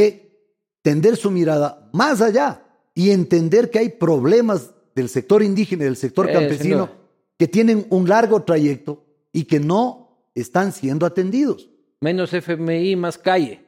[0.00, 0.34] que
[0.82, 2.62] tender su mirada más allá
[2.94, 6.90] y entender que hay problemas del sector indígena y del sector sin campesino
[7.38, 11.70] que tienen un largo trayecto y que no están siendo atendidos.
[12.00, 13.64] menos FMI, más calle.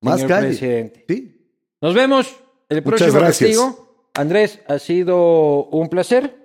[0.00, 0.46] Más señor calle.
[0.48, 1.04] presidente.
[1.08, 1.48] ¿sí?
[1.80, 2.34] Nos vemos
[2.68, 3.50] el Muchas próximo gracias.
[3.50, 4.10] castigo.
[4.14, 6.36] Andrés, ha sido un placer.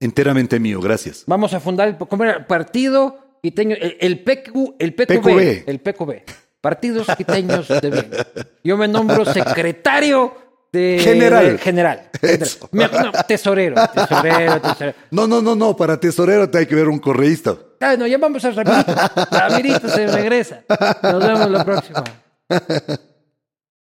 [0.00, 1.24] Enteramente mío, gracias.
[1.26, 2.46] Vamos a fundar el ¿cómo era?
[2.46, 5.68] partido quiteño, el, el PQ, el PQB, PQB.
[5.68, 6.12] el PQB,
[6.60, 8.10] Partidos Quiteños de Bien.
[8.64, 10.34] Yo me nombro secretario
[10.72, 11.58] de General.
[11.58, 12.10] general.
[12.72, 14.94] Me- no, tesorero, tesorero, tesorero.
[15.10, 17.56] No, no, no, no, para tesorero te hay que ver un correísta.
[17.80, 18.94] Ah, no, llamamos a Ramirito.
[19.30, 20.62] Ramirito se regresa.
[21.02, 22.04] Nos vemos la próxima.